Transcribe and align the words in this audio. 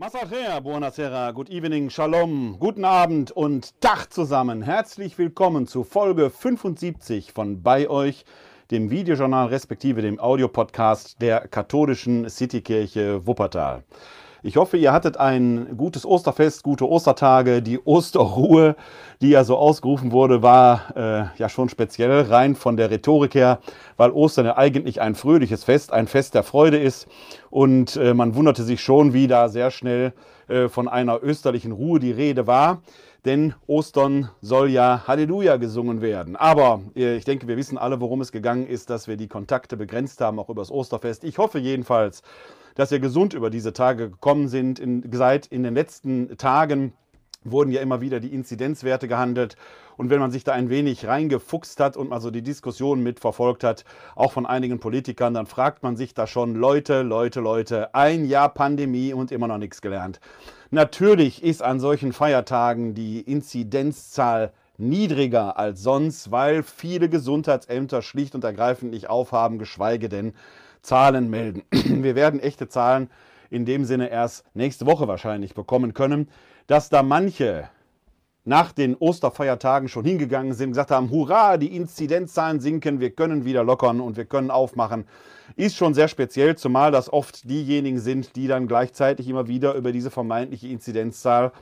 Masachea, 0.00 0.62
buonasera, 0.62 1.30
good 1.34 1.50
evening, 1.50 1.90
shalom, 1.90 2.56
guten 2.58 2.86
Abend 2.86 3.32
und 3.32 3.78
Tag 3.82 4.10
zusammen. 4.10 4.62
Herzlich 4.62 5.18
willkommen 5.18 5.66
zu 5.66 5.84
Folge 5.84 6.30
75 6.30 7.32
von 7.32 7.62
Bei 7.62 7.86
euch, 7.86 8.24
dem 8.70 8.88
Videojournal 8.88 9.48
respektive 9.48 10.00
dem 10.00 10.18
Audiopodcast 10.18 11.20
der 11.20 11.46
katholischen 11.48 12.30
Citykirche 12.30 13.26
Wuppertal. 13.26 13.84
Ich 14.42 14.56
hoffe, 14.56 14.78
ihr 14.78 14.90
hattet 14.92 15.18
ein 15.18 15.76
gutes 15.76 16.06
Osterfest, 16.06 16.62
gute 16.62 16.88
Ostertage. 16.88 17.60
Die 17.60 17.78
Osterruhe, 17.78 18.74
die 19.20 19.28
ja 19.28 19.44
so 19.44 19.58
ausgerufen 19.58 20.12
wurde, 20.12 20.42
war 20.42 20.96
äh, 20.96 21.38
ja 21.38 21.50
schon 21.50 21.68
speziell 21.68 22.22
rein 22.22 22.54
von 22.54 22.78
der 22.78 22.90
Rhetorik 22.90 23.34
her, 23.34 23.58
weil 23.98 24.10
Ostern 24.10 24.46
ja 24.46 24.56
eigentlich 24.56 25.02
ein 25.02 25.14
fröhliches 25.14 25.64
Fest, 25.64 25.92
ein 25.92 26.06
Fest 26.06 26.34
der 26.34 26.42
Freude 26.42 26.78
ist. 26.78 27.06
Und 27.50 27.96
äh, 27.96 28.14
man 28.14 28.34
wunderte 28.34 28.62
sich 28.62 28.80
schon, 28.80 29.12
wie 29.12 29.26
da 29.26 29.50
sehr 29.50 29.70
schnell 29.70 30.14
äh, 30.48 30.68
von 30.70 30.88
einer 30.88 31.22
österlichen 31.22 31.72
Ruhe 31.72 32.00
die 32.00 32.12
Rede 32.12 32.46
war. 32.46 32.80
Denn 33.26 33.52
Ostern 33.66 34.30
soll 34.40 34.70
ja 34.70 35.02
Halleluja 35.06 35.58
gesungen 35.58 36.00
werden. 36.00 36.36
Aber 36.36 36.80
äh, 36.96 37.16
ich 37.16 37.26
denke, 37.26 37.46
wir 37.46 37.58
wissen 37.58 37.76
alle, 37.76 38.00
worum 38.00 38.22
es 38.22 38.32
gegangen 38.32 38.66
ist, 38.66 38.88
dass 38.88 39.06
wir 39.06 39.18
die 39.18 39.28
Kontakte 39.28 39.76
begrenzt 39.76 40.22
haben, 40.22 40.38
auch 40.38 40.48
übers 40.48 40.70
Osterfest. 40.70 41.24
Ich 41.24 41.36
hoffe 41.36 41.58
jedenfalls, 41.58 42.22
dass 42.74 42.92
ihr 42.92 43.00
gesund 43.00 43.34
über 43.34 43.50
diese 43.50 43.72
Tage 43.72 44.10
gekommen 44.10 44.48
sind. 44.48 44.78
In, 44.78 45.08
seit 45.12 45.46
in 45.46 45.62
den 45.62 45.74
letzten 45.74 46.36
Tagen 46.36 46.92
wurden 47.44 47.70
ja 47.70 47.80
immer 47.80 48.00
wieder 48.00 48.20
die 48.20 48.34
Inzidenzwerte 48.34 49.08
gehandelt. 49.08 49.56
Und 49.96 50.08
wenn 50.10 50.20
man 50.20 50.30
sich 50.30 50.44
da 50.44 50.52
ein 50.52 50.70
wenig 50.70 51.06
reingefuchst 51.06 51.78
hat 51.80 51.96
und 51.96 52.08
mal 52.08 52.20
so 52.20 52.30
die 52.30 52.42
Diskussion 52.42 53.02
mitverfolgt 53.02 53.64
hat, 53.64 53.84
auch 54.14 54.32
von 54.32 54.46
einigen 54.46 54.78
Politikern, 54.78 55.34
dann 55.34 55.46
fragt 55.46 55.82
man 55.82 55.96
sich 55.96 56.14
da 56.14 56.26
schon, 56.26 56.54
Leute, 56.54 57.02
Leute, 57.02 57.40
Leute, 57.40 57.94
ein 57.94 58.24
Jahr 58.24 58.48
Pandemie 58.48 59.12
und 59.12 59.30
immer 59.30 59.48
noch 59.48 59.58
nichts 59.58 59.82
gelernt. 59.82 60.20
Natürlich 60.70 61.42
ist 61.42 61.62
an 61.62 61.80
solchen 61.80 62.12
Feiertagen 62.12 62.94
die 62.94 63.20
Inzidenzzahl 63.20 64.52
niedriger 64.78 65.58
als 65.58 65.82
sonst, 65.82 66.30
weil 66.30 66.62
viele 66.62 67.08
Gesundheitsämter 67.08 68.02
schlicht 68.02 68.34
und 68.34 68.44
ergreifend 68.44 68.92
nicht 68.92 69.10
aufhaben, 69.10 69.58
geschweige 69.58 70.08
denn 70.08 70.32
Zahlen 70.82 71.30
melden. 71.30 71.62
Wir 71.70 72.14
werden 72.14 72.40
echte 72.40 72.68
Zahlen 72.68 73.10
in 73.50 73.64
dem 73.64 73.84
Sinne 73.84 74.10
erst 74.10 74.44
nächste 74.54 74.86
Woche 74.86 75.08
wahrscheinlich 75.08 75.54
bekommen 75.54 75.94
können, 75.94 76.28
dass 76.66 76.88
da 76.88 77.02
manche 77.02 77.68
nach 78.44 78.72
den 78.72 78.96
Osterfeiertagen 78.96 79.88
schon 79.88 80.04
hingegangen 80.04 80.54
sind, 80.54 80.70
gesagt 80.70 80.90
haben, 80.90 81.10
hurra, 81.10 81.56
die 81.56 81.76
Inzidenzzahlen 81.76 82.60
sinken, 82.60 83.00
wir 83.00 83.10
können 83.10 83.44
wieder 83.44 83.64
lockern 83.64 84.00
und 84.00 84.16
wir 84.16 84.24
können 84.24 84.50
aufmachen, 84.50 85.04
ist 85.56 85.76
schon 85.76 85.94
sehr 85.94 86.08
speziell, 86.08 86.56
zumal 86.56 86.90
das 86.90 87.12
oft 87.12 87.48
diejenigen 87.48 87.98
sind, 87.98 88.36
die 88.36 88.46
dann 88.46 88.66
gleichzeitig 88.66 89.28
immer 89.28 89.46
wieder 89.46 89.74
über 89.74 89.92
diese 89.92 90.10
vermeintliche 90.10 90.68
Inzidenzzahl 90.68 91.52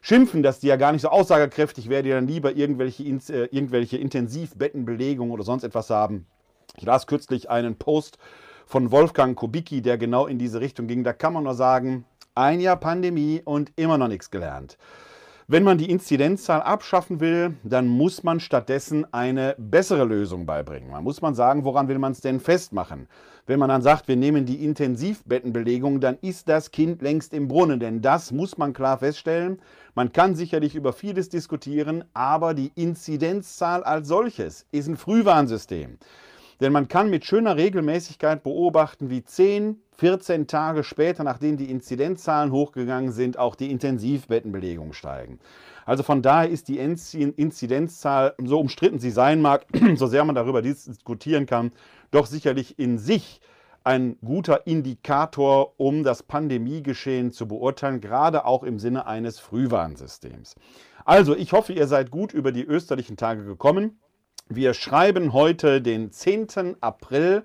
schimpfen, 0.00 0.42
dass 0.42 0.60
die 0.60 0.68
ja 0.68 0.76
gar 0.76 0.92
nicht 0.92 1.02
so 1.02 1.08
aussagekräftig 1.08 1.88
wäre, 1.88 2.02
die 2.02 2.10
dann 2.10 2.28
lieber 2.28 2.54
irgendwelche, 2.54 3.02
äh, 3.02 3.48
irgendwelche 3.50 3.96
Intensivbettenbelegungen 3.96 5.32
oder 5.32 5.42
sonst 5.42 5.64
etwas 5.64 5.90
haben. 5.90 6.26
Ich 6.76 6.84
las 6.84 7.06
kürzlich 7.06 7.50
einen 7.50 7.76
Post 7.76 8.18
von 8.68 8.90
Wolfgang 8.90 9.34
Kubicki, 9.34 9.80
der 9.80 9.96
genau 9.96 10.26
in 10.26 10.38
diese 10.38 10.60
Richtung 10.60 10.86
ging. 10.86 11.02
Da 11.02 11.14
kann 11.14 11.32
man 11.32 11.44
nur 11.44 11.54
sagen, 11.54 12.04
ein 12.34 12.60
Jahr 12.60 12.76
Pandemie 12.76 13.40
und 13.42 13.72
immer 13.76 13.96
noch 13.96 14.08
nichts 14.08 14.30
gelernt. 14.30 14.76
Wenn 15.46 15.62
man 15.62 15.78
die 15.78 15.90
Inzidenzzahl 15.90 16.60
abschaffen 16.60 17.20
will, 17.20 17.54
dann 17.64 17.88
muss 17.88 18.22
man 18.22 18.38
stattdessen 18.38 19.10
eine 19.14 19.54
bessere 19.56 20.04
Lösung 20.04 20.44
beibringen. 20.44 20.90
Man 20.90 21.02
muss 21.02 21.22
man 21.22 21.34
sagen, 21.34 21.64
woran 21.64 21.88
will 21.88 21.98
man 21.98 22.12
es 22.12 22.20
denn 22.20 22.40
festmachen? 22.40 23.08
Wenn 23.46 23.58
man 23.58 23.70
dann 23.70 23.80
sagt, 23.80 24.06
wir 24.06 24.16
nehmen 24.16 24.44
die 24.44 24.62
Intensivbettenbelegung, 24.62 26.00
dann 26.00 26.18
ist 26.20 26.50
das 26.50 26.70
Kind 26.70 27.00
längst 27.00 27.32
im 27.32 27.48
Brunnen, 27.48 27.80
denn 27.80 28.02
das 28.02 28.32
muss 28.32 28.58
man 28.58 28.74
klar 28.74 28.98
feststellen. 28.98 29.62
Man 29.94 30.12
kann 30.12 30.34
sicherlich 30.34 30.74
über 30.74 30.92
vieles 30.92 31.30
diskutieren, 31.30 32.04
aber 32.12 32.52
die 32.52 32.70
Inzidenzzahl 32.74 33.82
als 33.82 34.08
solches 34.08 34.66
ist 34.72 34.88
ein 34.88 34.98
Frühwarnsystem. 34.98 35.96
Denn 36.60 36.72
man 36.72 36.88
kann 36.88 37.10
mit 37.10 37.24
schöner 37.24 37.56
Regelmäßigkeit 37.56 38.42
beobachten, 38.42 39.10
wie 39.10 39.24
10, 39.24 39.80
14 39.96 40.46
Tage 40.46 40.84
später, 40.84 41.24
nachdem 41.24 41.56
die 41.56 41.70
Inzidenzzahlen 41.70 42.52
hochgegangen 42.52 43.12
sind, 43.12 43.38
auch 43.38 43.54
die 43.54 43.70
Intensivbettenbelegungen 43.70 44.92
steigen. 44.92 45.38
Also 45.86 46.02
von 46.02 46.20
daher 46.20 46.50
ist 46.50 46.68
die 46.68 46.78
Inzidenzzahl, 46.78 48.34
so 48.44 48.60
umstritten 48.60 48.98
sie 48.98 49.10
sein 49.10 49.40
mag, 49.40 49.66
so 49.94 50.06
sehr 50.06 50.24
man 50.24 50.34
darüber 50.34 50.62
diskutieren 50.62 51.46
kann, 51.46 51.72
doch 52.10 52.26
sicherlich 52.26 52.78
in 52.78 52.98
sich 52.98 53.40
ein 53.84 54.18
guter 54.22 54.66
Indikator, 54.66 55.74
um 55.78 56.02
das 56.02 56.22
Pandemiegeschehen 56.22 57.32
zu 57.32 57.48
beurteilen, 57.48 58.00
gerade 58.00 58.44
auch 58.44 58.62
im 58.62 58.78
Sinne 58.78 59.06
eines 59.06 59.38
Frühwarnsystems. 59.38 60.56
Also, 61.06 61.34
ich 61.34 61.52
hoffe, 61.52 61.72
ihr 61.72 61.86
seid 61.86 62.10
gut 62.10 62.34
über 62.34 62.52
die 62.52 62.64
österlichen 62.64 63.16
Tage 63.16 63.44
gekommen. 63.44 63.98
Wir 64.50 64.72
schreiben 64.72 65.34
heute 65.34 65.82
den 65.82 66.10
10. 66.10 66.78
April 66.80 67.44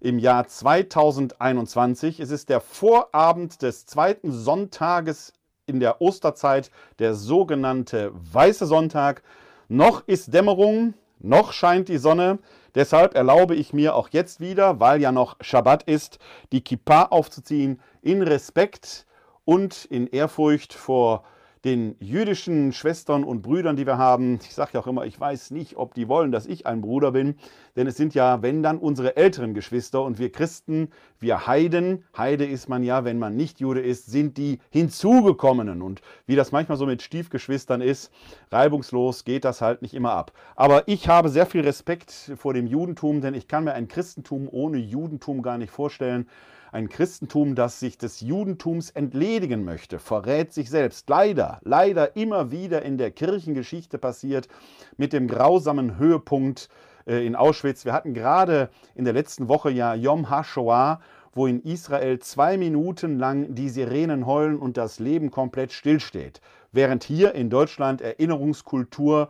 im 0.00 0.20
Jahr 0.20 0.46
2021. 0.46 2.20
Es 2.20 2.30
ist 2.30 2.48
der 2.48 2.60
Vorabend 2.60 3.60
des 3.60 3.86
zweiten 3.86 4.30
Sonntages 4.30 5.32
in 5.66 5.80
der 5.80 6.00
Osterzeit, 6.00 6.70
der 7.00 7.14
sogenannte 7.14 8.12
Weiße 8.14 8.66
Sonntag. 8.66 9.24
Noch 9.66 10.06
ist 10.06 10.32
Dämmerung, 10.32 10.94
noch 11.18 11.52
scheint 11.52 11.88
die 11.88 11.98
Sonne. 11.98 12.38
Deshalb 12.76 13.16
erlaube 13.16 13.56
ich 13.56 13.72
mir 13.72 13.96
auch 13.96 14.10
jetzt 14.10 14.38
wieder, 14.38 14.78
weil 14.78 15.00
ja 15.00 15.10
noch 15.10 15.34
Schabbat 15.40 15.82
ist, 15.82 16.20
die 16.52 16.62
Kippa 16.62 17.06
aufzuziehen 17.06 17.80
in 18.00 18.22
Respekt 18.22 19.06
und 19.44 19.86
in 19.86 20.06
Ehrfurcht 20.06 20.72
vor 20.72 21.24
den 21.64 21.96
jüdischen 21.98 22.72
Schwestern 22.72 23.24
und 23.24 23.40
Brüdern, 23.40 23.76
die 23.76 23.86
wir 23.86 23.96
haben. 23.96 24.38
Ich 24.42 24.54
sage 24.54 24.72
ja 24.74 24.80
auch 24.80 24.86
immer, 24.86 25.06
ich 25.06 25.18
weiß 25.18 25.50
nicht, 25.50 25.76
ob 25.76 25.94
die 25.94 26.08
wollen, 26.08 26.30
dass 26.30 26.44
ich 26.44 26.66
ein 26.66 26.82
Bruder 26.82 27.12
bin, 27.12 27.36
denn 27.74 27.86
es 27.86 27.96
sind 27.96 28.14
ja, 28.14 28.42
wenn 28.42 28.62
dann, 28.62 28.78
unsere 28.78 29.16
älteren 29.16 29.54
Geschwister 29.54 30.02
und 30.02 30.18
wir 30.18 30.30
Christen, 30.30 30.90
wir 31.20 31.46
Heiden, 31.46 32.04
Heide 32.16 32.44
ist 32.44 32.68
man 32.68 32.82
ja, 32.82 33.04
wenn 33.04 33.18
man 33.18 33.34
nicht 33.34 33.60
Jude 33.60 33.80
ist, 33.80 34.06
sind 34.06 34.36
die 34.36 34.58
hinzugekommenen. 34.70 35.80
Und 35.80 36.02
wie 36.26 36.36
das 36.36 36.52
manchmal 36.52 36.76
so 36.76 36.84
mit 36.84 37.00
Stiefgeschwistern 37.00 37.80
ist, 37.80 38.12
reibungslos 38.50 39.24
geht 39.24 39.46
das 39.46 39.62
halt 39.62 39.80
nicht 39.80 39.94
immer 39.94 40.12
ab. 40.12 40.32
Aber 40.56 40.86
ich 40.86 41.08
habe 41.08 41.30
sehr 41.30 41.46
viel 41.46 41.62
Respekt 41.62 42.32
vor 42.36 42.52
dem 42.52 42.66
Judentum, 42.66 43.22
denn 43.22 43.32
ich 43.32 43.48
kann 43.48 43.64
mir 43.64 43.72
ein 43.72 43.88
Christentum 43.88 44.48
ohne 44.50 44.76
Judentum 44.76 45.40
gar 45.40 45.56
nicht 45.56 45.70
vorstellen. 45.70 46.28
Ein 46.74 46.88
Christentum, 46.88 47.54
das 47.54 47.78
sich 47.78 47.98
des 47.98 48.20
Judentums 48.20 48.90
entledigen 48.90 49.64
möchte, 49.64 50.00
verrät 50.00 50.52
sich 50.52 50.70
selbst. 50.70 51.08
Leider, 51.08 51.60
leider 51.62 52.16
immer 52.16 52.50
wieder 52.50 52.82
in 52.82 52.98
der 52.98 53.12
Kirchengeschichte 53.12 53.96
passiert 53.96 54.48
mit 54.96 55.12
dem 55.12 55.28
grausamen 55.28 55.98
Höhepunkt 55.98 56.68
äh, 57.06 57.24
in 57.24 57.36
Auschwitz. 57.36 57.84
Wir 57.84 57.92
hatten 57.92 58.12
gerade 58.12 58.70
in 58.96 59.04
der 59.04 59.14
letzten 59.14 59.46
Woche 59.46 59.70
ja 59.70 59.94
Yom 59.94 60.30
HaShoah, 60.30 60.98
wo 61.32 61.46
in 61.46 61.62
Israel 61.62 62.18
zwei 62.18 62.56
Minuten 62.56 63.20
lang 63.20 63.54
die 63.54 63.68
Sirenen 63.68 64.26
heulen 64.26 64.58
und 64.58 64.76
das 64.76 64.98
Leben 64.98 65.30
komplett 65.30 65.70
stillsteht. 65.70 66.40
Während 66.72 67.04
hier 67.04 67.36
in 67.36 67.50
Deutschland 67.50 68.00
Erinnerungskultur 68.00 69.28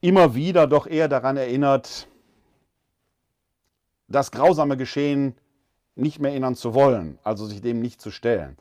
immer 0.00 0.34
wieder 0.34 0.66
doch 0.66 0.88
eher 0.88 1.06
daran 1.06 1.36
erinnert, 1.36 2.08
das 4.08 4.32
grausame 4.32 4.76
Geschehen 4.76 5.36
nicht 5.96 6.20
mehr 6.20 6.30
erinnern 6.30 6.54
zu 6.54 6.74
wollen, 6.74 7.18
also 7.24 7.46
sich 7.46 7.60
dem 7.60 7.80
nicht 7.80 8.00
zu 8.00 8.10
stellen. 8.10 8.56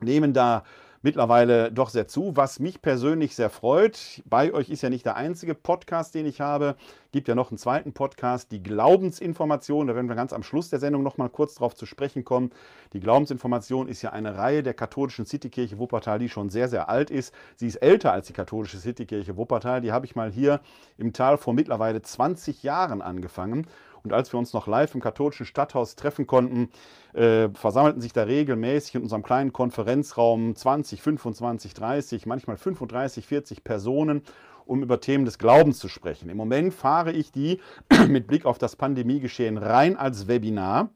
nehmen 0.00 0.32
da 0.32 0.64
mittlerweile 1.02 1.70
doch 1.72 1.90
sehr 1.90 2.08
zu, 2.08 2.36
was 2.36 2.58
mich 2.58 2.82
persönlich 2.82 3.34
sehr 3.34 3.50
freut. 3.50 4.22
Bei 4.24 4.52
euch 4.52 4.70
ist 4.70 4.82
ja 4.82 4.90
nicht 4.90 5.06
der 5.06 5.16
einzige 5.16 5.54
Podcast, 5.54 6.14
den 6.14 6.26
ich 6.26 6.40
habe. 6.40 6.76
Gibt 7.10 7.28
ja 7.28 7.34
noch 7.34 7.50
einen 7.50 7.58
zweiten 7.58 7.92
Podcast, 7.92 8.52
die 8.52 8.62
Glaubensinformation. 8.62 9.86
Da 9.86 9.94
werden 9.94 10.08
wir 10.08 10.16
ganz 10.16 10.32
am 10.32 10.42
Schluss 10.42 10.70
der 10.70 10.78
Sendung 10.78 11.02
noch 11.02 11.16
mal 11.16 11.30
kurz 11.30 11.54
darauf 11.54 11.74
zu 11.74 11.86
sprechen 11.86 12.24
kommen. 12.24 12.50
Die 12.92 13.00
Glaubensinformation 13.00 13.88
ist 13.88 14.02
ja 14.02 14.12
eine 14.12 14.36
Reihe 14.36 14.62
der 14.62 14.74
katholischen 14.74 15.24
Citykirche 15.24 15.78
Wuppertal, 15.78 16.18
die 16.18 16.28
schon 16.28 16.50
sehr, 16.50 16.68
sehr 16.68 16.88
alt 16.88 17.10
ist. 17.10 17.32
Sie 17.56 17.66
ist 17.66 17.76
älter 17.76 18.12
als 18.12 18.26
die 18.26 18.32
katholische 18.32 18.78
Citykirche 18.78 19.36
Wuppertal. 19.36 19.80
Die 19.80 19.92
habe 19.92 20.06
ich 20.06 20.16
mal 20.16 20.30
hier 20.30 20.60
im 20.98 21.12
Tal 21.12 21.38
vor 21.38 21.54
mittlerweile 21.54 22.02
20 22.02 22.62
Jahren 22.62 23.00
angefangen. 23.00 23.66
Und 24.02 24.12
als 24.12 24.32
wir 24.32 24.38
uns 24.38 24.52
noch 24.52 24.66
live 24.66 24.94
im 24.94 25.00
katholischen 25.00 25.46
Stadthaus 25.46 25.96
treffen 25.96 26.26
konnten, 26.26 26.70
äh, 27.14 27.48
versammelten 27.50 28.00
sich 28.00 28.12
da 28.12 28.24
regelmäßig 28.24 28.96
in 28.96 29.02
unserem 29.02 29.22
kleinen 29.22 29.52
Konferenzraum 29.52 30.54
20, 30.54 31.02
25, 31.02 31.74
30, 31.74 32.26
manchmal 32.26 32.56
35, 32.56 33.26
40 33.26 33.64
Personen 33.64 34.22
um 34.68 34.82
über 34.82 35.00
Themen 35.00 35.24
des 35.24 35.38
Glaubens 35.38 35.78
zu 35.78 35.88
sprechen. 35.88 36.28
Im 36.28 36.36
Moment 36.36 36.74
fahre 36.74 37.10
ich 37.10 37.32
die 37.32 37.58
mit 38.08 38.26
Blick 38.26 38.44
auf 38.44 38.58
das 38.58 38.76
Pandemiegeschehen 38.76 39.56
rein 39.56 39.96
als 39.96 40.28
Webinar. 40.28 40.90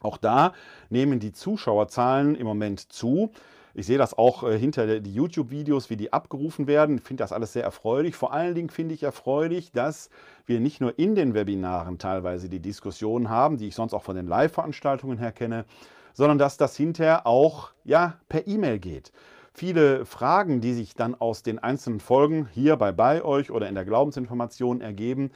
Auch 0.00 0.16
da 0.16 0.54
nehmen 0.88 1.20
die 1.20 1.32
Zuschauerzahlen 1.32 2.34
im 2.34 2.46
Moment 2.46 2.80
zu. 2.92 3.32
Ich 3.74 3.86
sehe 3.86 3.98
das 3.98 4.16
auch 4.16 4.42
äh, 4.42 4.58
hinter 4.58 5.00
die 5.00 5.14
YouTube-Videos, 5.14 5.90
wie 5.90 5.96
die 5.96 6.12
abgerufen 6.12 6.66
werden. 6.66 6.98
Ich 6.98 7.04
finde 7.04 7.22
das 7.22 7.32
alles 7.32 7.52
sehr 7.52 7.64
erfreulich. 7.64 8.16
Vor 8.16 8.32
allen 8.32 8.54
Dingen 8.54 8.70
finde 8.70 8.94
ich 8.94 9.02
erfreulich, 9.02 9.72
dass 9.72 10.10
wir 10.46 10.60
nicht 10.60 10.80
nur 10.80 10.98
in 10.98 11.14
den 11.14 11.34
Webinaren 11.34 11.98
teilweise 11.98 12.48
die 12.48 12.60
Diskussionen 12.60 13.28
haben, 13.28 13.58
die 13.58 13.68
ich 13.68 13.74
sonst 13.74 13.94
auch 13.94 14.02
von 14.02 14.16
den 14.16 14.26
Live-Veranstaltungen 14.26 15.18
her 15.18 15.32
kenne, 15.32 15.64
sondern 16.12 16.38
dass 16.38 16.56
das 16.56 16.76
hinterher 16.76 17.26
auch 17.26 17.70
ja, 17.84 18.18
per 18.28 18.46
E-Mail 18.46 18.78
geht. 18.78 19.12
Viele 19.52 20.06
Fragen, 20.06 20.60
die 20.60 20.74
sich 20.74 20.94
dann 20.94 21.14
aus 21.14 21.42
den 21.42 21.58
einzelnen 21.58 22.00
Folgen 22.00 22.48
hier 22.52 22.76
bei, 22.76 22.92
bei 22.92 23.22
euch 23.22 23.50
oder 23.50 23.68
in 23.68 23.74
der 23.74 23.84
Glaubensinformation 23.84 24.80
ergeben, 24.80 25.30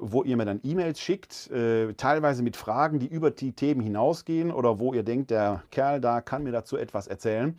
wo 0.00 0.22
ihr 0.22 0.36
mir 0.36 0.46
dann 0.46 0.60
E-Mails 0.62 1.00
schickt, 1.00 1.50
äh, 1.50 1.92
teilweise 1.94 2.42
mit 2.42 2.56
Fragen, 2.56 2.98
die 2.98 3.06
über 3.06 3.30
die 3.30 3.52
Themen 3.52 3.80
hinausgehen 3.80 4.50
oder 4.50 4.78
wo 4.78 4.94
ihr 4.94 5.02
denkt, 5.02 5.30
der 5.30 5.62
Kerl 5.70 6.00
da 6.00 6.20
kann 6.20 6.42
mir 6.42 6.52
dazu 6.52 6.76
etwas 6.76 7.06
erzählen. 7.06 7.56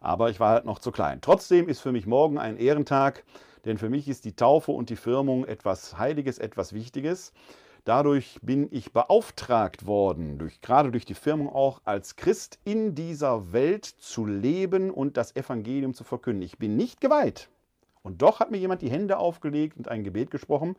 aber 0.00 0.30
ich 0.30 0.40
war 0.40 0.50
halt 0.50 0.64
noch 0.64 0.78
zu 0.78 0.92
klein. 0.92 1.20
Trotzdem 1.20 1.68
ist 1.68 1.80
für 1.80 1.92
mich 1.92 2.06
morgen 2.06 2.38
ein 2.38 2.56
Ehrentag, 2.56 3.24
denn 3.64 3.78
für 3.78 3.90
mich 3.90 4.08
ist 4.08 4.24
die 4.24 4.36
Taufe 4.36 4.72
und 4.72 4.90
die 4.90 4.96
Firmung 4.96 5.44
etwas 5.44 5.98
Heiliges, 5.98 6.38
etwas 6.38 6.72
Wichtiges. 6.72 7.32
Dadurch 7.84 8.40
bin 8.42 8.68
ich 8.72 8.92
beauftragt 8.92 9.86
worden, 9.86 10.38
durch, 10.38 10.60
gerade 10.60 10.90
durch 10.90 11.04
die 11.04 11.14
Firmung 11.14 11.48
auch, 11.48 11.80
als 11.84 12.16
Christ 12.16 12.58
in 12.64 12.96
dieser 12.96 13.52
Welt 13.52 13.84
zu 13.84 14.26
leben 14.26 14.90
und 14.90 15.16
das 15.16 15.36
Evangelium 15.36 15.94
zu 15.94 16.02
verkünden. 16.02 16.42
Ich 16.42 16.58
bin 16.58 16.76
nicht 16.76 17.00
geweiht. 17.00 17.48
Und 18.02 18.22
doch 18.22 18.40
hat 18.40 18.50
mir 18.50 18.58
jemand 18.58 18.82
die 18.82 18.90
Hände 18.90 19.18
aufgelegt 19.18 19.76
und 19.76 19.88
ein 19.88 20.04
Gebet 20.04 20.30
gesprochen, 20.30 20.76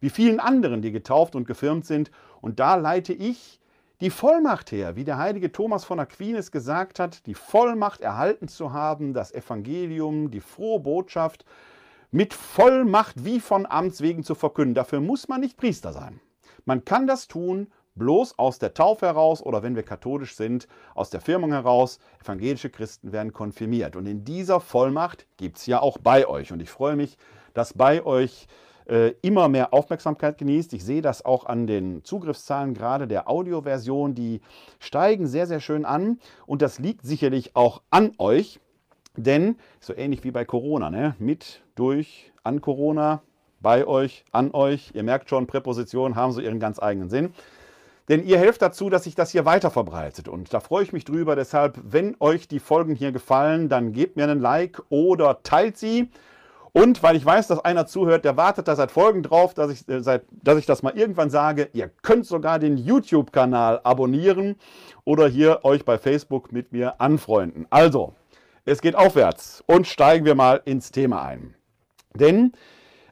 wie 0.00 0.10
vielen 0.10 0.40
anderen, 0.40 0.82
die 0.82 0.92
getauft 0.92 1.34
und 1.34 1.46
gefirmt 1.46 1.86
sind. 1.86 2.10
Und 2.40 2.60
da 2.60 2.76
leite 2.76 3.12
ich 3.12 3.60
die 4.00 4.10
Vollmacht 4.10 4.70
her, 4.70 4.94
wie 4.96 5.04
der 5.04 5.18
heilige 5.18 5.50
Thomas 5.50 5.84
von 5.84 5.98
Aquinas 5.98 6.52
gesagt 6.52 7.00
hat, 7.00 7.26
die 7.26 7.34
Vollmacht 7.34 8.00
erhalten 8.00 8.46
zu 8.48 8.72
haben, 8.72 9.12
das 9.12 9.32
Evangelium, 9.32 10.30
die 10.30 10.40
frohe 10.40 10.80
Botschaft 10.80 11.44
mit 12.10 12.32
Vollmacht 12.32 13.24
wie 13.24 13.40
von 13.40 13.66
Amts 13.66 14.00
wegen 14.00 14.22
zu 14.22 14.34
verkünden. 14.34 14.74
Dafür 14.74 15.00
muss 15.00 15.28
man 15.28 15.40
nicht 15.40 15.56
Priester 15.56 15.92
sein. 15.92 16.20
Man 16.64 16.84
kann 16.84 17.06
das 17.06 17.28
tun, 17.28 17.68
bloß 17.96 18.38
aus 18.38 18.60
der 18.60 18.72
Taufe 18.72 19.06
heraus 19.06 19.42
oder 19.42 19.62
wenn 19.62 19.74
wir 19.74 19.82
katholisch 19.82 20.36
sind, 20.36 20.68
aus 20.94 21.10
der 21.10 21.20
Firmung 21.20 21.52
heraus. 21.52 21.98
Evangelische 22.22 22.70
Christen 22.70 23.12
werden 23.12 23.32
konfirmiert. 23.32 23.96
Und 23.96 24.06
in 24.06 24.24
dieser 24.24 24.60
Vollmacht 24.60 25.26
gibt 25.36 25.58
es 25.58 25.66
ja 25.66 25.80
auch 25.80 25.98
bei 25.98 26.26
euch. 26.26 26.52
Und 26.52 26.62
ich 26.62 26.70
freue 26.70 26.94
mich, 26.94 27.18
dass 27.52 27.74
bei 27.74 28.04
euch 28.04 28.46
äh, 28.88 29.14
immer 29.22 29.48
mehr 29.48 29.74
Aufmerksamkeit 29.74 30.38
genießt. 30.38 30.72
Ich 30.72 30.84
sehe 30.84 31.02
das 31.02 31.24
auch 31.24 31.46
an 31.46 31.66
den 31.66 32.04
Zugriffszahlen, 32.04 32.74
gerade 32.74 33.06
der 33.06 33.28
Audioversion. 33.28 34.14
Die 34.14 34.40
steigen 34.78 35.26
sehr, 35.26 35.46
sehr 35.46 35.60
schön 35.60 35.84
an. 35.84 36.18
Und 36.46 36.62
das 36.62 36.78
liegt 36.78 37.04
sicherlich 37.04 37.54
auch 37.54 37.82
an 37.90 38.12
euch. 38.18 38.60
Denn, 39.16 39.56
so 39.80 39.94
ähnlich 39.94 40.22
wie 40.24 40.30
bei 40.30 40.44
Corona, 40.44 40.90
ne? 40.90 41.16
mit, 41.18 41.62
durch, 41.74 42.32
an 42.44 42.60
Corona, 42.60 43.22
bei 43.60 43.86
euch, 43.86 44.24
an 44.30 44.52
euch. 44.52 44.92
Ihr 44.94 45.02
merkt 45.02 45.28
schon, 45.28 45.46
Präpositionen 45.46 46.16
haben 46.16 46.32
so 46.32 46.40
ihren 46.40 46.60
ganz 46.60 46.80
eigenen 46.80 47.10
Sinn. 47.10 47.34
Denn 48.08 48.24
ihr 48.24 48.38
helft 48.38 48.62
dazu, 48.62 48.88
dass 48.88 49.04
sich 49.04 49.14
das 49.14 49.30
hier 49.30 49.44
weiter 49.44 49.70
verbreitet. 49.70 50.28
Und 50.28 50.54
da 50.54 50.60
freue 50.60 50.82
ich 50.82 50.92
mich 50.92 51.04
drüber. 51.04 51.36
Deshalb, 51.36 51.78
wenn 51.82 52.16
euch 52.20 52.48
die 52.48 52.60
Folgen 52.60 52.94
hier 52.94 53.12
gefallen, 53.12 53.68
dann 53.68 53.92
gebt 53.92 54.16
mir 54.16 54.24
einen 54.24 54.40
Like 54.40 54.80
oder 54.88 55.42
teilt 55.42 55.76
sie. 55.76 56.08
Und 56.78 57.02
weil 57.02 57.16
ich 57.16 57.26
weiß, 57.26 57.48
dass 57.48 57.58
einer 57.58 57.88
zuhört, 57.88 58.24
der 58.24 58.36
wartet 58.36 58.68
da 58.68 58.76
seit 58.76 58.92
Folgen 58.92 59.24
drauf, 59.24 59.52
dass 59.52 59.72
ich, 59.72 59.88
äh, 59.88 60.00
seit, 60.00 60.22
dass 60.30 60.58
ich 60.58 60.66
das 60.66 60.84
mal 60.84 60.96
irgendwann 60.96 61.28
sage. 61.28 61.68
Ihr 61.72 61.88
könnt 62.02 62.24
sogar 62.24 62.60
den 62.60 62.76
YouTube-Kanal 62.76 63.80
abonnieren 63.82 64.54
oder 65.04 65.26
hier 65.26 65.64
euch 65.64 65.84
bei 65.84 65.98
Facebook 65.98 66.52
mit 66.52 66.70
mir 66.70 67.00
anfreunden. 67.00 67.66
Also, 67.70 68.14
es 68.64 68.80
geht 68.80 68.94
aufwärts 68.94 69.64
und 69.66 69.88
steigen 69.88 70.24
wir 70.24 70.36
mal 70.36 70.62
ins 70.66 70.92
Thema 70.92 71.24
ein. 71.24 71.56
Denn 72.14 72.52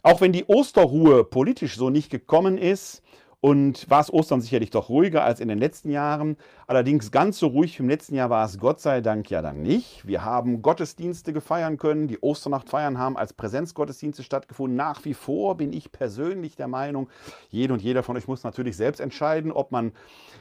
auch 0.04 0.20
wenn 0.20 0.30
die 0.30 0.44
Osterruhe 0.44 1.24
politisch 1.24 1.76
so 1.76 1.90
nicht 1.90 2.08
gekommen 2.08 2.58
ist 2.58 3.02
und 3.46 3.88
war 3.88 4.00
es 4.00 4.12
Ostern 4.12 4.40
sicherlich 4.40 4.70
doch 4.70 4.88
ruhiger 4.88 5.22
als 5.22 5.38
in 5.38 5.46
den 5.46 5.58
letzten 5.58 5.88
Jahren. 5.88 6.36
Allerdings 6.66 7.12
ganz 7.12 7.38
so 7.38 7.46
ruhig 7.46 7.78
wie 7.78 7.84
im 7.84 7.88
letzten 7.88 8.16
Jahr 8.16 8.28
war 8.28 8.44
es 8.44 8.58
Gott 8.58 8.80
sei 8.80 9.00
Dank 9.00 9.30
ja 9.30 9.40
dann 9.40 9.62
nicht. 9.62 10.04
Wir 10.04 10.24
haben 10.24 10.62
Gottesdienste 10.62 11.32
gefeiern 11.32 11.76
können, 11.76 12.08
die 12.08 12.18
Osternachtfeiern 12.18 12.98
haben 12.98 13.16
als 13.16 13.34
Präsenzgottesdienste 13.34 14.24
stattgefunden. 14.24 14.76
Nach 14.76 15.04
wie 15.04 15.14
vor 15.14 15.56
bin 15.56 15.72
ich 15.72 15.92
persönlich 15.92 16.56
der 16.56 16.66
Meinung, 16.66 17.08
jede 17.48 17.72
und 17.72 17.82
jeder 17.82 18.02
von 18.02 18.16
euch 18.16 18.26
muss 18.26 18.42
natürlich 18.42 18.76
selbst 18.76 18.98
entscheiden, 18.98 19.52
ob 19.52 19.70
man 19.70 19.92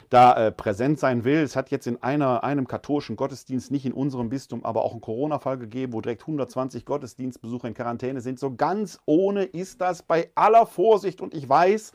da 0.09 0.47
äh, 0.47 0.51
präsent 0.51 0.97
sein 0.97 1.23
will. 1.23 1.43
Es 1.43 1.55
hat 1.55 1.69
jetzt 1.69 1.85
in 1.85 2.01
einer, 2.01 2.43
einem 2.43 2.67
katholischen 2.67 3.17
Gottesdienst, 3.17 3.69
nicht 3.69 3.85
in 3.85 3.93
unserem 3.93 4.29
Bistum, 4.29 4.65
aber 4.65 4.83
auch 4.83 4.93
einen 4.93 5.01
Corona-Fall 5.01 5.59
gegeben, 5.59 5.93
wo 5.93 6.01
direkt 6.01 6.23
120 6.23 6.85
Gottesdienstbesucher 6.85 7.67
in 7.67 7.75
Quarantäne 7.75 8.21
sind. 8.21 8.39
So 8.39 8.55
ganz 8.55 8.99
ohne 9.05 9.43
ist 9.43 9.79
das 9.79 10.01
bei 10.01 10.31
aller 10.33 10.65
Vorsicht 10.65 11.21
und 11.21 11.35
ich 11.35 11.47
weiß, 11.47 11.93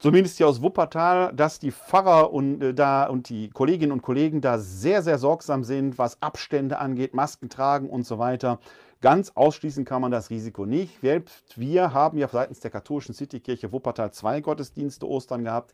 zumindest 0.00 0.38
hier 0.38 0.48
aus 0.48 0.60
Wuppertal, 0.60 1.32
dass 1.32 1.60
die 1.60 1.70
Pfarrer 1.70 2.32
und, 2.32 2.60
äh, 2.60 2.74
da, 2.74 3.06
und 3.06 3.28
die 3.28 3.50
Kolleginnen 3.50 3.92
und 3.92 4.02
Kollegen 4.02 4.40
da 4.40 4.58
sehr, 4.58 5.02
sehr 5.02 5.18
sorgsam 5.18 5.62
sind, 5.62 5.98
was 5.98 6.20
Abstände 6.20 6.78
angeht, 6.78 7.14
Masken 7.14 7.48
tragen 7.48 7.88
und 7.88 8.04
so 8.04 8.18
weiter. 8.18 8.58
Ganz 9.02 9.32
ausschließen 9.34 9.86
kann 9.86 10.02
man 10.02 10.10
das 10.10 10.28
Risiko 10.28 10.66
nicht. 10.66 11.00
Selbst 11.00 11.58
wir 11.58 11.94
haben 11.94 12.18
ja 12.18 12.28
seitens 12.28 12.60
der 12.60 12.70
katholischen 12.70 13.14
Citykirche 13.14 13.72
Wuppertal 13.72 14.12
zwei 14.12 14.40
Gottesdienste 14.40 15.08
Ostern 15.08 15.44
gehabt. 15.44 15.72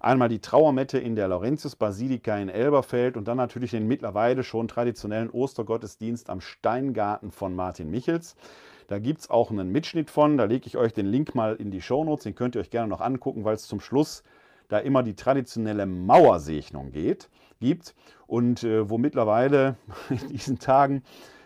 Einmal 0.00 0.28
die 0.28 0.38
Trauermette 0.38 0.98
in 0.98 1.14
der 1.14 1.28
Laurentius-Basilika 1.28 2.36
in 2.38 2.48
Elberfeld 2.48 3.16
und 3.16 3.26
dann 3.26 3.36
natürlich 3.36 3.72
den 3.72 3.86
mittlerweile 3.86 4.44
schon 4.44 4.68
traditionellen 4.68 5.30
Ostergottesdienst 5.30 6.30
am 6.30 6.40
Steingarten 6.40 7.30
von 7.30 7.54
Martin 7.54 7.90
Michels. 7.90 8.34
Da 8.86 8.98
gibt 8.98 9.20
es 9.20 9.30
auch 9.30 9.50
einen 9.50 9.70
Mitschnitt 9.70 10.10
von, 10.10 10.36
da 10.36 10.44
lege 10.44 10.66
ich 10.66 10.76
euch 10.76 10.92
den 10.92 11.06
Link 11.06 11.34
mal 11.34 11.56
in 11.56 11.70
die 11.70 11.80
Shownotes, 11.80 12.24
den 12.24 12.34
könnt 12.34 12.54
ihr 12.54 12.60
euch 12.60 12.70
gerne 12.70 12.88
noch 12.88 13.00
angucken, 13.00 13.44
weil 13.44 13.54
es 13.54 13.66
zum 13.66 13.80
Schluss 13.80 14.22
da 14.68 14.78
immer 14.78 15.02
die 15.02 15.14
traditionelle 15.14 15.86
Mauersegnung 15.86 16.90
geht, 16.90 17.28
gibt. 17.60 17.94
Und 18.26 18.64
äh, 18.64 18.88
wo 18.88 18.98
mittlerweile 18.98 19.76
in 20.10 20.28
diesen 20.28 20.58
Tagen 20.58 21.02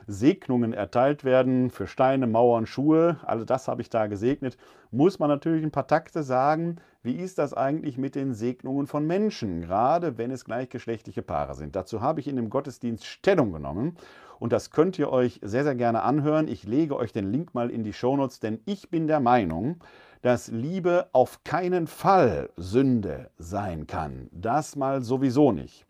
Segnungen 0.09 0.73
erteilt 0.73 1.23
werden 1.23 1.71
für 1.71 1.87
Steine, 1.87 2.27
Mauern, 2.27 2.67
Schuhe. 2.67 3.19
All 3.25 3.45
das 3.45 3.69
habe 3.69 3.83
ich 3.83 3.91
da 3.91 4.07
gesegnet. 4.07 4.57
Muss 4.91 5.19
man 5.19 5.29
natürlich 5.29 5.63
ein 5.63 5.71
paar 5.71 5.87
Takte 5.87 6.23
sagen, 6.23 6.77
wie 7.03 7.17
ist 7.17 7.37
das 7.37 7.53
eigentlich 7.53 7.99
mit 7.99 8.15
den 8.15 8.33
Segnungen 8.33 8.87
von 8.87 9.07
Menschen, 9.07 9.61
gerade 9.61 10.17
wenn 10.17 10.31
es 10.31 10.47
gleichgeschlechtliche 10.47 11.21
Paare 11.21 11.55
sind. 11.55 11.77
Dazu 11.77 12.01
habe 12.01 12.21
ich 12.21 12.27
in 12.27 12.37
dem 12.37 12.49
Gottesdienst 12.49 13.05
Stellung 13.05 13.53
genommen 13.53 13.99
und 14.39 14.55
das 14.55 14.71
könnt 14.71 14.99
ihr 14.99 15.11
euch 15.11 15.41
sehr, 15.43 15.65
sehr 15.65 15.75
gerne 15.75 16.03
anhören. 16.03 16.49
Ich 16.49 16.65
lege 16.65 16.97
euch 16.97 17.13
den 17.13 17.31
Link 17.31 17.55
mal 17.55 17.71
in 17.71 17.85
die 17.85 17.93
Shownotes, 17.93 18.41
denn 18.41 18.61
ich 18.65 18.89
bin 18.89 19.09
der 19.09 19.21
Meinung, 19.21 19.77
dass 20.23 20.49
Liebe 20.49 21.09
auf 21.13 21.45
keinen 21.45 21.87
Fall 21.87 22.49
Sünde 22.57 23.31
sein 23.37 23.87
kann. 23.87 24.29
Das 24.33 24.75
mal 24.75 25.03
sowieso 25.03 25.53
nicht. 25.53 25.85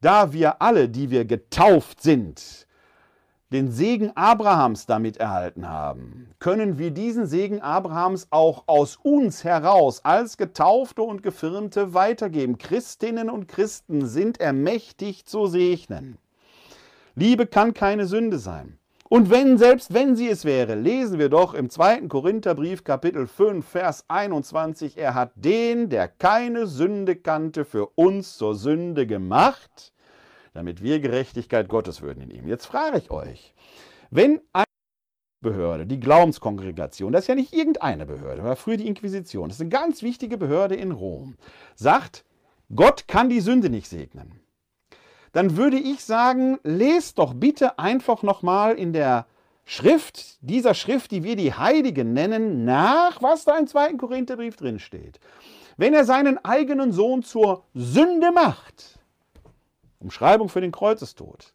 Da 0.00 0.32
wir 0.32 0.60
alle, 0.60 0.88
die 0.88 1.10
wir 1.10 1.24
getauft 1.24 2.02
sind, 2.02 2.66
den 3.54 3.70
Segen 3.70 4.10
Abrahams 4.16 4.84
damit 4.86 5.16
erhalten 5.18 5.68
haben, 5.68 6.28
können 6.40 6.76
wir 6.76 6.90
diesen 6.90 7.26
Segen 7.26 7.62
Abrahams 7.62 8.26
auch 8.30 8.64
aus 8.66 8.98
uns 9.00 9.44
heraus 9.44 10.04
als 10.04 10.36
Getaufte 10.36 11.02
und 11.02 11.22
Gefirmte 11.22 11.94
weitergeben. 11.94 12.58
Christinnen 12.58 13.30
und 13.30 13.46
Christen 13.46 14.06
sind 14.06 14.40
ermächtigt 14.40 15.28
zu 15.28 15.46
segnen. 15.46 16.18
Liebe 17.14 17.46
kann 17.46 17.74
keine 17.74 18.06
Sünde 18.06 18.38
sein. 18.38 18.76
Und 19.08 19.30
wenn, 19.30 19.56
selbst 19.56 19.94
wenn 19.94 20.16
sie 20.16 20.28
es 20.28 20.44
wäre, 20.44 20.74
lesen 20.74 21.20
wir 21.20 21.28
doch 21.28 21.54
im 21.54 21.70
2. 21.70 22.08
Korintherbrief 22.08 22.82
Kapitel 22.82 23.28
5, 23.28 23.64
Vers 23.64 24.04
21, 24.08 24.98
er 24.98 25.14
hat 25.14 25.30
den, 25.36 25.90
der 25.90 26.08
keine 26.08 26.66
Sünde 26.66 27.14
kannte, 27.14 27.64
für 27.64 27.86
uns 27.94 28.36
zur 28.36 28.56
Sünde 28.56 29.06
gemacht, 29.06 29.92
damit 30.54 30.82
wir 30.82 31.00
Gerechtigkeit 31.00 31.68
Gottes 31.68 32.00
würden 32.00 32.22
in 32.22 32.30
ihm. 32.30 32.48
Jetzt 32.48 32.66
frage 32.66 32.98
ich 32.98 33.10
euch, 33.10 33.52
wenn 34.10 34.40
eine 34.52 34.64
Behörde, 35.42 35.86
die 35.86 36.00
Glaubenskongregation, 36.00 37.12
das 37.12 37.24
ist 37.24 37.28
ja 37.28 37.34
nicht 37.34 37.52
irgendeine 37.52 38.06
Behörde, 38.06 38.42
war 38.42 38.56
früher 38.56 38.78
die 38.78 38.86
Inquisition, 38.86 39.48
das 39.48 39.56
ist 39.56 39.60
eine 39.60 39.70
ganz 39.70 40.02
wichtige 40.02 40.38
Behörde 40.38 40.76
in 40.76 40.92
Rom, 40.92 41.36
sagt, 41.74 42.24
Gott 42.74 43.06
kann 43.08 43.28
die 43.28 43.40
Sünde 43.40 43.68
nicht 43.68 43.88
segnen, 43.88 44.40
dann 45.32 45.56
würde 45.56 45.76
ich 45.76 46.02
sagen, 46.04 46.58
lest 46.62 47.18
doch 47.18 47.34
bitte 47.34 47.78
einfach 47.78 48.22
nochmal 48.22 48.76
in 48.76 48.92
der 48.92 49.26
Schrift, 49.66 50.38
dieser 50.42 50.74
Schrift, 50.74 51.10
die 51.10 51.24
wir 51.24 51.36
die 51.36 51.54
Heiligen 51.54 52.12
nennen, 52.12 52.64
nach, 52.64 53.22
was 53.22 53.44
da 53.44 53.58
im 53.58 53.66
2. 53.66 53.94
Korintherbrief 53.94 54.56
drin 54.56 54.78
steht. 54.78 55.18
Wenn 55.76 55.94
er 55.94 56.04
seinen 56.04 56.42
eigenen 56.44 56.92
Sohn 56.92 57.22
zur 57.22 57.64
Sünde 57.74 58.30
macht, 58.30 58.93
Umschreibung 60.04 60.48
für 60.48 60.60
den 60.60 60.72
Kreuzestod, 60.72 61.54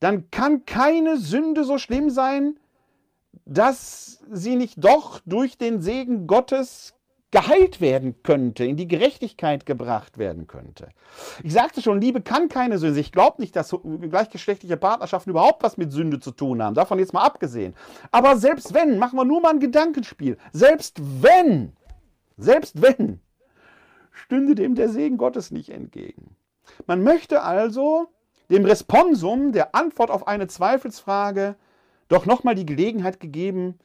dann 0.00 0.30
kann 0.30 0.66
keine 0.66 1.16
Sünde 1.16 1.64
so 1.64 1.78
schlimm 1.78 2.10
sein, 2.10 2.58
dass 3.44 4.20
sie 4.30 4.56
nicht 4.56 4.82
doch 4.84 5.20
durch 5.24 5.56
den 5.56 5.80
Segen 5.80 6.26
Gottes 6.26 6.94
geheilt 7.30 7.80
werden 7.80 8.22
könnte, 8.22 8.64
in 8.64 8.76
die 8.76 8.88
Gerechtigkeit 8.88 9.66
gebracht 9.66 10.16
werden 10.16 10.46
könnte. 10.46 10.88
Ich 11.42 11.52
sagte 11.52 11.82
schon, 11.82 12.00
Liebe 12.00 12.20
kann 12.20 12.48
keine 12.48 12.78
Sünde. 12.78 13.00
Ich 13.00 13.12
glaube 13.12 13.40
nicht, 13.40 13.54
dass 13.56 13.76
gleichgeschlechtliche 14.00 14.76
Partnerschaften 14.76 15.30
überhaupt 15.30 15.62
was 15.62 15.76
mit 15.76 15.92
Sünde 15.92 16.20
zu 16.20 16.30
tun 16.30 16.62
haben. 16.62 16.74
Davon 16.74 16.98
jetzt 16.98 17.12
mal 17.12 17.24
abgesehen. 17.24 17.74
Aber 18.10 18.36
selbst 18.36 18.72
wenn, 18.74 18.98
machen 18.98 19.18
wir 19.18 19.24
nur 19.24 19.40
mal 19.40 19.50
ein 19.50 19.60
Gedankenspiel. 19.60 20.38
Selbst 20.52 21.00
wenn, 21.22 21.72
selbst 22.36 22.80
wenn, 22.80 23.20
stünde 24.12 24.54
dem 24.54 24.74
der 24.74 24.88
Segen 24.88 25.18
Gottes 25.18 25.50
nicht 25.50 25.70
entgegen. 25.70 26.36
Man 26.86 27.02
möchte 27.02 27.42
also 27.42 28.08
dem 28.50 28.64
Responsum 28.64 29.52
der 29.52 29.74
Antwort 29.74 30.10
auf 30.10 30.28
eine 30.28 30.46
Zweifelsfrage 30.46 31.56
doch 32.08 32.26
nochmal 32.26 32.54
die 32.54 32.66
Gelegenheit 32.66 33.20
gegeben, 33.20 33.78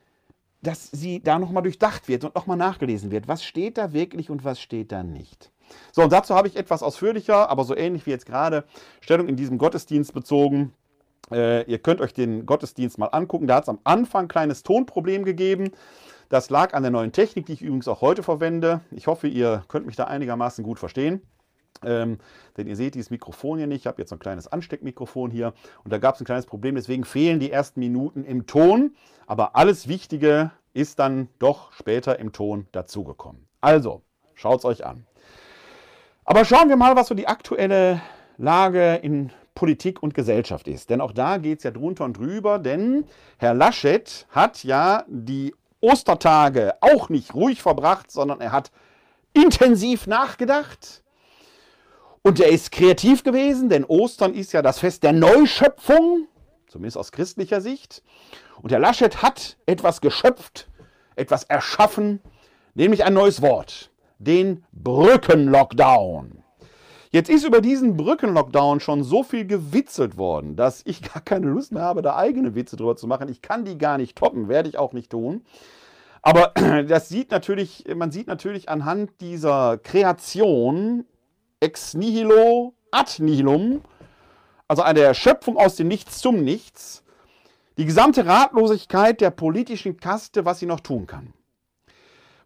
dass 0.61 0.89
sie 0.91 1.21
da 1.21 1.39
nochmal 1.39 1.63
durchdacht 1.63 2.07
wird 2.07 2.23
und 2.23 2.35
nochmal 2.35 2.57
nachgelesen 2.57 3.11
wird. 3.11 3.27
Was 3.27 3.43
steht 3.43 3.77
da 3.77 3.93
wirklich 3.93 4.29
und 4.29 4.43
was 4.43 4.61
steht 4.61 4.91
da 4.91 5.03
nicht? 5.03 5.51
So, 5.91 6.03
und 6.03 6.11
dazu 6.11 6.35
habe 6.35 6.47
ich 6.47 6.55
etwas 6.55 6.83
ausführlicher, 6.83 7.49
aber 7.49 7.63
so 7.63 7.75
ähnlich 7.75 8.05
wie 8.05 8.11
jetzt 8.11 8.25
gerade 8.25 8.65
Stellung 8.99 9.27
in 9.27 9.37
diesem 9.37 9.57
Gottesdienst 9.57 10.13
bezogen. 10.13 10.73
Äh, 11.31 11.63
ihr 11.63 11.79
könnt 11.79 12.01
euch 12.01 12.13
den 12.13 12.45
Gottesdienst 12.45 12.97
mal 12.97 13.07
angucken. 13.07 13.47
Da 13.47 13.55
hat 13.55 13.63
es 13.63 13.69
am 13.69 13.79
Anfang 13.83 14.25
ein 14.25 14.27
kleines 14.27 14.63
Tonproblem 14.63 15.23
gegeben. 15.23 15.71
Das 16.29 16.49
lag 16.49 16.73
an 16.73 16.83
der 16.83 16.91
neuen 16.91 17.11
Technik, 17.11 17.45
die 17.45 17.53
ich 17.53 17.61
übrigens 17.61 17.87
auch 17.87 18.01
heute 18.01 18.21
verwende. 18.21 18.81
Ich 18.91 19.07
hoffe, 19.07 19.27
ihr 19.27 19.63
könnt 19.67 19.85
mich 19.85 19.95
da 19.95 20.05
einigermaßen 20.05 20.63
gut 20.63 20.79
verstehen. 20.79 21.21
Ähm, 21.83 22.19
denn 22.57 22.67
ihr 22.67 22.75
seht 22.75 22.95
dieses 22.95 23.09
Mikrofon 23.09 23.57
hier 23.57 23.67
nicht. 23.67 23.81
Ich 23.81 23.87
habe 23.87 24.01
jetzt 24.01 24.09
so 24.09 24.15
ein 24.15 24.19
kleines 24.19 24.47
Ansteckmikrofon 24.47 25.31
hier 25.31 25.53
und 25.83 25.91
da 25.91 25.97
gab 25.97 26.15
es 26.15 26.21
ein 26.21 26.25
kleines 26.25 26.45
Problem. 26.45 26.75
Deswegen 26.75 27.03
fehlen 27.03 27.39
die 27.39 27.51
ersten 27.51 27.79
Minuten 27.79 28.23
im 28.23 28.45
Ton. 28.45 28.95
Aber 29.25 29.55
alles 29.55 29.87
Wichtige 29.87 30.51
ist 30.73 30.99
dann 30.99 31.29
doch 31.39 31.71
später 31.73 32.19
im 32.19 32.31
Ton 32.31 32.67
dazugekommen. 32.71 33.47
Also, 33.61 34.01
schaut 34.35 34.59
es 34.59 34.65
euch 34.65 34.85
an. 34.85 35.05
Aber 36.23 36.45
schauen 36.45 36.69
wir 36.69 36.77
mal, 36.77 36.95
was 36.95 37.07
so 37.07 37.15
die 37.15 37.27
aktuelle 37.27 38.01
Lage 38.37 38.95
in 38.95 39.31
Politik 39.55 40.01
und 40.01 40.13
Gesellschaft 40.13 40.67
ist. 40.67 40.89
Denn 40.89 41.01
auch 41.01 41.11
da 41.11 41.37
geht 41.37 41.59
es 41.59 41.63
ja 41.63 41.71
drunter 41.71 42.05
und 42.05 42.17
drüber. 42.17 42.59
Denn 42.59 43.05
Herr 43.37 43.53
Laschet 43.53 44.27
hat 44.29 44.63
ja 44.63 45.03
die 45.07 45.53
Ostertage 45.81 46.75
auch 46.81 47.09
nicht 47.09 47.33
ruhig 47.33 47.61
verbracht, 47.61 48.11
sondern 48.11 48.39
er 48.39 48.51
hat 48.51 48.71
intensiv 49.33 50.07
nachgedacht 50.07 51.01
und 52.23 52.39
er 52.39 52.49
ist 52.49 52.71
kreativ 52.71 53.23
gewesen, 53.23 53.69
denn 53.69 53.83
Ostern 53.85 54.33
ist 54.33 54.53
ja 54.53 54.61
das 54.61 54.79
Fest 54.79 55.03
der 55.03 55.13
Neuschöpfung, 55.13 56.27
zumindest 56.67 56.97
aus 56.97 57.11
christlicher 57.11 57.61
Sicht. 57.61 58.03
Und 58.61 58.71
der 58.71 58.79
Laschet 58.79 59.21
hat 59.23 59.57
etwas 59.65 60.01
geschöpft, 60.01 60.69
etwas 61.15 61.43
erschaffen, 61.43 62.21
nämlich 62.75 63.03
ein 63.03 63.13
neues 63.13 63.41
Wort, 63.41 63.91
den 64.19 64.63
Brückenlockdown. 64.71 66.43
Jetzt 67.09 67.29
ist 67.29 67.43
über 67.43 67.59
diesen 67.59 67.97
Brückenlockdown 67.97 68.79
schon 68.79 69.03
so 69.03 69.23
viel 69.23 69.45
gewitzelt 69.45 70.17
worden, 70.17 70.55
dass 70.55 70.81
ich 70.85 71.01
gar 71.13 71.21
keine 71.21 71.47
Lust 71.47 71.71
mehr 71.71 71.83
habe, 71.83 72.01
da 72.01 72.15
eigene 72.15 72.55
Witze 72.55 72.77
drüber 72.77 72.95
zu 72.95 73.07
machen. 73.07 73.29
Ich 73.29 73.41
kann 73.41 73.65
die 73.65 73.77
gar 73.77 73.97
nicht 73.97 74.17
toppen, 74.17 74.47
werde 74.47 74.69
ich 74.69 74.77
auch 74.77 74.93
nicht 74.93 75.11
tun. 75.11 75.43
Aber 76.21 76.53
das 76.87 77.09
sieht 77.09 77.31
natürlich, 77.31 77.85
man 77.95 78.11
sieht 78.11 78.27
natürlich 78.27 78.69
anhand 78.69 79.09
dieser 79.19 79.79
Kreation 79.79 81.05
ex 81.61 81.93
nihilo 81.93 82.73
ad 82.91 83.19
nihilum, 83.19 83.81
also 84.67 84.81
eine 84.81 84.99
Erschöpfung 85.01 85.57
aus 85.57 85.77
dem 85.77 85.87
Nichts 85.87 86.19
zum 86.19 86.43
Nichts, 86.43 87.03
die 87.77 87.85
gesamte 87.85 88.25
Ratlosigkeit 88.25 89.21
der 89.21 89.31
politischen 89.31 89.97
Kaste, 89.97 90.43
was 90.43 90.59
sie 90.59 90.65
noch 90.65 90.81
tun 90.81 91.07
kann. 91.07 91.33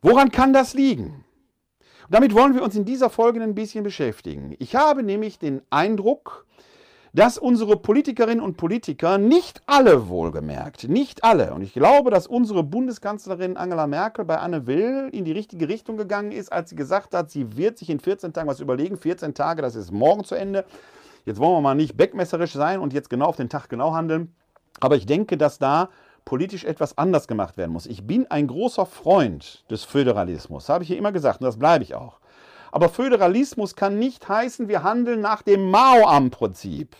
Woran 0.01 0.29
kann 0.29 0.53
das 0.53 0.75
liegen? 0.75 1.25
Und 2.03 2.13
damit 2.13 2.35
wollen 2.35 2.53
wir 2.53 2.61
uns 2.61 2.75
in 2.75 2.85
dieser 2.85 3.09
Folge 3.09 3.41
ein 3.41 3.55
bisschen 3.55 3.83
beschäftigen. 3.83 4.55
Ich 4.59 4.75
habe 4.75 5.01
nämlich 5.01 5.39
den 5.39 5.63
Eindruck, 5.71 6.45
dass 7.15 7.37
unsere 7.37 7.77
Politikerinnen 7.77 8.43
und 8.43 8.57
Politiker, 8.57 9.17
nicht 9.17 9.61
alle 9.67 10.09
wohlgemerkt, 10.09 10.89
nicht 10.89 11.23
alle, 11.23 11.53
und 11.53 11.61
ich 11.61 11.71
glaube, 11.71 12.11
dass 12.11 12.27
unsere 12.27 12.61
Bundeskanzlerin 12.61 13.55
Angela 13.55 13.87
Merkel 13.87 14.25
bei 14.25 14.37
Anne 14.37 14.67
Will 14.67 15.07
in 15.13 15.23
die 15.23 15.31
richtige 15.31 15.69
Richtung 15.69 15.95
gegangen 15.95 16.33
ist, 16.33 16.51
als 16.51 16.71
sie 16.71 16.75
gesagt 16.75 17.13
hat, 17.15 17.31
sie 17.31 17.55
wird 17.55 17.77
sich 17.77 17.89
in 17.89 18.01
14 18.01 18.33
Tagen 18.33 18.49
was 18.49 18.59
überlegen. 18.59 18.97
14 18.97 19.33
Tage, 19.33 19.61
das 19.61 19.75
ist 19.75 19.93
morgen 19.93 20.25
zu 20.25 20.35
Ende. 20.35 20.65
Jetzt 21.23 21.39
wollen 21.39 21.53
wir 21.53 21.61
mal 21.61 21.73
nicht 21.73 21.95
beckmesserisch 21.95 22.51
sein 22.51 22.81
und 22.81 22.91
jetzt 22.91 23.09
genau 23.09 23.27
auf 23.27 23.37
den 23.37 23.47
Tag 23.47 23.69
genau 23.69 23.93
handeln. 23.93 24.35
Aber 24.81 24.97
ich 24.97 25.05
denke, 25.05 25.37
dass 25.37 25.57
da 25.57 25.87
politisch 26.25 26.65
etwas 26.65 26.97
anders 26.97 27.29
gemacht 27.29 27.55
werden 27.55 27.71
muss. 27.71 27.85
Ich 27.85 28.05
bin 28.05 28.29
ein 28.29 28.47
großer 28.47 28.85
Freund 28.85 29.63
des 29.71 29.85
Föderalismus, 29.85 30.67
habe 30.67 30.83
ich 30.83 30.89
hier 30.89 30.97
immer 30.97 31.13
gesagt 31.13 31.39
und 31.39 31.45
das 31.45 31.57
bleibe 31.57 31.85
ich 31.85 31.95
auch. 31.95 32.19
Aber 32.75 32.89
Föderalismus 32.89 33.77
kann 33.77 33.99
nicht 33.99 34.27
heißen, 34.27 34.67
wir 34.67 34.83
handeln 34.83 35.21
nach 35.21 35.43
dem 35.43 35.71
Mao-Am-Prinzip. 35.71 36.93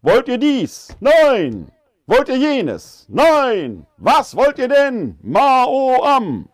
Wollt 0.00 0.28
ihr 0.28 0.38
dies? 0.38 0.96
Nein. 0.98 1.70
Wollt 2.06 2.30
ihr 2.30 2.38
jenes? 2.38 3.04
Nein. 3.06 3.86
Was 3.98 4.34
wollt 4.34 4.58
ihr 4.58 4.68
denn? 4.68 5.18
Mao-Am. 5.20 6.48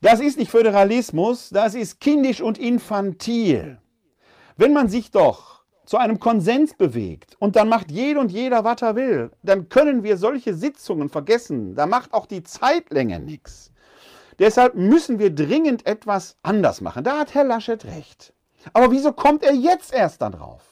Das 0.00 0.20
ist 0.20 0.38
nicht 0.38 0.50
Föderalismus, 0.50 1.50
das 1.50 1.74
ist 1.74 2.00
kindisch 2.00 2.40
und 2.40 2.56
infantil. 2.56 3.76
Wenn 4.56 4.72
man 4.72 4.88
sich 4.88 5.10
doch 5.10 5.64
zu 5.84 5.98
einem 5.98 6.18
Konsens 6.18 6.72
bewegt 6.72 7.36
und 7.40 7.56
dann 7.56 7.68
macht 7.68 7.90
jeder 7.90 8.20
und 8.20 8.32
jeder, 8.32 8.64
was 8.64 8.80
er 8.80 8.96
will, 8.96 9.32
dann 9.42 9.68
können 9.68 10.02
wir 10.02 10.16
solche 10.16 10.54
Sitzungen 10.54 11.10
vergessen. 11.10 11.74
Da 11.74 11.84
macht 11.84 12.14
auch 12.14 12.24
die 12.24 12.42
Zeitlänge 12.42 13.20
nichts. 13.20 13.70
Deshalb 14.38 14.74
müssen 14.74 15.18
wir 15.18 15.34
dringend 15.34 15.86
etwas 15.86 16.36
anders 16.42 16.80
machen. 16.80 17.04
Da 17.04 17.18
hat 17.18 17.34
Herr 17.34 17.44
Laschet 17.44 17.84
recht. 17.84 18.32
Aber 18.72 18.90
wieso 18.90 19.12
kommt 19.12 19.42
er 19.42 19.54
jetzt 19.54 19.92
erst 19.92 20.22
darauf? 20.22 20.62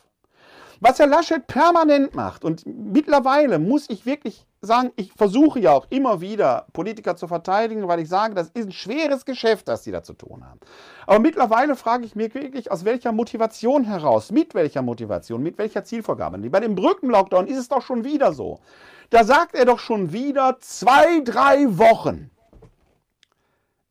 Was 0.80 0.99
Herr 0.99 1.06
Laschet 1.06 1.46
permanent 1.46 2.14
macht, 2.14 2.44
und 2.44 2.66
mittlerweile 2.66 3.58
muss 3.58 3.88
ich 3.88 4.04
wirklich 4.04 4.46
sagen, 4.61 4.92
ich 4.96 5.12
versuche 5.12 5.58
ja 5.58 5.73
auch 5.73 5.87
immer 5.88 6.20
wieder 6.20 6.66
Politiker 6.75 7.16
zu 7.16 7.28
verteidigen, 7.28 7.88
weil 7.88 8.00
ich 8.00 8.08
sage, 8.08 8.35
das 8.35 8.50
ist 8.50 8.66
ein 8.66 8.73
schweres 8.73 9.25
Geschäft, 9.25 9.68
das 9.68 9.85
sie 9.85 9.90
da 9.90 10.02
zu 10.02 10.12
tun 10.12 10.44
haben. 10.44 10.61
Aber 11.06 11.18
mittlerweile 11.18 11.76
frage 11.76 12.04
ich 12.04 12.14
mich 12.14 12.35
wirklich, 12.35 12.70
aus 12.70 12.85
welcher 12.85 13.12
Motivation 13.12 13.85
heraus, 13.85 14.30
mit 14.30 14.54
welcher 14.54 14.82
Motivation, 14.82 15.42
mit 15.42 15.56
welcher 15.56 15.85
Zielvorgabe. 15.85 16.38
Bei 16.50 16.61
dem 16.61 16.75
Brückenlockdown 16.75 17.46
ist 17.46 17.58
es 17.58 17.68
doch 17.68 17.82
schon 17.82 18.04
wieder 18.04 18.32
so. 18.32 18.61
Da 19.08 19.25
sagt 19.25 19.54
er 19.54 19.64
doch 19.64 19.78
schon 19.78 20.12
wieder 20.12 20.58
zwei, 20.61 21.20
drei 21.20 21.78
Wochen 21.78 22.30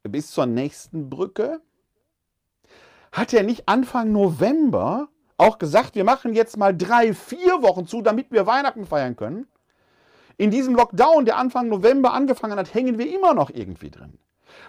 bis 0.09 0.31
zur 0.31 0.45
nächsten 0.45 1.09
Brücke? 1.09 1.61
Hat 3.11 3.33
er 3.33 3.43
nicht 3.43 3.67
Anfang 3.67 4.11
November 4.11 5.07
auch 5.37 5.57
gesagt, 5.57 5.95
wir 5.95 6.03
machen 6.03 6.33
jetzt 6.33 6.57
mal 6.57 6.75
drei, 6.75 7.13
vier 7.13 7.61
Wochen 7.61 7.87
zu, 7.87 8.01
damit 8.01 8.31
wir 8.31 8.45
Weihnachten 8.45 8.85
feiern 8.85 9.15
können? 9.15 9.47
In 10.37 10.51
diesem 10.51 10.75
Lockdown, 10.75 11.25
der 11.25 11.37
Anfang 11.37 11.69
November 11.69 12.13
angefangen 12.13 12.57
hat, 12.57 12.73
hängen 12.73 12.97
wir 12.97 13.13
immer 13.13 13.33
noch 13.33 13.49
irgendwie 13.49 13.89
drin. 13.89 14.17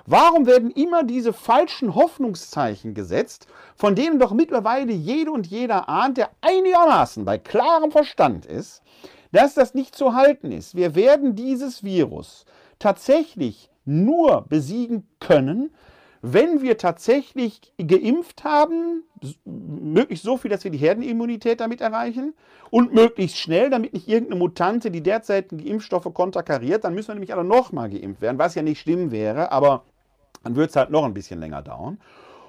Warum 0.05 0.47
werden 0.47 0.71
immer 0.71 1.03
diese 1.03 1.33
falschen 1.33 1.95
Hoffnungszeichen 1.95 2.95
gesetzt, 2.95 3.47
von 3.75 3.95
denen 3.95 4.19
doch 4.19 4.33
mittlerweile 4.33 4.93
jede 4.93 5.33
und 5.33 5.47
jeder 5.47 5.89
ahnt, 5.89 6.17
der 6.19 6.31
einigermaßen 6.41 7.25
bei 7.25 7.39
klarem 7.39 7.91
Verstand 7.91 8.47
ist, 8.47 8.83
dass 9.33 9.55
das 9.55 9.75
nicht 9.75 9.97
zu 9.97 10.15
halten 10.15 10.53
ist? 10.53 10.77
Wir 10.77 10.95
werden 10.95 11.35
dieses 11.35 11.83
Virus 11.83 12.45
tatsächlich 12.79 13.71
nur 13.87 14.43
besiegen 14.49 15.09
können, 15.21 15.71
wenn 16.23 16.61
wir 16.61 16.77
tatsächlich 16.77 17.73
geimpft 17.79 18.43
haben, 18.43 19.05
möglichst 19.45 20.25
so 20.25 20.37
viel, 20.37 20.51
dass 20.51 20.65
wir 20.65 20.71
die 20.71 20.79
Herdenimmunität 20.79 21.61
damit 21.61 21.81
erreichen 21.81 22.35
und 22.71 22.93
möglichst 22.93 23.39
schnell, 23.39 23.71
damit 23.71 23.93
nicht 23.93 24.09
irgendeine 24.09 24.41
Mutante 24.41 24.91
die 24.91 25.03
derzeitigen 25.03 25.65
Impfstoffe 25.65 26.13
konterkariert, 26.13 26.85
dann 26.85 26.95
müssen 26.95 27.09
wir 27.09 27.15
nämlich 27.15 27.33
alle 27.33 27.45
nochmal 27.45 27.91
geimpft 27.91 28.21
werden, 28.21 28.39
was 28.39 28.55
ja 28.55 28.63
nicht 28.63 28.81
schlimm 28.81 29.11
wäre, 29.13 29.53
aber 29.53 29.85
dann 30.43 30.57
wird 30.57 30.71
es 30.71 30.77
halt 30.77 30.91
noch 30.91 31.05
ein 31.05 31.15
bisschen 31.15 31.39
länger 31.39 31.63
dauern. 31.63 32.01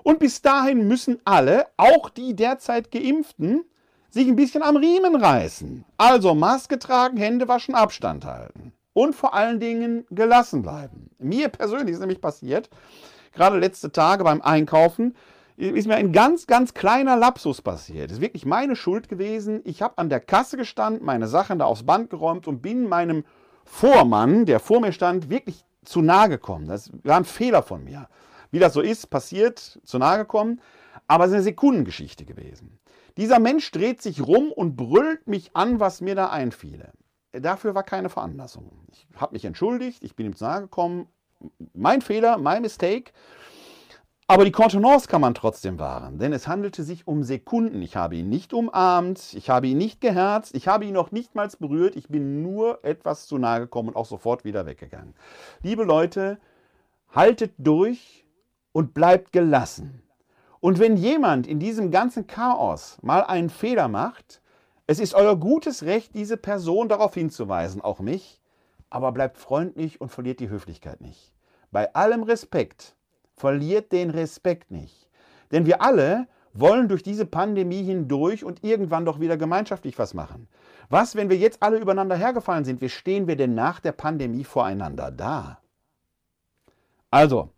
Und 0.04 0.20
bis 0.20 0.42
dahin 0.42 0.88
müssen 0.88 1.20
alle, 1.26 1.66
auch 1.76 2.10
die 2.10 2.36
derzeit 2.36 2.92
geimpften, 2.92 3.64
sich 4.10 4.28
ein 4.28 4.38
bisschen 4.38 4.64
am 4.64 4.78
Riemen 4.78 5.16
reißen. 5.16 5.84
Also 5.98 6.34
Maske 6.34 6.80
tragen, 6.80 7.18
Hände 7.18 7.48
waschen, 7.48 7.76
Abstand 7.76 8.26
halten 8.26 8.74
und 8.98 9.14
vor 9.14 9.36
allen 9.36 9.60
Dingen 9.60 10.08
gelassen 10.10 10.64
bleiben. 10.64 11.12
Mir 11.20 11.50
persönlich 11.50 11.94
ist 11.94 12.00
nämlich 12.00 12.20
passiert, 12.20 12.68
gerade 13.32 13.60
letzte 13.60 13.92
Tage 13.92 14.24
beim 14.24 14.42
Einkaufen, 14.42 15.16
ist 15.56 15.88
mir 15.88 15.98
ein 15.98 16.12
ganz, 16.12 16.48
ganz 16.48 16.74
kleiner 16.74 17.16
Lapsus 17.16 17.62
passiert. 17.62 18.10
Das 18.10 18.18
ist 18.18 18.24
wirklich 18.24 18.48
meine 18.48 18.76
Schuld 18.76 19.08
gewesen. 19.08 19.62
Ich 19.66 19.84
habe 19.84 20.00
an 20.00 20.10
der 20.10 20.20
Kasse 20.20 20.58
gestanden, 20.58 21.06
meine 21.06 21.28
Sachen 21.28 21.60
da 21.60 21.66
aufs 21.66 21.86
Band 21.86 22.10
geräumt 22.10 22.48
und 22.48 22.64
bin 22.64 22.90
meinem 22.90 23.24
Vormann, 23.66 24.48
der 24.48 24.60
vor 24.60 24.82
mir 24.82 24.92
stand, 24.92 25.30
wirklich 25.30 25.64
zu 25.86 26.02
nahe 26.02 26.30
gekommen. 26.30 26.68
Das 26.68 26.90
war 27.04 27.18
ein 27.18 27.26
Fehler 27.26 27.62
von 27.62 27.84
mir. 27.84 28.08
Wie 28.50 28.58
das 28.58 28.74
so 28.74 28.82
ist, 28.82 29.12
passiert, 29.12 29.80
zu 29.84 30.00
nahe 30.00 30.18
gekommen. 30.18 30.60
Aber 31.08 31.26
es 31.26 31.30
ist 31.30 31.36
eine 31.36 31.44
Sekundengeschichte 31.44 32.26
gewesen. 32.26 32.80
Dieser 33.16 33.38
Mensch 33.38 33.70
dreht 33.70 34.02
sich 34.02 34.26
rum 34.26 34.52
und 34.52 34.76
brüllt 34.76 35.28
mich 35.28 35.56
an, 35.56 35.80
was 35.80 36.02
mir 36.02 36.16
da 36.16 36.30
einfiele. 36.30 36.94
Dafür 37.32 37.76
war 37.76 37.84
keine 37.84 38.10
Veranlassung. 38.10 38.72
Ich 38.92 39.08
habe 39.16 39.34
mich 39.34 39.46
entschuldigt, 39.46 40.04
ich 40.04 40.16
bin 40.16 40.28
ihm 40.28 40.36
zu 40.36 40.46
nahe 40.46 40.62
gekommen. 40.62 41.08
Mein 41.74 42.02
Fehler, 42.02 42.38
mein 42.38 42.62
Mistake. 42.62 43.12
Aber 44.30 44.44
die 44.44 44.52
Kontenance 44.52 45.08
kann 45.08 45.22
man 45.22 45.34
trotzdem 45.34 45.80
wahren, 45.80 46.20
denn 46.20 46.34
es 46.34 46.50
handelte 46.50 46.84
sich 46.84 47.08
um 47.08 47.24
Sekunden. 47.24 47.82
Ich 47.82 47.96
habe 47.96 48.18
ihn 48.18 48.28
nicht 48.28 48.54
umarmt, 48.54 49.34
ich 49.36 49.50
habe 49.50 49.68
ihn 49.68 49.78
nicht 49.78 50.02
geherzt, 50.02 50.54
ich 50.54 50.68
habe 50.68 50.84
ihn 50.84 50.94
noch 50.94 51.12
nicht 51.12 51.34
mal 51.34 51.48
berührt, 51.60 51.96
ich 51.96 52.10
bin 52.10 52.42
nur 52.42 52.84
etwas 52.84 53.26
zu 53.26 53.38
nahe 53.38 53.62
gekommen 53.62 53.88
und 53.90 53.96
auch 53.96 54.06
sofort 54.06 54.44
wieder 54.44 54.66
weggegangen. 54.66 55.14
Liebe 55.62 55.86
Leute, 55.86 56.40
haltet 57.10 57.54
durch 57.58 58.26
und 58.74 58.94
bleibt 58.94 59.32
gelassen. 59.32 60.04
Und 60.60 60.78
wenn 60.80 60.98
jemand 60.98 61.48
in 61.48 61.60
diesem 61.60 61.90
ganzen 61.90 62.28
Chaos 62.28 62.98
mal 63.02 63.24
einen 63.24 63.50
Fehler 63.50 63.88
macht, 63.88 64.42
es 64.88 65.00
ist 65.00 65.14
euer 65.14 65.36
gutes 65.36 65.84
Recht, 65.84 66.16
diese 66.16 66.38
Person 66.38 66.88
darauf 66.88 67.14
hinzuweisen, 67.14 67.82
auch 67.82 68.00
mich, 68.00 68.40
aber 68.90 69.12
bleibt 69.12 69.38
freundlich 69.38 70.00
und 70.00 70.10
verliert 70.10 70.40
die 70.40 70.50
Höflichkeit 70.50 71.02
nicht. 71.02 71.34
Bei 71.72 71.94
allem 71.94 72.24
Respekt, 72.24 72.96
verliert 73.36 73.92
den 73.92 74.10
Respekt 74.10 74.72
nicht. 74.72 75.10
Denn 75.52 75.66
wir 75.66 75.82
alle 75.82 76.28
wollen 76.54 76.88
durch 76.88 77.04
diese 77.04 77.26
Pandemie 77.26 77.84
hindurch 77.84 78.46
und 78.46 78.64
irgendwann 78.64 79.06
doch 79.06 79.20
wieder 79.20 79.38
gemeinschaftlich 79.38 80.00
was 80.00 80.14
machen. 80.14 80.48
Was, 80.90 81.16
wenn 81.16 81.30
wir 81.30 81.38
jetzt 81.38 81.62
alle 81.62 81.78
übereinander 81.78 82.16
hergefallen 82.16 82.64
sind? 82.64 82.80
Wie 82.80 82.90
stehen 82.90 83.28
wir 83.28 83.36
denn 83.36 83.54
nach 83.54 83.82
der 83.82 83.92
Pandemie 83.92 84.46
voreinander 84.46 85.12
da? 85.12 85.60
Also, 87.12 87.50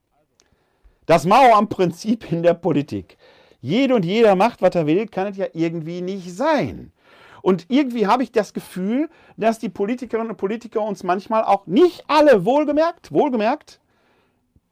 das 1.06 1.26
Mao 1.26 1.54
am 1.54 1.70
Prinzip 1.70 2.32
in 2.32 2.44
der 2.44 2.56
Politik. 2.56 3.18
Jede 3.62 3.96
und 3.96 4.06
jeder 4.06 4.36
macht, 4.36 4.62
was 4.62 4.76
er 4.76 4.88
will, 4.88 5.08
kann 5.08 5.28
es 5.28 5.38
ja 5.38 5.48
irgendwie 5.54 6.02
nicht 6.02 6.36
sein. 6.36 6.92
Und 7.42 7.66
irgendwie 7.70 8.08
habe 8.08 8.24
ich 8.24 8.32
das 8.32 8.54
Gefühl, 8.54 9.10
dass 9.38 9.60
die 9.60 9.70
Politikerinnen 9.70 10.32
und 10.32 10.38
Politiker 10.38 10.82
uns 10.82 11.04
manchmal 11.04 11.44
auch 11.44 11.68
nicht 11.68 12.04
alle 12.08 12.46
wohlgemerkt, 12.46 13.12
wohlgemerkt, 13.12 13.80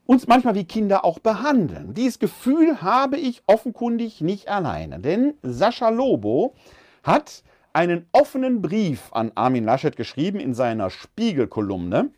uns 0.05 0.27
manchmal 0.27 0.55
wie 0.55 0.65
Kinder 0.65 1.03
auch 1.05 1.19
behandeln. 1.19 1.93
Dieses 1.93 2.19
Gefühl 2.19 2.81
habe 2.81 3.17
ich 3.17 3.43
offenkundig 3.45 4.21
nicht 4.21 4.47
alleine. 4.47 4.99
Denn 4.99 5.33
Sascha 5.43 5.89
Lobo 5.89 6.55
hat 7.03 7.43
einen 7.73 8.07
offenen 8.11 8.61
Brief 8.61 9.09
an 9.11 9.31
Armin 9.35 9.63
Laschet 9.63 9.95
geschrieben 9.95 10.39
in 10.39 10.53
seiner 10.53 10.89
Spiegel-Kolumne. 10.89 12.09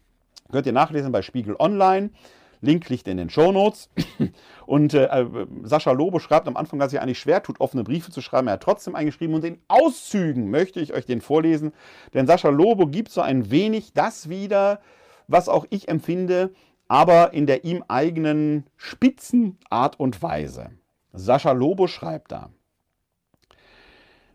Könnt 0.51 0.65
ihr 0.65 0.71
nachlesen 0.71 1.11
bei 1.11 1.21
Spiegel 1.21 1.55
Online. 1.59 2.11
Link 2.61 2.89
liegt 2.89 3.07
in 3.07 3.17
den 3.17 3.29
Show 3.29 3.51
Notes. 3.51 3.89
Und 4.65 4.93
äh, 4.93 5.05
äh, 5.05 5.47
Sascha 5.63 5.91
Lobo 5.91 6.19
schreibt 6.19 6.47
am 6.47 6.57
Anfang, 6.57 6.79
dass 6.79 6.93
er 6.93 7.01
eigentlich 7.01 7.19
schwer 7.19 7.41
tut, 7.41 7.59
offene 7.59 7.83
Briefe 7.83 8.11
zu 8.11 8.21
schreiben. 8.21 8.47
Er 8.47 8.53
hat 8.53 8.63
trotzdem 8.63 8.95
eingeschrieben 8.95 9.35
und 9.35 9.43
in 9.43 9.59
Auszügen 9.67 10.49
möchte 10.49 10.79
ich 10.79 10.93
euch 10.93 11.05
den 11.05 11.21
vorlesen. 11.21 11.73
Denn 12.13 12.27
Sascha 12.27 12.49
Lobo 12.49 12.87
gibt 12.87 13.11
so 13.11 13.21
ein 13.21 13.49
wenig 13.49 13.93
das 13.93 14.29
wieder, 14.29 14.79
was 15.27 15.49
auch 15.49 15.65
ich 15.69 15.87
empfinde, 15.87 16.51
aber 16.87 17.33
in 17.33 17.45
der 17.45 17.63
ihm 17.63 17.83
eigenen 17.87 18.65
spitzen 18.77 19.57
Art 19.69 19.99
und 19.99 20.21
Weise. 20.21 20.71
Sascha 21.13 21.51
Lobo 21.51 21.87
schreibt 21.87 22.31
da. 22.31 22.49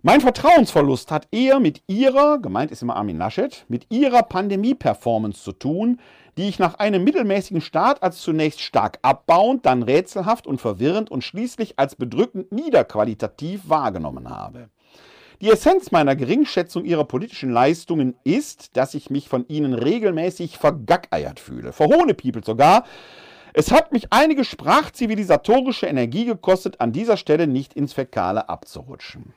Mein 0.06 0.20
Vertrauensverlust 0.20 1.10
hat 1.10 1.28
eher 1.30 1.60
mit 1.60 1.82
ihrer, 1.87 2.38
gemeint 2.38 2.70
ist 2.70 2.82
immer 2.82 2.96
Armin 2.96 3.16
Laschet, 3.16 3.64
mit 3.68 3.87
ihrer 3.90 4.22
Pandemie-Performance 4.22 5.42
zu 5.42 5.52
tun, 5.52 5.98
die 6.37 6.49
ich 6.49 6.59
nach 6.59 6.75
einem 6.75 7.05
mittelmäßigen 7.05 7.61
Start 7.61 8.03
als 8.03 8.20
zunächst 8.20 8.61
stark 8.61 8.99
abbauend, 9.03 9.66
dann 9.66 9.83
rätselhaft 9.83 10.47
und 10.47 10.61
verwirrend 10.61 11.11
und 11.11 11.23
schließlich 11.23 11.79
als 11.79 11.94
bedrückend 11.94 12.53
niederqualitativ 12.53 13.68
wahrgenommen 13.68 14.31
habe. 14.31 14.68
Die 15.40 15.51
Essenz 15.51 15.90
meiner 15.90 16.16
Geringschätzung 16.16 16.85
ihrer 16.85 17.05
politischen 17.05 17.51
Leistungen 17.51 18.14
ist, 18.25 18.77
dass 18.77 18.94
ich 18.94 19.11
mich 19.11 19.29
von 19.29 19.47
ihnen 19.49 19.75
regelmäßig 19.75 20.59
vergackeiert 20.59 21.40
fühle, 21.40 21.73
verhohnepiepelt 21.73 22.44
sogar. 22.44 22.85
Es 23.53 23.70
hat 23.70 23.92
mich 23.92 24.12
einige 24.12 24.44
sprachzivilisatorische 24.44 25.87
Energie 25.87 26.25
gekostet, 26.25 26.81
an 26.81 26.92
dieser 26.92 27.16
Stelle 27.16 27.47
nicht 27.47 27.75
ins 27.75 27.92
Fäkale 27.92 28.49
abzurutschen. 28.49 29.35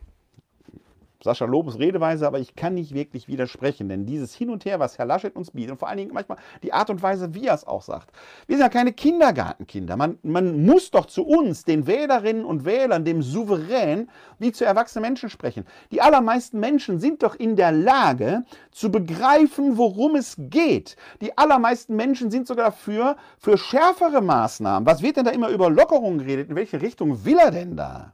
Sascha 1.23 1.45
Lobos 1.45 1.79
Redeweise, 1.79 2.27
aber 2.27 2.39
ich 2.39 2.55
kann 2.55 2.75
nicht 2.75 2.93
wirklich 2.93 3.27
widersprechen, 3.27 3.89
denn 3.89 4.05
dieses 4.05 4.33
Hin 4.33 4.49
und 4.49 4.65
Her, 4.65 4.79
was 4.79 4.97
Herr 4.97 5.05
Laschet 5.05 5.35
uns 5.35 5.51
bietet 5.51 5.71
und 5.71 5.77
vor 5.77 5.87
allen 5.87 5.97
Dingen 5.97 6.13
manchmal 6.13 6.37
die 6.61 6.73
Art 6.73 6.89
und 6.89 7.01
Weise, 7.01 7.33
wie 7.33 7.47
er 7.47 7.55
es 7.55 7.65
auch 7.65 7.81
sagt. 7.81 8.11
Wir 8.45 8.57
sind 8.57 8.63
ja 8.63 8.69
keine 8.69 8.93
Kindergartenkinder. 8.93 9.97
Man, 9.97 10.19
man 10.21 10.65
muss 10.65 10.91
doch 10.91 11.07
zu 11.07 11.25
uns, 11.25 11.63
den 11.63 11.87
Wählerinnen 11.87 12.45
und 12.45 12.65
Wählern, 12.65 13.05
dem 13.05 13.21
Souverän, 13.21 14.09
wie 14.39 14.51
zu 14.51 14.65
erwachsenen 14.65 15.03
Menschen 15.03 15.29
sprechen. 15.29 15.65
Die 15.91 16.01
allermeisten 16.01 16.59
Menschen 16.59 16.99
sind 16.99 17.23
doch 17.23 17.35
in 17.35 17.55
der 17.55 17.71
Lage 17.71 18.43
zu 18.71 18.91
begreifen, 18.91 19.77
worum 19.77 20.15
es 20.15 20.35
geht. 20.37 20.95
Die 21.21 21.37
allermeisten 21.37 21.95
Menschen 21.95 22.29
sind 22.29 22.47
sogar 22.47 22.65
dafür, 22.65 23.15
für 23.39 23.57
schärfere 23.57 24.21
Maßnahmen. 24.21 24.85
Was 24.85 25.01
wird 25.01 25.17
denn 25.17 25.25
da 25.25 25.31
immer 25.31 25.49
über 25.49 25.69
Lockerungen 25.69 26.19
geredet? 26.19 26.49
In 26.49 26.55
welche 26.55 26.81
Richtung 26.81 27.25
will 27.25 27.37
er 27.37 27.51
denn 27.51 27.75
da? 27.75 28.13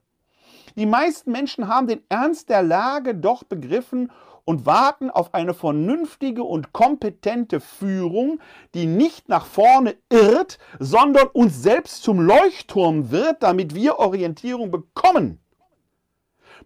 Die 0.75 0.85
meisten 0.85 1.31
Menschen 1.31 1.67
haben 1.67 1.87
den 1.87 2.01
Ernst 2.09 2.49
der 2.49 2.63
Lage 2.63 3.13
doch 3.15 3.43
begriffen 3.43 4.11
und 4.45 4.65
warten 4.65 5.09
auf 5.09 5.33
eine 5.33 5.53
vernünftige 5.53 6.43
und 6.43 6.73
kompetente 6.73 7.59
Führung, 7.59 8.39
die 8.73 8.85
nicht 8.85 9.29
nach 9.29 9.45
vorne 9.45 9.95
irrt, 10.09 10.57
sondern 10.79 11.27
uns 11.27 11.61
selbst 11.61 12.03
zum 12.03 12.19
Leuchtturm 12.19 13.11
wird, 13.11 13.43
damit 13.43 13.75
wir 13.75 13.99
Orientierung 13.99 14.71
bekommen. 14.71 15.39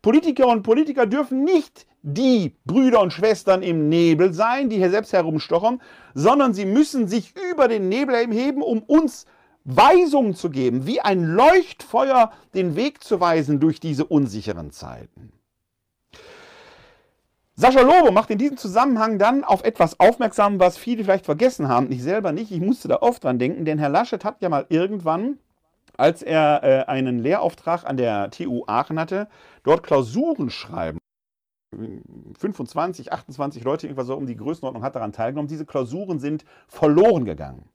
Politiker 0.02 0.48
und 0.48 0.64
Politiker 0.64 1.06
dürfen 1.06 1.44
nicht 1.44 1.86
die 2.02 2.56
Brüder 2.66 3.02
und 3.02 3.12
Schwestern 3.12 3.62
im 3.62 3.90
Nebel 3.90 4.34
sein, 4.34 4.70
die 4.70 4.78
hier 4.78 4.92
selbst 4.92 5.14
herumstochern, 5.14 5.82
sondern 6.14 6.54
sie 6.54 6.66
müssen 6.66 7.08
sich 7.08 7.34
über 7.52 7.68
den 7.68 7.90
Nebel 7.90 8.16
heben, 8.32 8.62
um 8.62 8.82
uns 8.84 9.26
Weisungen 9.68 10.34
zu 10.34 10.50
geben, 10.50 10.88
wie 10.88 11.02
ein 11.02 11.24
Leuchtfeuer 11.24 12.32
den 12.56 12.76
Weg 12.78 13.04
zu 13.04 13.20
weisen 13.20 13.60
durch 13.60 13.82
diese 13.82 14.06
unsicheren 14.06 14.72
Zeiten. 14.72 15.34
Sascha 17.54 17.82
Lobo 17.82 18.12
macht 18.12 18.30
in 18.30 18.38
diesem 18.38 18.56
Zusammenhang 18.56 19.20
dann 19.20 19.44
auf 19.44 19.64
etwas 19.64 20.00
aufmerksam, 20.00 20.60
was 20.60 20.78
viele 20.78 21.04
vielleicht 21.04 21.26
vergessen 21.26 21.68
haben. 21.68 21.92
Ich 21.92 22.02
selber 22.02 22.32
nicht, 22.32 22.52
ich 22.52 22.62
musste 22.62 22.88
da 22.88 22.98
oft 22.98 23.24
dran 23.24 23.40
denken, 23.40 23.66
denn 23.66 23.78
Herr 23.78 23.90
Laschet 23.90 24.24
hat 24.24 24.42
ja 24.42 24.48
mal 24.48 24.68
irgendwann, 24.70 25.38
als 25.98 26.22
er 26.22 26.64
äh, 26.64 26.86
einen 26.86 27.20
Lehrauftrag 27.20 27.84
an 27.84 27.98
der 27.98 28.30
TU 28.30 28.64
Aachen 28.68 29.00
hatte, 29.00 29.28
dort 29.64 29.84
Klausuren 29.84 30.50
schreiben. 30.50 31.00
25, 32.40 33.12
28 33.12 33.64
Leute, 33.64 33.88
irgendwas 33.88 34.08
so 34.08 34.16
um 34.16 34.28
die 34.28 34.38
Größenordnung 34.38 34.84
hat 34.84 34.96
daran 34.96 35.12
teilgenommen. 35.12 35.50
Diese 35.50 35.66
Klausuren 35.66 36.20
sind 36.20 36.46
verloren 36.68 37.26
gegangen. 37.26 37.68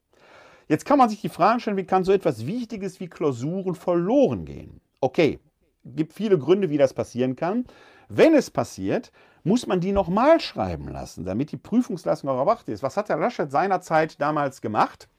Jetzt 0.72 0.86
kann 0.86 0.96
man 0.96 1.10
sich 1.10 1.20
die 1.20 1.28
Frage 1.28 1.60
stellen, 1.60 1.76
wie 1.76 1.84
kann 1.84 2.02
so 2.02 2.12
etwas 2.12 2.46
Wichtiges 2.46 2.98
wie 2.98 3.06
Klausuren 3.06 3.74
verloren 3.74 4.46
gehen? 4.46 4.80
Okay, 5.02 5.38
gibt 5.84 6.14
viele 6.14 6.38
Gründe, 6.38 6.70
wie 6.70 6.78
das 6.78 6.94
passieren 6.94 7.36
kann. 7.36 7.66
Wenn 8.08 8.32
es 8.32 8.50
passiert, 8.50 9.12
muss 9.44 9.66
man 9.66 9.80
die 9.80 9.92
nochmal 9.92 10.40
schreiben 10.40 10.88
lassen, 10.88 11.26
damit 11.26 11.52
die 11.52 11.58
Prüfungsleistung 11.58 12.30
auch 12.30 12.38
erwacht 12.38 12.70
ist. 12.70 12.82
Was 12.82 12.96
hat 12.96 13.10
der 13.10 13.18
Laschet 13.18 13.50
seinerzeit 13.50 14.18
damals 14.18 14.62
gemacht? 14.62 15.10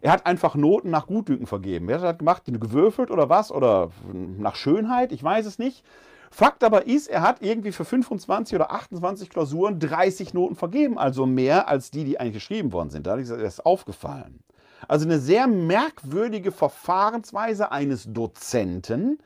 Er 0.00 0.12
hat 0.12 0.24
einfach 0.24 0.54
Noten 0.54 0.90
nach 0.90 1.08
Gutdünken 1.08 1.48
vergeben. 1.48 1.88
Wer 1.88 1.96
hat 1.96 2.04
das 2.04 2.18
gemacht? 2.18 2.44
Gewürfelt 2.46 3.10
oder 3.10 3.28
was? 3.28 3.50
Oder 3.50 3.90
nach 4.12 4.54
Schönheit? 4.54 5.10
Ich 5.10 5.24
weiß 5.24 5.46
es 5.46 5.58
nicht. 5.58 5.84
Fakt 6.34 6.64
aber 6.64 6.86
ist, 6.86 7.08
er 7.08 7.20
hat 7.20 7.42
irgendwie 7.42 7.72
für 7.72 7.84
25 7.84 8.56
oder 8.56 8.72
28 8.72 9.28
Klausuren 9.28 9.78
30 9.78 10.32
Noten 10.32 10.56
vergeben, 10.56 10.96
also 10.96 11.26
mehr 11.26 11.68
als 11.68 11.90
die, 11.90 12.04
die 12.04 12.18
eigentlich 12.18 12.32
geschrieben 12.32 12.72
worden 12.72 12.88
sind. 12.88 13.06
Dadurch 13.06 13.28
ist 13.28 13.38
das 13.38 13.60
aufgefallen. 13.60 14.42
Also 14.88 15.04
eine 15.04 15.18
sehr 15.18 15.46
merkwürdige 15.46 16.50
Verfahrensweise 16.50 17.70
eines 17.70 18.10
Dozenten, 18.10 19.18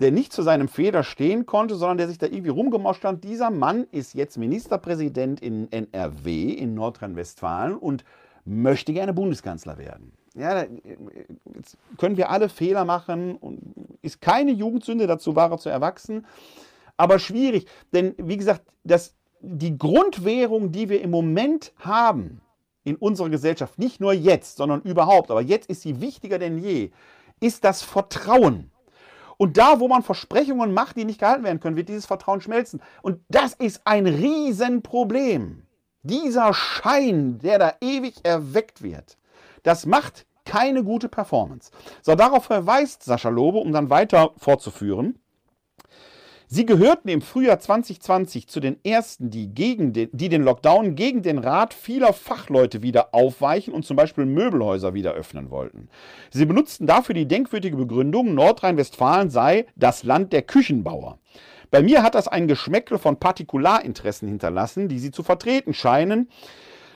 der 0.00 0.12
nicht 0.12 0.34
zu 0.34 0.42
seinem 0.42 0.68
Feder 0.68 1.04
stehen 1.04 1.46
konnte, 1.46 1.74
sondern 1.74 1.96
der 1.96 2.08
sich 2.08 2.18
da 2.18 2.26
irgendwie 2.26 2.50
rumgemoscht 2.50 3.04
hat. 3.04 3.24
Dieser 3.24 3.50
Mann 3.50 3.86
ist 3.90 4.12
jetzt 4.12 4.36
Ministerpräsident 4.36 5.40
in 5.40 5.72
NRW, 5.72 6.50
in 6.50 6.74
Nordrhein-Westfalen 6.74 7.76
und 7.76 8.04
möchte 8.44 8.92
gerne 8.92 9.14
Bundeskanzler 9.14 9.78
werden. 9.78 10.12
Ja, 10.34 10.64
jetzt 11.54 11.76
können 11.98 12.16
wir 12.16 12.30
alle 12.30 12.48
Fehler 12.48 12.84
machen 12.84 13.36
und 13.36 13.60
ist 14.00 14.20
keine 14.20 14.52
Jugendsünde, 14.52 15.06
dazu 15.06 15.36
war 15.36 15.50
er 15.50 15.58
zu 15.58 15.68
erwachsen. 15.68 16.26
Aber 16.96 17.18
schwierig, 17.18 17.66
denn 17.92 18.14
wie 18.18 18.36
gesagt, 18.36 18.62
das, 18.84 19.14
die 19.40 19.76
Grundwährung, 19.76 20.72
die 20.72 20.88
wir 20.88 21.02
im 21.02 21.10
Moment 21.10 21.72
haben 21.78 22.40
in 22.84 22.96
unserer 22.96 23.28
Gesellschaft, 23.28 23.78
nicht 23.78 24.00
nur 24.00 24.12
jetzt, 24.12 24.56
sondern 24.56 24.82
überhaupt, 24.82 25.30
aber 25.30 25.42
jetzt 25.42 25.68
ist 25.68 25.82
sie 25.82 26.00
wichtiger 26.00 26.38
denn 26.38 26.58
je, 26.58 26.90
ist 27.40 27.64
das 27.64 27.82
Vertrauen. 27.82 28.70
Und 29.36 29.58
da, 29.58 29.80
wo 29.80 29.88
man 29.88 30.02
Versprechungen 30.02 30.72
macht, 30.72 30.96
die 30.96 31.04
nicht 31.04 31.18
gehalten 31.18 31.44
werden 31.44 31.58
können, 31.60 31.76
wird 31.76 31.88
dieses 31.88 32.06
Vertrauen 32.06 32.40
schmelzen. 32.40 32.80
Und 33.02 33.20
das 33.28 33.54
ist 33.54 33.80
ein 33.84 34.06
Riesenproblem. 34.06 35.66
Dieser 36.04 36.54
Schein, 36.54 37.38
der 37.40 37.58
da 37.58 37.74
ewig 37.80 38.14
erweckt 38.24 38.82
wird, 38.82 39.16
das 39.62 39.86
macht 39.86 40.26
keine 40.44 40.84
gute 40.84 41.08
Performance. 41.08 41.70
So, 42.02 42.14
darauf 42.14 42.44
verweist 42.44 43.04
Sascha 43.04 43.28
Lobe, 43.28 43.58
um 43.58 43.72
dann 43.72 43.90
weiter 43.90 44.32
fortzuführen. 44.36 45.18
Sie 46.54 46.66
gehörten 46.66 47.08
im 47.08 47.22
Frühjahr 47.22 47.58
2020 47.58 48.46
zu 48.46 48.60
den 48.60 48.76
ersten, 48.84 49.30
die, 49.30 49.54
gegen 49.54 49.94
den, 49.94 50.10
die 50.12 50.28
den 50.28 50.42
Lockdown 50.42 50.96
gegen 50.96 51.22
den 51.22 51.38
Rat 51.38 51.72
vieler 51.72 52.12
Fachleute 52.12 52.82
wieder 52.82 53.14
aufweichen 53.14 53.72
und 53.72 53.86
zum 53.86 53.96
Beispiel 53.96 54.26
Möbelhäuser 54.26 54.92
wieder 54.92 55.12
öffnen 55.12 55.48
wollten. 55.48 55.88
Sie 56.30 56.44
benutzten 56.44 56.86
dafür 56.86 57.14
die 57.14 57.26
denkwürdige 57.26 57.78
Begründung, 57.78 58.34
Nordrhein-Westfalen 58.34 59.30
sei 59.30 59.64
das 59.76 60.02
Land 60.02 60.34
der 60.34 60.42
Küchenbauer. 60.42 61.18
Bei 61.70 61.80
mir 61.80 62.02
hat 62.02 62.14
das 62.14 62.28
ein 62.28 62.48
Geschmäckle 62.48 62.98
von 62.98 63.16
Partikularinteressen 63.16 64.28
hinterlassen, 64.28 64.88
die 64.88 64.98
sie 64.98 65.10
zu 65.10 65.22
vertreten 65.22 65.72
scheinen. 65.72 66.28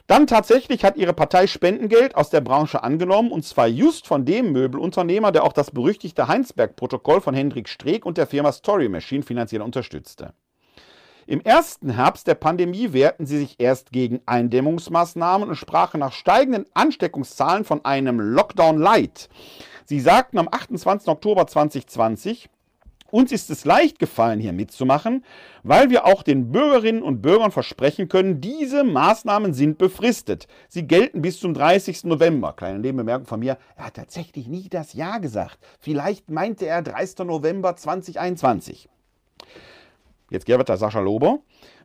Dann 0.06 0.28
tatsächlich 0.28 0.84
hat 0.84 0.96
ihre 0.96 1.12
Partei 1.12 1.48
Spendengeld 1.48 2.14
aus 2.14 2.30
der 2.30 2.40
Branche 2.40 2.84
angenommen 2.84 3.32
und 3.32 3.44
zwar 3.44 3.66
just 3.66 4.06
von 4.06 4.24
dem 4.24 4.52
Möbelunternehmer, 4.52 5.32
der 5.32 5.42
auch 5.42 5.52
das 5.52 5.72
berüchtigte 5.72 6.28
Heinsberg-Protokoll 6.28 7.20
von 7.20 7.34
Hendrik 7.34 7.68
Streeck 7.68 8.06
und 8.06 8.16
der 8.16 8.28
Firma 8.28 8.52
Story 8.52 8.88
Machine 8.88 9.24
finanziell 9.24 9.62
unterstützte. 9.62 10.32
Im 11.28 11.40
ersten 11.40 11.90
Herbst 11.90 12.28
der 12.28 12.36
Pandemie 12.36 12.92
wehrten 12.92 13.26
sie 13.26 13.38
sich 13.38 13.56
erst 13.58 13.90
gegen 13.90 14.20
Eindämmungsmaßnahmen 14.26 15.48
und 15.48 15.56
sprachen 15.56 15.98
nach 15.98 16.12
steigenden 16.12 16.66
Ansteckungszahlen 16.72 17.64
von 17.64 17.84
einem 17.84 18.20
Lockdown 18.20 18.78
Light. 18.78 19.28
Sie 19.86 19.98
sagten 19.98 20.38
am 20.38 20.48
28. 20.48 21.08
Oktober 21.08 21.48
2020, 21.48 22.48
uns 23.10 23.32
ist 23.32 23.50
es 23.50 23.64
leicht 23.64 23.98
gefallen, 23.98 24.40
hier 24.40 24.52
mitzumachen, 24.52 25.24
weil 25.62 25.90
wir 25.90 26.06
auch 26.06 26.22
den 26.22 26.52
Bürgerinnen 26.52 27.02
und 27.02 27.22
Bürgern 27.22 27.50
versprechen 27.52 28.08
können, 28.08 28.40
diese 28.40 28.84
Maßnahmen 28.84 29.54
sind 29.54 29.78
befristet. 29.78 30.46
Sie 30.68 30.86
gelten 30.86 31.22
bis 31.22 31.40
zum 31.40 31.54
30. 31.54 32.04
November. 32.04 32.52
Kleine 32.52 32.78
Nebenbemerkung 32.78 33.26
von 33.26 33.40
mir, 33.40 33.58
er 33.76 33.86
hat 33.86 33.94
tatsächlich 33.94 34.48
nie 34.48 34.68
das 34.68 34.92
Jahr 34.92 35.20
gesagt. 35.20 35.58
Vielleicht 35.80 36.30
meinte 36.30 36.66
er 36.66 36.82
30. 36.82 37.26
November 37.26 37.76
2021. 37.76 38.88
Jetzt 40.30 40.44
geht 40.44 40.58
weiter 40.58 40.76
Sascha 40.76 41.00
Lober. 41.00 41.38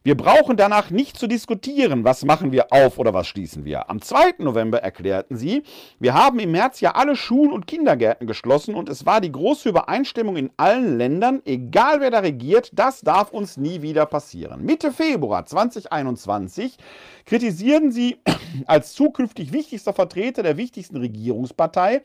Wir 0.04 0.18
brauchen 0.18 0.58
danach 0.58 0.90
nicht 0.90 1.16
zu 1.16 1.28
diskutieren, 1.28 2.04
was 2.04 2.26
machen 2.26 2.52
wir 2.52 2.74
auf 2.74 2.98
oder 2.98 3.14
was 3.14 3.28
schließen 3.28 3.66
wir. 3.66 3.88
Am 3.88 4.02
2. 4.02 4.38
November 4.40 4.82
erklärten 4.82 5.38
sie, 5.38 5.62
wir 6.00 6.16
haben 6.16 6.40
im 6.40 6.50
März 6.50 6.82
ja 6.82 6.96
alle 6.96 7.16
Schulen 7.16 7.52
und 7.52 7.68
Kindergärten 7.68 8.26
geschlossen 8.26 8.74
und 8.74 8.90
es 8.90 9.06
war 9.06 9.22
die 9.22 9.32
große 9.32 9.70
Übereinstimmung 9.70 10.38
in 10.38 10.50
allen 10.58 10.98
Ländern, 10.98 11.44
egal 11.46 12.02
wer 12.02 12.10
da 12.10 12.18
regiert, 12.18 12.72
das 12.74 13.02
darf 13.02 13.30
uns 13.30 13.58
nie 13.58 13.84
wieder 13.84 14.08
passieren. 14.08 14.66
Mitte 14.66 14.92
Februar 14.92 15.46
2021 15.46 16.78
kritisierten 17.26 17.92
sie 17.92 18.18
als 18.66 18.94
zukünftig 18.94 19.54
wichtigster 19.54 19.94
Vertreter 19.94 20.42
der 20.42 20.58
wichtigsten 20.58 20.98
Regierungspartei, 20.98 22.02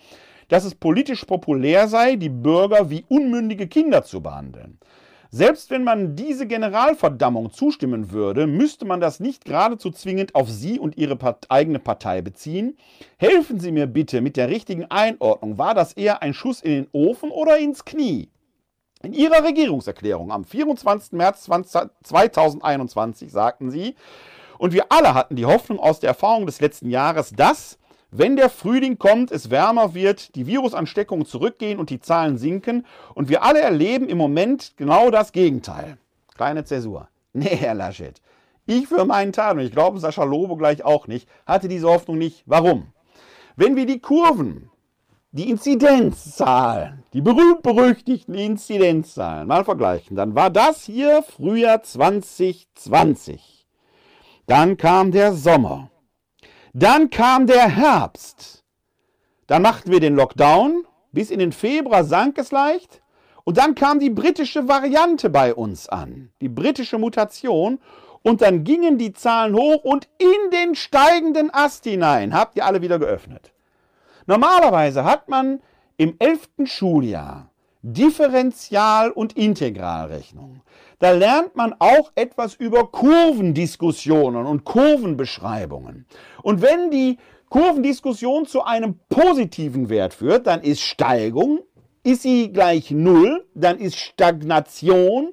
dass 0.49 0.67
es 0.67 0.75
politisch 0.75 1.25
populär 1.25 1.89
sei, 1.89 2.17
die 2.17 2.29
Bürger 2.29 2.91
wie 2.91 3.07
unmündige 3.09 3.69
Kinder 3.69 4.03
zu 4.05 4.21
behandeln. 4.21 4.79
Selbst 5.37 5.69
wenn 5.69 5.85
man 5.85 6.17
diese 6.17 6.47
Generalverdammung 6.47 7.53
zustimmen 7.53 8.11
würde, 8.11 8.47
müsste 8.47 8.87
man 8.87 9.03
das 9.03 9.21
nicht 9.21 9.45
geradezu 9.45 9.91
zwingend 9.91 10.35
auf 10.35 10.49
Sie 10.49 10.81
und 10.81 10.97
Ihre 10.97 11.15
Part 11.15 11.51
eigene 11.51 11.79
Partei 11.79 12.23
beziehen. 12.23 12.79
Helfen 13.19 13.61
Sie 13.61 13.71
mir 13.71 13.87
bitte 13.87 14.23
mit 14.23 14.39
der 14.39 14.49
richtigen 14.49 14.87
Einordnung. 14.87 15.59
War 15.59 15.75
das 15.75 15.93
eher 15.93 16.23
ein 16.23 16.33
Schuss 16.33 16.63
in 16.63 16.71
den 16.71 16.89
Ofen 16.93 17.31
oder 17.31 17.59
ins 17.59 17.85
Knie? 17.85 18.31
In 19.03 19.13
Ihrer 19.13 19.45
Regierungserklärung 19.45 20.33
am 20.33 20.47
24. 20.47 21.13
März 21.13 21.45
2021 21.45 23.31
sagten 23.31 23.71
Sie, 23.71 23.95
und 24.57 24.73
wir 24.73 24.87
alle 24.89 25.13
hatten 25.13 25.37
die 25.37 25.45
Hoffnung 25.45 25.79
aus 25.79 26.01
der 26.01 26.09
Erfahrung 26.09 26.47
des 26.47 26.63
letzten 26.63 26.89
Jahres, 26.89 27.33
dass 27.37 27.79
wenn 28.11 28.37
der 28.37 28.51
Frühling 28.51 28.99
kommt, 28.99 29.31
es 29.31 29.51
wärmer 29.51 29.95
wird, 29.95 30.35
die 30.37 30.47
Virusansteckungen 30.47 31.27
zurückgehen 31.27 31.79
und 31.79 31.91
die 31.91 32.01
Zahlen 32.01 32.39
sinken 32.39 32.87
und 33.15 33.29
wir 33.29 33.43
alle 33.43 33.61
erleben 33.61 34.09
im 34.09 34.19
Moment 34.19 34.75
genau 34.77 35.11
das 35.11 35.33
Gegenteil. 35.33 35.99
Kleine 36.35 36.65
Zäsur. 36.65 37.09
Nee, 37.33 37.55
Herr 37.55 37.75
Laschet. 37.75 38.23
Ich 38.65 38.89
für 38.89 39.05
meinen 39.05 39.35
Teil, 39.35 39.59
und 39.59 39.61
ich 39.61 39.73
glaube 39.73 40.01
Sascha 40.01 40.25
Lobo 40.25 40.57
gleich 40.57 40.83
auch 40.83 41.07
nicht, 41.07 41.29
hatte 41.45 41.69
diese 41.69 41.87
Hoffnung 41.87 42.17
nicht. 42.17 42.45
Warum? 42.47 42.95
Wenn 43.57 43.77
wir 43.77 43.85
die 43.85 44.01
Kurven 44.01 44.71
die 45.37 45.51
Inzidenzzahlen, 45.51 47.03
die 47.13 47.21
berühmt-berüchtigten 47.21 48.35
Inzidenzzahlen 48.35 49.47
mal 49.47 49.65
vergleichen, 49.65 50.17
dann 50.17 50.35
war 50.35 50.49
das 50.49 50.85
hier 50.85 51.23
Frühjahr 51.23 51.83
2020. 51.83 53.67
Dann 54.47 54.79
kam 54.79 55.13
der 55.13 55.35
Sommer. 55.35 55.91
Dann 56.79 57.09
kam 57.09 57.47
der 57.47 57.71
Herbst. 57.71 58.63
Dann 59.47 59.63
machten 59.63 59.91
wir 59.91 59.99
den 59.99 60.15
Lockdown. 60.15 60.85
Bis 61.11 61.31
in 61.31 61.39
den 61.39 61.53
Februar 61.53 62.05
sank 62.05 62.37
es 62.37 62.53
leicht. 62.53 63.01
Und 63.45 63.57
dann 63.57 63.75
kam 63.75 63.99
die 63.99 64.11
britische 64.11 64.69
Variante 64.69 65.31
bei 65.31 65.55
uns 65.55 65.89
an, 65.89 66.29
die 66.43 66.51
britische 66.51 66.99
Mutation. 66.99 67.79
Und 68.23 68.43
dann 68.43 68.63
gingen 68.63 68.99
die 68.99 69.15
Zahlen 69.15 69.55
hoch 69.55 69.85
und 69.85 70.07
in 70.19 70.51
den 70.51 70.75
steigenden 70.75 71.49
Ast 71.51 71.85
hinein 71.85 72.35
habt 72.35 72.57
ihr 72.57 72.67
alle 72.67 72.83
wieder 72.83 72.99
geöffnet. 72.99 73.55
Normalerweise 74.27 75.03
hat 75.05 75.31
man 75.31 75.63
im 75.97 76.17
11. 76.19 76.49
Schuljahr 76.65 77.49
Differential- 77.81 79.13
und 79.13 79.35
Integralrechnung. 79.35 80.61
Da 80.99 81.11
lernt 81.11 81.57
man 81.57 81.75
auch 81.79 82.13
etwas 82.15 82.55
über 82.55 82.91
Kurvendiskussionen 82.91 84.47
und 84.47 84.65
Kurvenbeschreibungen. 84.65 86.07
Und 86.43 86.63
wenn 86.63 86.91
die 86.91 87.19
Kurvendiskussion 87.49 88.47
zu 88.47 88.65
einem 88.65 88.99
positiven 89.09 89.89
Wert 89.89 90.15
führt, 90.15 90.47
dann 90.47 90.63
ist 90.63 90.81
Steigung 90.81 91.61
ist 92.07 92.23
sie 92.23 92.53
gleich 92.53 92.93
0, 92.93 93.45
dann 93.55 93.79
ist 93.79 93.99
Stagnation 93.99 95.33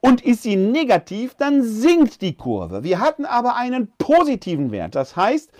und 0.00 0.24
ist 0.24 0.44
sie 0.44 0.54
negativ, 0.54 1.34
dann 1.34 1.64
sinkt 1.64 2.22
die 2.22 2.36
Kurve. 2.36 2.84
Wir 2.84 3.00
hatten 3.00 3.24
aber 3.24 3.56
einen 3.56 3.92
positiven 3.98 4.70
Wert. 4.70 4.94
Das 4.94 5.16
heißt, 5.16 5.50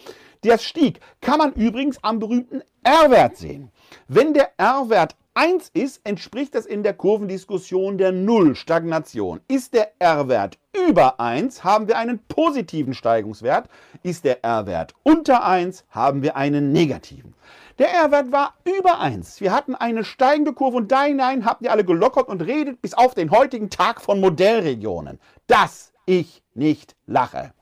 der 0.44 0.58
stieg. 0.58 1.00
Kann 1.20 1.38
man 1.38 1.54
übrigens 1.54 1.98
am 2.02 2.20
berühmten 2.20 2.62
R-Wert 2.84 3.36
sehen. 3.36 3.72
Wenn 4.06 4.32
der 4.32 4.50
R-Wert 4.56 5.16
1 5.36 5.70
ist, 5.74 6.00
entspricht 6.04 6.54
das 6.54 6.64
in 6.64 6.84
der 6.84 6.94
Kurvendiskussion 6.94 7.98
der 7.98 8.12
Null 8.12 8.54
Stagnation. 8.54 9.40
Ist 9.48 9.74
der 9.74 9.90
R-Wert 9.98 10.58
über 10.88 11.18
1, 11.18 11.64
haben 11.64 11.88
wir 11.88 11.98
einen 11.98 12.20
positiven 12.20 12.94
Steigungswert. 12.94 13.68
Ist 14.04 14.24
der 14.24 14.44
R-Wert 14.44 14.94
unter 15.02 15.44
1, 15.44 15.86
haben 15.90 16.22
wir 16.22 16.36
einen 16.36 16.70
negativen. 16.70 17.34
Der 17.80 17.92
R-Wert 17.92 18.30
war 18.30 18.54
über 18.62 19.00
1. 19.00 19.40
Wir 19.40 19.50
hatten 19.50 19.74
eine 19.74 20.04
steigende 20.04 20.52
Kurve 20.52 20.76
und 20.76 20.92
da 20.92 21.02
hinein 21.02 21.44
habt 21.44 21.62
ihr 21.62 21.72
alle 21.72 21.84
gelockert 21.84 22.28
und 22.28 22.40
redet 22.40 22.80
bis 22.80 22.94
auf 22.94 23.14
den 23.14 23.32
heutigen 23.32 23.70
Tag 23.70 24.00
von 24.00 24.20
Modellregionen. 24.20 25.18
Dass 25.48 25.92
ich 26.06 26.44
nicht 26.54 26.94
lache. 27.06 27.52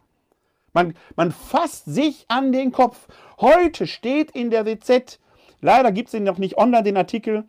Man, 0.74 0.92
man 1.16 1.32
fasst 1.32 1.86
sich 1.86 2.26
an 2.28 2.52
den 2.52 2.70
Kopf. 2.70 3.08
Heute 3.40 3.86
steht 3.86 4.30
in 4.32 4.50
der 4.50 4.66
WZ, 4.66 5.18
leider 5.62 5.90
gibt 5.90 6.08
es 6.08 6.14
ihn 6.14 6.24
noch 6.24 6.36
nicht 6.36 6.58
online, 6.58 6.82
den 6.82 6.98
Artikel, 6.98 7.46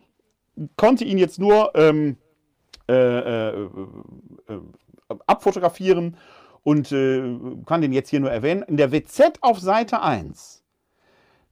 konnte 0.76 1.04
ihn 1.04 1.18
jetzt 1.18 1.38
nur 1.38 1.72
ähm, 1.74 2.16
äh, 2.88 2.94
äh, 2.94 3.68
äh, 4.48 4.60
abfotografieren 5.26 6.16
und 6.62 6.92
äh, 6.92 7.22
kann 7.66 7.80
den 7.80 7.92
jetzt 7.92 8.10
hier 8.10 8.20
nur 8.20 8.30
erwähnen. 8.30 8.62
In 8.62 8.76
der 8.76 8.92
WZ 8.92 9.38
auf 9.40 9.60
Seite 9.60 10.02
1 10.02 10.64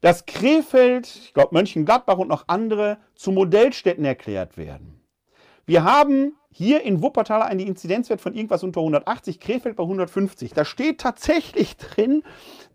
dass 0.03 0.27
Krefeld, 0.27 1.07
ich 1.07 1.33
glaube 1.33 1.55
Mönchengladbach 1.55 2.19
und 2.19 2.29
noch 2.29 2.45
andere 2.49 2.99
zu 3.15 3.31
Modellstädten 3.31 4.05
erklärt 4.05 4.59
werden. 4.59 5.01
Wir 5.65 5.85
haben 5.85 6.35
hier 6.51 6.83
in 6.83 7.01
Wuppertal 7.01 7.41
einen 7.41 7.61
Inzidenzwert 7.61 8.21
von 8.21 8.35
irgendwas 8.35 8.65
unter 8.65 8.81
180, 8.81 9.39
Krefeld 9.39 9.77
bei 9.77 9.85
150. 9.85 10.53
Da 10.53 10.65
steht 10.65 11.01
tatsächlich 11.01 11.77
drin, 11.77 12.25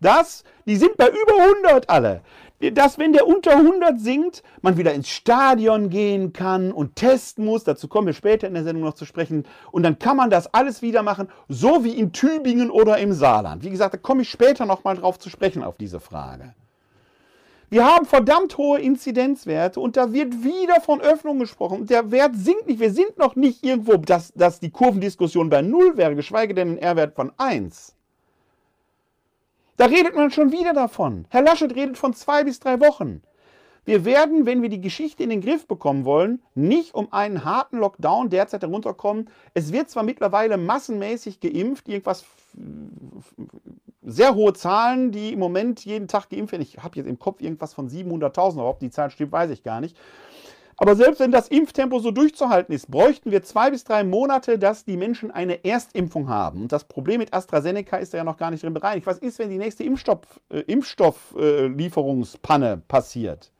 dass 0.00 0.42
die 0.66 0.76
sind 0.76 0.96
bei 0.96 1.08
über 1.08 1.42
100 1.64 1.90
alle. 1.90 2.22
Dass, 2.60 2.98
wenn 2.98 3.12
der 3.12 3.28
unter 3.28 3.52
100 3.52 4.00
sinkt, 4.00 4.42
man 4.62 4.76
wieder 4.76 4.92
ins 4.92 5.08
Stadion 5.08 5.90
gehen 5.90 6.32
kann 6.32 6.72
und 6.72 6.96
testen 6.96 7.44
muss. 7.44 7.62
Dazu 7.62 7.86
kommen 7.86 8.08
wir 8.08 8.14
später 8.14 8.48
in 8.48 8.54
der 8.54 8.64
Sendung 8.64 8.82
noch 8.82 8.94
zu 8.94 9.04
sprechen. 9.04 9.44
Und 9.70 9.84
dann 9.84 10.00
kann 10.00 10.16
man 10.16 10.28
das 10.28 10.52
alles 10.52 10.82
wieder 10.82 11.04
machen, 11.04 11.28
so 11.48 11.84
wie 11.84 11.96
in 11.96 12.12
Tübingen 12.12 12.70
oder 12.70 12.98
im 12.98 13.12
Saarland. 13.12 13.62
Wie 13.62 13.70
gesagt, 13.70 13.94
da 13.94 13.98
komme 13.98 14.22
ich 14.22 14.30
später 14.30 14.66
nochmal 14.66 14.96
drauf 14.96 15.20
zu 15.20 15.30
sprechen 15.30 15.62
auf 15.62 15.76
diese 15.76 16.00
Frage. 16.00 16.54
Wir 17.70 17.84
haben 17.84 18.06
verdammt 18.06 18.56
hohe 18.56 18.80
Inzidenzwerte 18.80 19.78
und 19.78 19.98
da 19.98 20.12
wird 20.12 20.42
wieder 20.42 20.80
von 20.80 21.02
Öffnung 21.02 21.38
gesprochen. 21.38 21.86
Der 21.86 22.10
Wert 22.10 22.34
sinkt 22.34 22.66
nicht. 22.66 22.80
Wir 22.80 22.90
sind 22.90 23.18
noch 23.18 23.36
nicht 23.36 23.62
irgendwo, 23.62 23.98
dass, 23.98 24.32
dass 24.32 24.58
die 24.58 24.70
Kurvendiskussion 24.70 25.50
bei 25.50 25.60
0 25.60 25.98
wäre, 25.98 26.16
geschweige 26.16 26.54
denn 26.54 26.72
ein 26.72 26.78
R-Wert 26.78 27.14
von 27.14 27.30
1. 27.36 27.94
Da 29.78 29.86
redet 29.86 30.16
man 30.16 30.32
schon 30.32 30.50
wieder 30.50 30.74
davon. 30.74 31.24
Herr 31.30 31.42
Laschet 31.42 31.72
redet 31.74 31.96
von 31.96 32.12
zwei 32.12 32.42
bis 32.42 32.58
drei 32.58 32.80
Wochen. 32.80 33.22
Wir 33.84 34.04
werden, 34.04 34.44
wenn 34.44 34.60
wir 34.60 34.68
die 34.68 34.80
Geschichte 34.80 35.22
in 35.22 35.30
den 35.30 35.40
Griff 35.40 35.68
bekommen 35.68 36.04
wollen, 36.04 36.42
nicht 36.56 36.94
um 36.94 37.12
einen 37.12 37.44
harten 37.44 37.78
Lockdown 37.78 38.28
derzeit 38.28 38.62
herunterkommen. 38.62 39.30
Es 39.54 39.72
wird 39.72 39.88
zwar 39.88 40.02
mittlerweile 40.02 40.56
massenmäßig 40.56 41.38
geimpft, 41.38 41.88
irgendwas 41.88 42.24
sehr 44.02 44.34
hohe 44.34 44.52
Zahlen, 44.52 45.12
die 45.12 45.32
im 45.32 45.38
Moment 45.38 45.84
jeden 45.84 46.08
Tag 46.08 46.28
geimpft 46.28 46.52
werden. 46.52 46.62
Ich 46.62 46.78
habe 46.78 46.96
jetzt 46.96 47.06
im 47.06 47.20
Kopf 47.20 47.40
irgendwas 47.40 47.72
von 47.72 47.88
700.000, 47.88 48.68
ob 48.68 48.80
die 48.80 48.90
Zahl 48.90 49.10
stimmt, 49.10 49.30
weiß 49.30 49.50
ich 49.50 49.62
gar 49.62 49.80
nicht. 49.80 49.96
Aber 50.80 50.94
selbst 50.94 51.18
wenn 51.18 51.32
das 51.32 51.48
Impftempo 51.48 51.98
so 51.98 52.12
durchzuhalten 52.12 52.72
ist, 52.72 52.88
bräuchten 52.88 53.32
wir 53.32 53.42
zwei 53.42 53.70
bis 53.70 53.82
drei 53.82 54.04
Monate, 54.04 54.60
dass 54.60 54.84
die 54.84 54.96
Menschen 54.96 55.32
eine 55.32 55.64
Erstimpfung 55.64 56.28
haben. 56.28 56.62
Und 56.62 56.72
das 56.72 56.84
Problem 56.84 57.18
mit 57.18 57.34
AstraZeneca 57.34 57.96
ist 57.96 58.12
ja 58.12 58.22
noch 58.22 58.36
gar 58.36 58.52
nicht 58.52 58.62
drin 58.62 58.74
bereinigt. 58.74 59.06
Was 59.06 59.18
ist, 59.18 59.40
wenn 59.40 59.50
die 59.50 59.58
nächste 59.58 59.82
Impfstoff, 59.82 60.40
äh, 60.50 60.60
Impfstofflieferungspanne 60.60 62.72
äh, 62.72 62.76
passiert? 62.76 63.50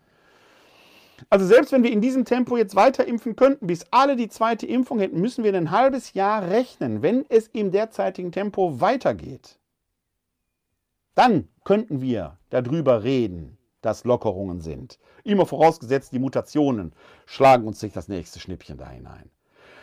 Also 1.29 1.45
selbst 1.45 1.73
wenn 1.73 1.83
wir 1.83 1.91
in 1.91 2.01
diesem 2.01 2.25
Tempo 2.25 2.57
jetzt 2.57 2.77
weiter 2.77 3.05
impfen 3.05 3.35
könnten, 3.35 3.67
bis 3.67 3.85
alle 3.91 4.15
die 4.15 4.29
zweite 4.29 4.67
Impfung 4.67 5.01
hätten, 5.01 5.21
müssen 5.21 5.43
wir 5.43 5.53
ein 5.55 5.73
halbes 5.73 6.15
Jahr 6.15 6.49
rechnen, 6.49 7.03
wenn 7.03 7.25
es 7.29 7.49
im 7.49 7.73
derzeitigen 7.73 8.31
Tempo 8.31 8.81
weitergeht. 8.81 9.59
Dann 11.17 11.49
könnten 11.65 12.01
wir 12.01 12.39
darüber 12.51 13.03
reden, 13.03 13.59
dass 13.83 14.05
Lockerungen 14.05 14.61
sind. 14.61 15.01
Immer 15.29 15.45
vorausgesetzt, 15.45 16.13
die 16.13 16.19
Mutationen 16.19 16.95
schlagen 17.27 17.67
uns 17.67 17.83
nicht 17.83 17.95
das 17.95 18.09
nächste 18.09 18.41
Schnippchen 18.41 18.79
da 18.79 18.89
hinein. 18.89 19.29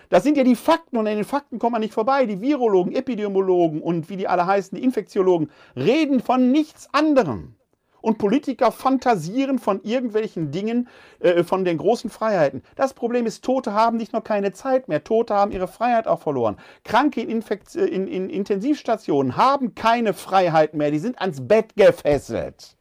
Das 0.09 0.23
sind 0.23 0.37
ja 0.37 0.43
die 0.43 0.55
Fakten 0.55 0.97
und 0.97 1.07
an 1.07 1.15
den 1.15 1.23
Fakten 1.23 1.59
kommt 1.59 1.73
man 1.73 1.81
nicht 1.81 1.93
vorbei. 1.93 2.25
Die 2.25 2.41
Virologen, 2.41 2.95
Epidemiologen 2.95 3.79
und 3.79 4.09
wie 4.09 4.17
die 4.17 4.27
alle 4.27 4.47
heißen, 4.47 4.75
die 4.75 4.83
Infektiologen 4.83 5.51
reden 5.75 6.19
von 6.19 6.51
nichts 6.51 6.89
anderem 6.93 7.53
und 8.01 8.17
Politiker 8.17 8.71
fantasieren 8.71 9.59
von 9.59 9.81
irgendwelchen 9.83 10.49
Dingen, 10.49 10.87
äh, 11.19 11.43
von 11.43 11.63
den 11.63 11.77
großen 11.77 12.09
Freiheiten. 12.09 12.63
Das 12.75 12.95
Problem 12.95 13.27
ist, 13.27 13.43
Tote 13.43 13.73
haben 13.73 13.97
nicht 13.97 14.13
nur 14.13 14.23
keine 14.23 14.51
Zeit 14.51 14.87
mehr, 14.87 15.03
Tote 15.03 15.35
haben 15.35 15.51
ihre 15.51 15.67
Freiheit 15.67 16.07
auch 16.07 16.21
verloren. 16.21 16.57
Kranke 16.83 17.21
in, 17.21 17.43
äh, 17.43 17.79
in, 17.85 18.07
in 18.07 18.31
Intensivstationen 18.31 19.37
haben 19.37 19.75
keine 19.75 20.13
Freiheit 20.13 20.73
mehr, 20.73 20.89
die 20.89 20.99
sind 20.99 21.19
ans 21.19 21.47
Bett 21.47 21.75
gefesselt. 21.75 22.74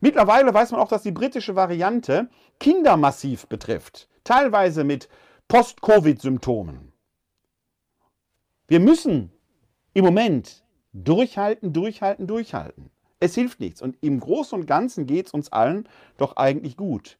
Mittlerweile 0.00 0.52
weiß 0.52 0.72
man 0.72 0.80
auch, 0.80 0.88
dass 0.88 1.02
die 1.02 1.12
britische 1.12 1.56
Variante 1.56 2.28
Kinder 2.58 2.96
massiv 2.96 3.46
betrifft, 3.46 4.08
teilweise 4.24 4.84
mit 4.84 5.08
Post-Covid-Symptomen. 5.48 6.92
Wir 8.66 8.80
müssen 8.80 9.32
im 9.94 10.04
Moment 10.04 10.64
durchhalten, 10.92 11.72
durchhalten, 11.72 12.26
durchhalten. 12.26 12.90
Es 13.18 13.34
hilft 13.34 13.60
nichts. 13.60 13.82
Und 13.82 13.96
im 14.00 14.18
Großen 14.18 14.58
und 14.58 14.66
Ganzen 14.66 15.06
geht 15.06 15.26
es 15.26 15.34
uns 15.34 15.52
allen 15.52 15.88
doch 16.16 16.36
eigentlich 16.36 16.76
gut. 16.76 17.18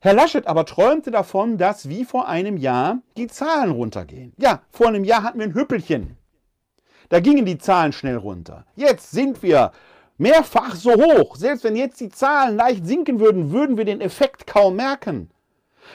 Herr 0.00 0.12
Laschet 0.12 0.46
aber 0.46 0.66
träumte 0.66 1.10
davon, 1.10 1.56
dass 1.56 1.88
wie 1.88 2.04
vor 2.04 2.28
einem 2.28 2.58
Jahr 2.58 2.98
die 3.16 3.28
Zahlen 3.28 3.70
runtergehen. 3.70 4.34
Ja, 4.36 4.62
vor 4.70 4.88
einem 4.88 5.04
Jahr 5.04 5.22
hatten 5.22 5.38
wir 5.38 5.46
ein 5.46 5.54
Hüppelchen. 5.54 6.18
Da 7.08 7.20
gingen 7.20 7.46
die 7.46 7.58
Zahlen 7.58 7.92
schnell 7.92 8.16
runter. 8.16 8.66
Jetzt 8.74 9.10
sind 9.10 9.42
wir 9.42 9.72
mehrfach 10.18 10.74
so 10.74 10.92
hoch. 10.94 11.36
Selbst 11.36 11.64
wenn 11.64 11.76
jetzt 11.76 12.00
die 12.00 12.08
Zahlen 12.08 12.56
leicht 12.56 12.86
sinken 12.86 13.20
würden, 13.20 13.50
würden 13.50 13.76
wir 13.76 13.84
den 13.84 14.00
Effekt 14.00 14.46
kaum 14.46 14.76
merken. 14.76 15.30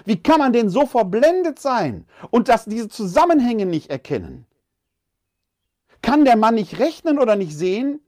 Wie 0.05 0.21
kann 0.21 0.39
man 0.39 0.53
denn 0.53 0.69
so 0.69 0.85
verblendet 0.85 1.59
sein 1.59 2.05
und 2.29 2.47
das, 2.47 2.65
diese 2.65 2.87
Zusammenhänge 2.89 3.65
nicht 3.65 3.89
erkennen? 3.89 4.45
Kann 6.01 6.25
der 6.25 6.37
Mann 6.37 6.55
nicht 6.55 6.79
rechnen 6.79 7.19
oder 7.19 7.35
nicht 7.35 7.55
sehen, 7.55 7.99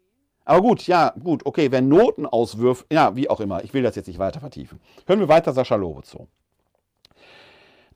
aber 0.45 0.61
gut, 0.61 0.87
ja, 0.87 1.13
gut, 1.23 1.45
okay, 1.45 1.71
wer 1.71 1.81
Noten 1.81 2.25
auswirft, 2.25 2.85
ja, 2.91 3.15
wie 3.15 3.29
auch 3.29 3.39
immer, 3.39 3.63
ich 3.63 3.73
will 3.73 3.83
das 3.83 3.95
jetzt 3.95 4.07
nicht 4.07 4.19
weiter 4.19 4.39
vertiefen. 4.39 4.81
Hören 5.05 5.19
wir 5.19 5.29
weiter 5.29 5.53
Sascha 5.53 5.75
Lobe 5.75 6.03
zu. 6.03 6.27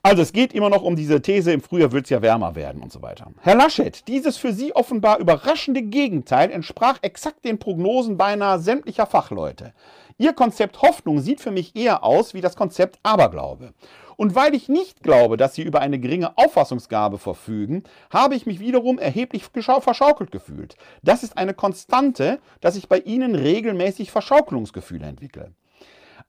Also 0.08 0.22
es 0.22 0.32
geht 0.32 0.54
immer 0.54 0.70
noch 0.70 0.84
um 0.84 0.96
diese 0.96 1.22
These, 1.22 1.52
im 1.52 1.60
Frühjahr 1.60 1.92
wird 1.92 2.06
es 2.06 2.12
ja 2.12 2.22
wärmer 2.22 2.56
werden 2.56 2.82
und 2.82 2.94
so 2.94 3.02
weiter. 3.02 3.30
Herr 3.42 3.58
Laschet, 3.58 4.08
dieses 4.08 4.38
für 4.38 4.54
Sie 4.54 4.74
offenbar 4.74 5.20
überraschende 5.20 5.82
Gegenteil 5.82 6.50
entsprach 6.50 7.00
exakt 7.02 7.44
den 7.44 7.60
Prognosen 7.60 8.16
beinahe 8.16 8.58
sämtlicher 8.58 9.06
Fachleute. 9.06 9.74
Ihr 10.18 10.32
Konzept 10.32 10.82
Hoffnung 10.82 11.20
sieht 11.20 11.42
für 11.42 11.52
mich 11.52 11.76
eher 11.76 12.06
aus 12.06 12.34
wie 12.34 12.40
das 12.40 12.56
Konzept 12.56 13.00
Aberglaube. 13.04 13.74
Und 14.16 14.34
weil 14.34 14.56
ich 14.56 14.70
nicht 14.70 15.04
glaube, 15.04 15.36
dass 15.36 15.56
sie 15.56 15.64
über 15.64 15.82
eine 15.82 16.00
geringe 16.00 16.38
Auffassungsgabe 16.38 17.18
verfügen, 17.18 17.84
habe 18.10 18.36
ich 18.36 18.46
mich 18.46 18.62
wiederum 18.62 19.00
erheblich 19.00 19.44
verschaukelt 19.44 20.32
gefühlt. 20.32 20.78
Das 21.04 21.22
ist 21.22 21.38
eine 21.38 21.54
Konstante, 21.54 22.40
dass 22.62 22.78
ich 22.78 22.88
bei 22.88 23.00
ihnen 23.00 23.36
regelmäßig 23.36 24.12
Verschaukelungsgefühle 24.12 25.06
entwickle. 25.06 25.52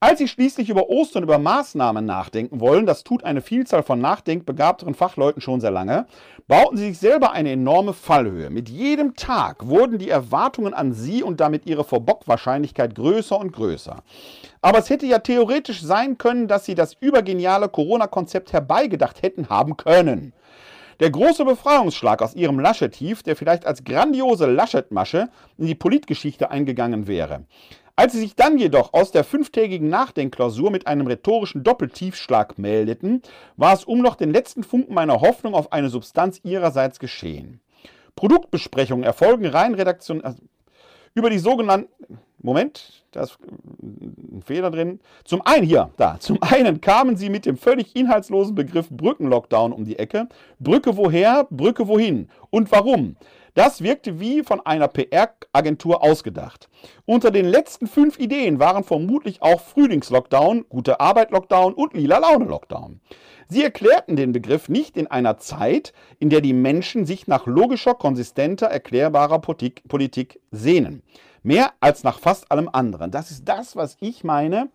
Als 0.00 0.20
sie 0.20 0.28
schließlich 0.28 0.70
über 0.70 0.90
Ostern 0.90 1.24
über 1.24 1.38
Maßnahmen 1.38 2.06
nachdenken 2.06 2.60
wollen, 2.60 2.86
das 2.86 3.02
tut 3.02 3.24
eine 3.24 3.42
Vielzahl 3.42 3.82
von 3.82 4.00
nachdenkbegabteren 4.00 4.94
Fachleuten 4.94 5.42
schon 5.42 5.60
sehr 5.60 5.72
lange, 5.72 6.06
bauten 6.46 6.76
sie 6.76 6.90
sich 6.90 6.98
selber 7.00 7.32
eine 7.32 7.50
enorme 7.50 7.92
Fallhöhe. 7.92 8.48
Mit 8.48 8.68
jedem 8.68 9.16
Tag 9.16 9.66
wurden 9.66 9.98
die 9.98 10.08
Erwartungen 10.08 10.72
an 10.72 10.92
sie 10.92 11.24
und 11.24 11.40
damit 11.40 11.66
ihre 11.66 11.82
Verbockwahrscheinlichkeit 11.82 12.94
größer 12.94 13.36
und 13.36 13.52
größer. 13.52 14.04
Aber 14.62 14.78
es 14.78 14.88
hätte 14.88 15.06
ja 15.06 15.18
theoretisch 15.18 15.82
sein 15.82 16.16
können, 16.16 16.46
dass 16.46 16.64
sie 16.64 16.76
das 16.76 16.94
übergeniale 17.00 17.68
Corona-Konzept 17.68 18.52
herbeigedacht 18.52 19.22
hätten 19.22 19.48
haben 19.48 19.76
können. 19.76 20.32
Der 21.00 21.10
große 21.10 21.44
Befreiungsschlag 21.44 22.22
aus 22.22 22.36
ihrem 22.36 22.60
Laschet-Tief, 22.60 23.24
der 23.24 23.34
vielleicht 23.34 23.66
als 23.66 23.82
grandiose 23.82 24.46
Laschet-Masche 24.46 25.28
in 25.56 25.66
die 25.66 25.74
Politgeschichte 25.74 26.52
eingegangen 26.52 27.08
wäre. 27.08 27.46
Als 27.98 28.12
sie 28.12 28.20
sich 28.20 28.36
dann 28.36 28.58
jedoch 28.58 28.94
aus 28.94 29.10
der 29.10 29.24
fünftägigen 29.24 29.88
Nachdenkklausur 29.88 30.70
mit 30.70 30.86
einem 30.86 31.08
rhetorischen 31.08 31.64
Doppeltiefschlag 31.64 32.56
meldeten, 32.56 33.22
war 33.56 33.74
es 33.74 33.82
um 33.82 34.02
noch 34.02 34.14
den 34.14 34.32
letzten 34.32 34.62
Funken 34.62 34.94
meiner 34.94 35.20
Hoffnung 35.20 35.52
auf 35.52 35.72
eine 35.72 35.88
Substanz 35.88 36.38
ihrerseits 36.44 37.00
geschehen. 37.00 37.58
Produktbesprechungen 38.14 39.02
erfolgen 39.02 39.46
rein 39.46 39.74
redaktion 39.74 40.22
also 40.22 40.38
über 41.14 41.28
die 41.28 41.40
sogenannten 41.40 42.20
Moment, 42.40 43.04
da 43.10 43.22
ist 43.24 43.36
ein 43.82 44.42
Fehler 44.46 44.70
drin. 44.70 45.00
Zum 45.24 45.44
einen 45.44 45.66
hier, 45.66 45.90
da, 45.96 46.20
zum 46.20 46.40
einen 46.40 46.80
kamen 46.80 47.16
sie 47.16 47.30
mit 47.30 47.46
dem 47.46 47.56
völlig 47.56 47.96
inhaltslosen 47.96 48.54
Begriff 48.54 48.88
Brückenlockdown 48.90 49.72
um 49.72 49.84
die 49.84 49.98
Ecke. 49.98 50.28
Brücke 50.60 50.96
woher, 50.96 51.48
Brücke 51.50 51.88
wohin 51.88 52.28
und 52.50 52.70
warum? 52.70 53.16
Das 53.58 53.82
wirkte 53.82 54.20
wie 54.20 54.44
von 54.44 54.64
einer 54.64 54.86
PR-Agentur 54.86 56.00
ausgedacht. 56.04 56.68
Unter 57.06 57.32
den 57.32 57.44
letzten 57.44 57.88
fünf 57.88 58.16
Ideen 58.16 58.60
waren 58.60 58.84
vermutlich 58.84 59.42
auch 59.42 59.60
Frühlingslockdown, 59.60 60.66
gute 60.68 61.00
Arbeit-Lockdown 61.00 61.74
und 61.74 61.92
lila 61.92 62.18
Laune-Lockdown. 62.18 63.00
Sie 63.48 63.64
erklärten 63.64 64.14
den 64.14 64.30
Begriff 64.30 64.68
nicht 64.68 64.96
in 64.96 65.08
einer 65.08 65.38
Zeit, 65.38 65.92
in 66.20 66.30
der 66.30 66.40
die 66.40 66.52
Menschen 66.52 67.04
sich 67.04 67.26
nach 67.26 67.46
logischer, 67.46 67.94
konsistenter, 67.94 68.68
erklärbarer 68.68 69.40
Politik, 69.40 69.82
Politik 69.88 70.38
sehnen. 70.52 71.02
Mehr 71.42 71.72
als 71.80 72.04
nach 72.04 72.20
fast 72.20 72.52
allem 72.52 72.68
anderen. 72.72 73.10
Das 73.10 73.32
ist 73.32 73.48
das, 73.48 73.74
was 73.74 73.96
ich 73.98 74.22
meine. 74.22 74.68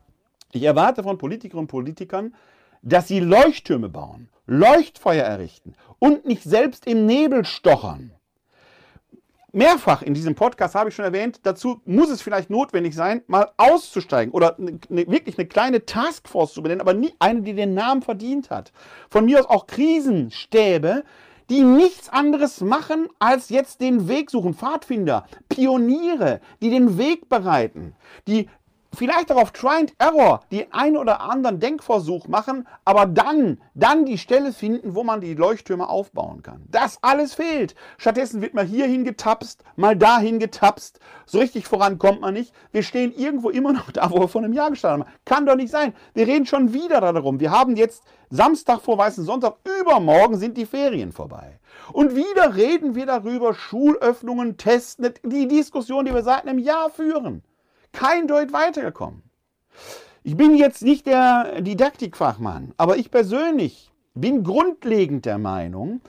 Ich 0.52 0.64
erwarte 0.64 1.04
von 1.04 1.18
Politikerinnen 1.18 1.64
und 1.64 1.72
Politikern, 1.72 2.36
dass 2.82 3.08
sie 3.08 3.22
Leuchttürme 3.22 3.88
bauen, 3.88 4.28
Leuchtfeuer 4.46 5.24
errichten 5.24 5.74
und 6.00 6.26
nicht 6.26 6.44
selbst 6.44 6.86
im 6.86 7.06
Nebel 7.06 7.46
stochern 7.46 8.12
mehrfach 9.54 10.02
in 10.02 10.14
diesem 10.14 10.36
Podcast 10.36 10.76
habe 10.76 10.90
ich 10.90 10.96
schon 10.96 11.06
erwähnt, 11.06 11.40
dazu 11.44 11.82
muss 11.86 12.10
es 12.10 12.22
vielleicht 12.22 12.50
notwendig 12.50 12.96
sein, 12.96 13.22
mal 13.28 13.52
auszusteigen 13.58 14.34
oder 14.34 14.58
eine, 14.58 14.80
wirklich 14.90 15.38
eine 15.38 15.48
kleine 15.48 15.86
Taskforce 15.86 16.54
zu 16.54 16.62
benennen, 16.62 16.82
aber 16.82 16.94
nie 16.94 17.14
eine, 17.20 17.42
die 17.42 17.54
den 17.54 17.74
Namen 17.74 18.02
verdient 18.02 18.50
hat. 18.50 18.74
Von 19.10 19.26
mir 19.26 19.40
aus 19.40 19.46
auch 19.46 19.68
Krisenstäbe, 19.68 21.04
die 21.50 21.62
nichts 21.62 22.10
anderes 22.10 22.62
machen, 22.62 23.08
als 23.20 23.50
jetzt 23.50 23.82
den 23.82 24.08
Weg 24.08 24.32
suchen. 24.32 24.54
Pfadfinder, 24.54 25.26
Pioniere, 25.50 26.42
die 26.62 26.70
den 26.70 26.98
Weg 26.98 27.30
bereiten, 27.30 27.96
die 28.28 28.50
vielleicht 28.96 29.32
auch 29.32 29.42
auf 29.42 29.52
Try 29.52 29.80
and 29.80 29.94
Error 29.98 30.42
den 30.52 30.72
einen 30.72 30.98
oder 30.98 31.22
anderen 31.22 31.60
Denkversuch 31.60 32.28
machen, 32.28 32.68
aber 32.86 33.06
dann, 33.06 33.60
dann 33.74 34.06
die 34.06 34.18
Stelle 34.18 34.54
finden, 34.54 34.96
wo 34.96 35.04
man 35.04 35.22
die 35.22 35.34
Leuchttürme 35.34 35.90
aufbauen 35.90 36.44
kann. 36.44 36.64
Das 36.70 37.00
alles 37.02 37.34
fehlt. 37.34 37.76
Stattdessen 37.98 38.42
wird 38.42 38.54
man 38.54 38.68
hierhin 38.68 39.04
getapst, 39.04 39.64
mal 39.76 39.96
dahin 39.96 40.40
getapst. 40.40 41.00
So 41.26 41.40
richtig 41.40 41.68
voran 41.68 41.98
kommt 41.98 42.22
man 42.22 42.34
nicht. 42.34 42.54
Wir 42.72 42.84
stehen 42.84 43.14
irgendwo 43.14 43.50
immer 43.50 43.74
noch 43.74 43.92
da, 43.92 44.12
wo 44.12 44.20
wir 44.20 44.28
vor 44.28 44.44
einem 44.44 44.54
Jahr 44.54 44.70
gestanden 44.70 45.08
haben. 45.08 45.16
Kann 45.26 45.46
doch 45.46 45.56
nicht 45.56 45.72
sein. 45.72 45.94
Wir 46.14 46.28
reden 46.28 46.46
schon 46.46 46.74
wieder 46.74 47.02
darum. 47.02 47.40
Wir 47.40 47.52
haben 47.52 47.76
jetzt 47.76 48.04
Samstag 48.30 48.82
vor 48.82 48.98
Weißen 48.98 49.24
Sonntag. 49.26 49.58
Übermorgen 49.82 50.38
sind 50.38 50.58
die 50.58 50.66
Ferien 50.66 51.12
vorbei. 51.12 51.60
Und 51.92 52.16
wieder 52.16 52.56
reden 52.56 52.96
wir 52.96 53.06
darüber, 53.06 53.54
Schulöffnungen, 53.54 54.58
Testen, 54.58 55.14
die 55.24 55.48
Diskussion, 55.48 56.06
die 56.06 56.14
wir 56.14 56.24
seit 56.24 56.48
einem 56.48 56.60
Jahr 56.60 56.90
führen 56.90 57.44
kein 57.94 58.28
Deut 58.28 58.52
weitergekommen. 58.52 59.24
Ich 60.24 60.36
bin 60.36 60.56
jetzt 60.56 60.84
nicht 60.84 61.06
der 61.06 61.62
Didaktikfachmann, 61.62 62.74
aber 62.78 62.98
ich 62.98 63.12
persönlich 63.12 63.92
bin 64.14 64.44
grundlegend 64.44 65.26
der 65.26 65.38
Meinung, 65.38 66.02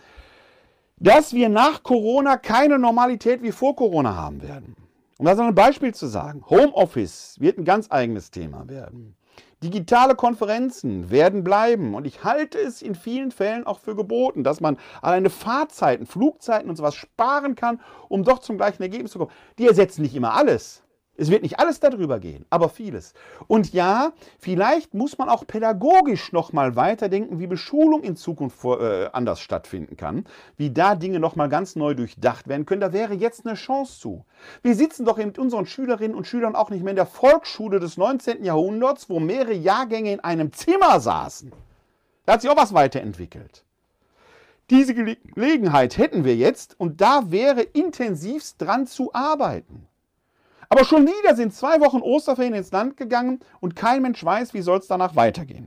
dass 0.96 1.32
wir 1.32 1.48
nach 1.48 1.82
Corona 1.82 2.36
keine 2.36 2.78
Normalität 2.78 3.42
wie 3.42 3.52
vor 3.52 3.76
Corona 3.76 4.14
haben 4.14 4.42
werden. 4.42 4.76
Um 5.18 5.26
das 5.26 5.38
ein 5.38 5.54
Beispiel 5.54 5.94
zu 5.94 6.06
sagen, 6.06 6.44
Homeoffice 6.48 7.36
wird 7.40 7.58
ein 7.58 7.64
ganz 7.64 7.90
eigenes 7.90 8.30
Thema 8.30 8.68
werden. 8.68 9.16
Digitale 9.62 10.14
Konferenzen 10.14 11.10
werden 11.10 11.42
bleiben 11.42 11.94
und 11.94 12.06
ich 12.06 12.22
halte 12.22 12.58
es 12.58 12.82
in 12.82 12.94
vielen 12.94 13.30
Fällen 13.30 13.66
auch 13.66 13.78
für 13.78 13.96
geboten, 13.96 14.44
dass 14.44 14.60
man 14.60 14.76
alleine 15.00 15.30
Fahrzeiten, 15.30 16.06
Flugzeiten 16.06 16.68
und 16.68 16.76
sowas 16.76 16.94
sparen 16.94 17.56
kann, 17.56 17.80
um 18.08 18.22
doch 18.22 18.40
zum 18.40 18.58
gleichen 18.58 18.82
Ergebnis 18.82 19.12
zu 19.12 19.18
kommen. 19.18 19.32
Die 19.58 19.66
ersetzen 19.66 20.02
nicht 20.02 20.14
immer 20.14 20.34
alles. 20.34 20.83
Es 21.16 21.30
wird 21.30 21.42
nicht 21.42 21.60
alles 21.60 21.78
darüber 21.78 22.18
gehen, 22.18 22.44
aber 22.50 22.68
vieles. 22.68 23.14
Und 23.46 23.72
ja, 23.72 24.12
vielleicht 24.40 24.94
muss 24.94 25.16
man 25.16 25.28
auch 25.28 25.46
pädagogisch 25.46 26.32
nochmal 26.32 26.74
weiterdenken, 26.74 27.38
wie 27.38 27.46
Beschulung 27.46 28.02
in 28.02 28.16
Zukunft 28.16 28.58
vor, 28.58 28.80
äh, 28.80 29.10
anders 29.12 29.40
stattfinden 29.40 29.96
kann, 29.96 30.24
wie 30.56 30.70
da 30.70 30.96
Dinge 30.96 31.20
nochmal 31.20 31.48
ganz 31.48 31.76
neu 31.76 31.94
durchdacht 31.94 32.48
werden 32.48 32.66
können. 32.66 32.80
Da 32.80 32.92
wäre 32.92 33.14
jetzt 33.14 33.46
eine 33.46 33.54
Chance 33.54 34.00
zu. 34.00 34.24
Wir 34.62 34.74
sitzen 34.74 35.04
doch 35.04 35.18
mit 35.18 35.38
unseren 35.38 35.66
Schülerinnen 35.66 36.16
und 36.16 36.26
Schülern 36.26 36.56
auch 36.56 36.70
nicht 36.70 36.82
mehr 36.82 36.90
in 36.90 36.96
der 36.96 37.06
Volksschule 37.06 37.78
des 37.78 37.96
19. 37.96 38.42
Jahrhunderts, 38.42 39.08
wo 39.08 39.20
mehrere 39.20 39.54
Jahrgänge 39.54 40.12
in 40.12 40.20
einem 40.20 40.52
Zimmer 40.52 40.98
saßen. 40.98 41.52
Da 42.26 42.32
hat 42.32 42.42
sich 42.42 42.50
auch 42.50 42.56
was 42.56 42.74
weiterentwickelt. 42.74 43.64
Diese 44.70 44.94
Gelegenheit 44.94 45.98
hätten 45.98 46.24
wir 46.24 46.34
jetzt 46.34 46.80
und 46.80 47.00
da 47.00 47.30
wäre 47.30 47.60
intensivst 47.60 48.60
dran 48.60 48.86
zu 48.86 49.12
arbeiten. 49.12 49.86
Aber 50.68 50.84
schon 50.84 51.06
wieder 51.06 51.34
sind 51.34 51.54
zwei 51.54 51.80
Wochen 51.80 52.00
Osterferien 52.00 52.54
ins 52.54 52.72
Land 52.72 52.96
gegangen 52.96 53.40
und 53.60 53.76
kein 53.76 54.02
Mensch 54.02 54.24
weiß, 54.24 54.54
wie 54.54 54.62
soll 54.62 54.78
es 54.78 54.86
danach 54.86 55.16
weitergehen. 55.16 55.66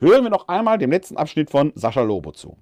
Hören 0.00 0.24
wir 0.24 0.30
noch 0.30 0.48
einmal 0.48 0.78
dem 0.78 0.90
letzten 0.90 1.16
Abschnitt 1.16 1.50
von 1.50 1.72
Sascha 1.74 2.02
Lobo 2.02 2.32
zu. 2.32 2.56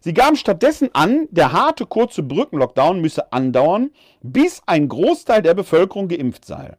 Sie 0.00 0.14
gaben 0.14 0.36
stattdessen 0.36 0.88
an, 0.94 1.28
der 1.30 1.52
harte 1.52 1.84
kurze 1.84 2.22
Brückenlockdown 2.22 3.00
müsse 3.00 3.32
andauern, 3.32 3.90
bis 4.22 4.62
ein 4.64 4.88
Großteil 4.88 5.42
der 5.42 5.52
Bevölkerung 5.52 6.08
geimpft 6.08 6.46
sei. 6.46 6.78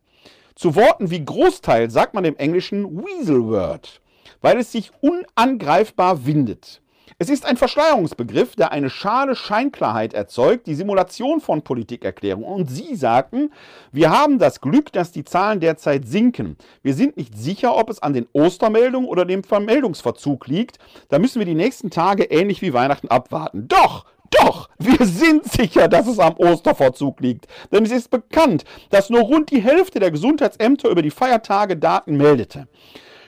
Zu 0.55 0.75
Worten 0.75 1.11
wie 1.11 1.23
Großteil 1.23 1.91
sagt 1.91 2.15
man 2.15 2.25
im 2.25 2.35
Englischen 2.37 3.03
Weasel 3.03 3.45
Word, 3.45 4.01
weil 4.41 4.57
es 4.57 4.71
sich 4.71 4.91
unangreifbar 5.01 6.25
windet. 6.25 6.80
Es 7.17 7.29
ist 7.29 7.45
ein 7.45 7.57
Verschleierungsbegriff, 7.57 8.55
der 8.55 8.71
eine 8.71 8.89
schale 8.89 9.35
Scheinklarheit 9.35 10.13
erzeugt, 10.13 10.67
die 10.67 10.75
Simulation 10.75 11.41
von 11.41 11.61
Politikerklärung. 11.61 12.43
Und 12.43 12.69
Sie 12.69 12.95
sagten, 12.95 13.51
wir 13.91 14.09
haben 14.09 14.39
das 14.39 14.61
Glück, 14.61 14.91
dass 14.91 15.11
die 15.11 15.23
Zahlen 15.23 15.59
derzeit 15.59 16.07
sinken. 16.07 16.57
Wir 16.81 16.93
sind 16.93 17.17
nicht 17.17 17.37
sicher, 17.37 17.75
ob 17.75 17.89
es 17.89 18.01
an 18.01 18.13
den 18.13 18.27
Ostermeldungen 18.33 19.09
oder 19.09 19.25
dem 19.25 19.43
Vermeldungsverzug 19.43 20.47
liegt. 20.47 20.79
Da 21.09 21.19
müssen 21.19 21.39
wir 21.39 21.45
die 21.45 21.55
nächsten 21.55 21.89
Tage 21.89 22.23
ähnlich 22.23 22.61
wie 22.61 22.73
Weihnachten 22.73 23.09
abwarten. 23.09 23.67
Doch, 23.67 24.05
doch, 24.31 24.69
wir 24.79 25.05
sind 25.05 25.45
sicher, 25.45 25.87
dass 25.87 26.07
es 26.07 26.17
am 26.17 26.37
Osterverzug 26.37 27.19
liegt. 27.19 27.47
Denn 27.71 27.83
es 27.83 27.91
ist 27.91 28.09
bekannt, 28.09 28.63
dass 28.89 29.09
nur 29.09 29.21
rund 29.21 29.51
die 29.51 29.61
Hälfte 29.61 29.99
der 29.99 30.11
Gesundheitsämter 30.11 30.89
über 30.89 31.01
die 31.01 31.11
Feiertage 31.11 31.77
Daten 31.77 32.15
meldete. 32.15 32.67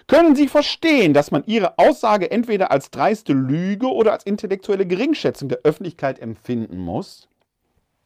Können 0.08 0.36
Sie 0.36 0.48
verstehen, 0.48 1.14
dass 1.14 1.32
man 1.32 1.44
Ihre 1.46 1.78
Aussage 1.78 2.30
entweder 2.30 2.72
als 2.72 2.92
dreiste 2.92 3.34
Lüge 3.34 3.88
oder 3.88 4.12
als 4.12 4.26
intellektuelle 4.26 4.86
Geringschätzung 4.86 5.50
der 5.50 5.60
Öffentlichkeit 5.64 6.20
empfinden 6.20 6.78
muss? 6.78 7.28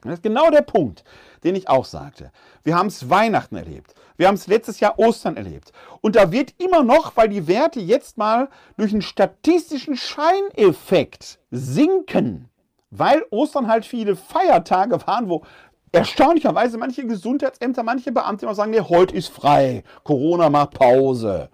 Das 0.03 0.13
ist 0.13 0.23
genau 0.23 0.51
der 0.51 0.62
Punkt, 0.62 1.03
den 1.43 1.55
ich 1.55 1.69
auch 1.69 1.86
sagte. 1.86 2.31
Wir 2.63 2.75
haben 2.75 2.88
es 2.88 3.10
Weihnachten 3.10 3.55
erlebt. 3.55 3.95
Wir 4.15 4.27
haben 4.27 4.36
es 4.36 4.47
letztes 4.47 4.79
Jahr 4.79 4.99
Ostern 4.99 5.38
erlebt. 5.38 5.71
Und 6.01 6.15
da 6.15 6.31
wird 6.31 6.53
immer 6.60 6.83
noch, 6.83 7.17
weil 7.17 7.29
die 7.29 7.47
Werte 7.47 7.79
jetzt 7.79 8.17
mal 8.17 8.49
durch 8.77 8.91
einen 8.91 9.01
statistischen 9.01 9.97
Scheineffekt 9.97 11.39
sinken, 11.49 12.49
weil 12.91 13.23
Ostern 13.31 13.67
halt 13.67 13.86
viele 13.86 14.15
Feiertage 14.15 15.05
waren, 15.07 15.29
wo 15.29 15.43
erstaunlicherweise 15.91 16.77
manche 16.77 17.05
Gesundheitsämter, 17.07 17.81
manche 17.81 18.12
Beamte 18.12 18.45
immer 18.45 18.55
sagen, 18.55 18.71
nee, 18.71 18.81
heute 18.81 19.15
ist 19.15 19.29
frei, 19.29 19.83
Corona 20.04 20.50
macht 20.50 20.71
Pause 20.71 21.50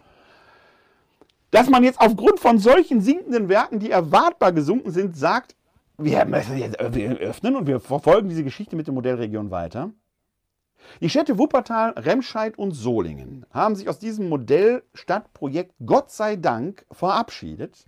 dass 1.54 1.70
man 1.70 1.84
jetzt 1.84 2.02
aufgrund 2.02 2.40
von 2.40 2.58
solchen 2.58 3.00
sinkenden 3.00 3.48
Werken, 3.48 3.78
die 3.78 3.92
erwartbar 3.92 4.52
gesunken 4.52 4.90
sind, 4.90 5.16
sagt, 5.16 5.56
wir 6.00 6.26
müssen 6.26 6.58
jetzt 6.58 6.80
öffnen 6.80 7.56
und 7.56 7.68
wir 7.68 7.80
verfolgen 7.80 8.28
diese 8.28 8.44
Geschichte 8.44 8.76
mit 8.76 8.88
der 8.88 8.94
Modellregion 8.96 9.52
weiter. 9.52 9.92
Die 11.00 11.12
Städte 11.12 11.38
Wuppertal, 11.38 11.92
Remscheid 11.92 12.58
und 12.58 12.72
Solingen 12.72 13.46
haben 13.52 13.76
sich 13.76 13.88
aus 13.88 14.00
diesem 14.00 14.30
Modellstadtprojekt 14.30 15.76
Gott 15.86 16.10
sei 16.10 16.38
Dank 16.38 16.88
verabschiedet. 16.92 17.86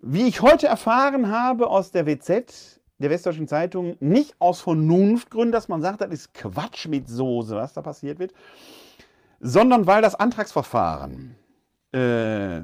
Wie 0.00 0.28
ich 0.28 0.40
heute 0.40 0.68
erfahren 0.68 1.32
habe 1.32 1.66
aus 1.66 1.90
der 1.90 2.06
WZ, 2.06 2.80
der 2.98 3.10
Westdeutschen 3.10 3.48
Zeitung, 3.48 3.96
nicht 3.98 4.36
aus 4.38 4.60
Vernunftgründen, 4.60 5.50
dass 5.50 5.66
man 5.66 5.82
sagt, 5.82 6.00
das 6.00 6.10
ist 6.10 6.32
Quatsch 6.32 6.86
mit 6.86 7.08
Soße, 7.08 7.56
was 7.56 7.72
da 7.72 7.82
passiert 7.82 8.20
wird, 8.20 8.32
sondern 9.40 9.88
weil 9.88 10.00
das 10.00 10.14
Antragsverfahren 10.14 11.34
äh, 11.92 12.62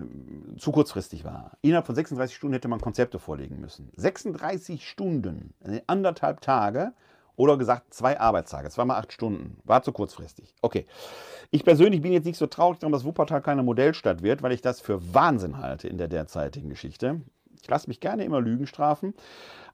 zu 0.57 0.73
kurzfristig 0.73 1.25
war. 1.25 1.53
Innerhalb 1.61 1.87
von 1.87 1.95
36 1.95 2.37
Stunden 2.37 2.55
hätte 2.55 2.69
man 2.69 2.81
Konzepte 2.81 3.19
vorlegen 3.19 3.61
müssen. 3.61 3.91
36 3.97 4.89
Stunden, 4.89 5.55
also 5.63 5.81
anderthalb 5.87 6.41
Tage 6.41 6.93
oder 7.37 7.57
gesagt 7.57 7.95
zwei 7.95 8.19
Arbeitstage, 8.19 8.69
zweimal 8.71 8.99
acht 8.99 9.13
Stunden, 9.13 9.59
war 9.65 9.83
zu 9.83 9.93
kurzfristig. 9.93 10.55
Okay. 10.61 10.87
Ich 11.51 11.65
persönlich 11.65 12.03
bin 12.03 12.13
jetzt 12.13 12.25
nicht 12.25 12.37
so 12.37 12.47
traurig 12.47 12.79
darum, 12.81 12.93
dass 12.93 13.05
Wuppertal 13.05 13.41
keine 13.41 13.63
Modellstadt 13.63 14.23
wird, 14.23 14.43
weil 14.43 14.53
ich 14.53 14.61
das 14.61 14.81
für 14.81 15.15
Wahnsinn 15.15 15.59
halte 15.59 15.89
in 15.89 15.99
der 15.99 16.09
derzeitigen 16.09 16.69
Geschichte. 16.69 17.21
Ich 17.61 17.69
lasse 17.69 17.89
mich 17.89 18.01
gerne 18.01 18.25
immer 18.25 18.41
Lügen 18.41 18.67
strafen, 18.67 19.15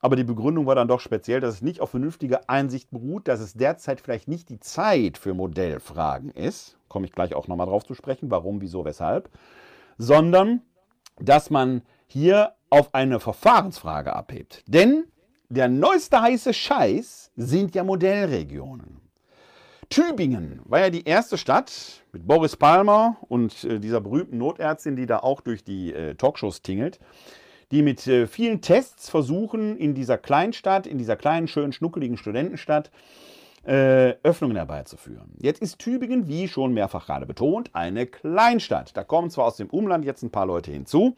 aber 0.00 0.16
die 0.16 0.24
Begründung 0.24 0.66
war 0.66 0.74
dann 0.74 0.88
doch 0.88 1.00
speziell, 1.00 1.40
dass 1.40 1.54
es 1.54 1.62
nicht 1.62 1.80
auf 1.80 1.90
vernünftiger 1.90 2.48
Einsicht 2.48 2.90
beruht, 2.90 3.28
dass 3.28 3.40
es 3.40 3.54
derzeit 3.54 4.00
vielleicht 4.00 4.28
nicht 4.28 4.48
die 4.48 4.60
Zeit 4.60 5.18
für 5.18 5.34
Modellfragen 5.34 6.30
ist. 6.30 6.76
Komme 6.88 7.06
ich 7.06 7.12
gleich 7.12 7.34
auch 7.34 7.48
nochmal 7.48 7.66
drauf 7.66 7.84
zu 7.84 7.94
sprechen, 7.94 8.30
warum, 8.30 8.60
wieso, 8.60 8.84
weshalb. 8.84 9.30
Sondern, 9.98 10.62
dass 11.20 11.50
man 11.50 11.82
hier 12.06 12.54
auf 12.70 12.94
eine 12.94 13.20
Verfahrensfrage 13.20 14.14
abhebt. 14.14 14.62
Denn 14.66 15.04
der 15.48 15.68
neueste 15.68 16.20
heiße 16.20 16.52
Scheiß 16.52 17.30
sind 17.36 17.74
ja 17.74 17.84
Modellregionen. 17.84 19.00
Tübingen 19.90 20.60
war 20.64 20.80
ja 20.80 20.90
die 20.90 21.04
erste 21.04 21.38
Stadt 21.38 22.02
mit 22.12 22.26
Boris 22.26 22.56
Palmer 22.56 23.16
und 23.28 23.64
äh, 23.64 23.78
dieser 23.78 24.00
berühmten 24.00 24.38
Notärztin, 24.38 24.96
die 24.96 25.06
da 25.06 25.18
auch 25.18 25.40
durch 25.40 25.62
die 25.62 25.92
äh, 25.92 26.14
Talkshows 26.14 26.62
tingelt, 26.62 26.98
die 27.74 27.82
mit 27.82 28.06
äh, 28.06 28.28
vielen 28.28 28.60
Tests 28.60 29.10
versuchen, 29.10 29.76
in 29.76 29.94
dieser 29.94 30.16
Kleinstadt, 30.16 30.86
in 30.86 30.96
dieser 30.96 31.16
kleinen, 31.16 31.48
schönen, 31.48 31.72
schnuckeligen 31.72 32.16
Studentenstadt, 32.16 32.92
äh, 33.64 34.14
Öffnungen 34.22 34.56
herbeizuführen. 34.56 35.32
Jetzt 35.40 35.60
ist 35.60 35.80
Tübingen, 35.80 36.28
wie 36.28 36.46
schon 36.46 36.72
mehrfach 36.72 37.06
gerade 37.06 37.26
betont, 37.26 37.70
eine 37.72 38.06
Kleinstadt. 38.06 38.96
Da 38.96 39.02
kommen 39.02 39.28
zwar 39.28 39.46
aus 39.46 39.56
dem 39.56 39.70
Umland 39.70 40.04
jetzt 40.04 40.22
ein 40.22 40.30
paar 40.30 40.46
Leute 40.46 40.70
hinzu, 40.70 41.16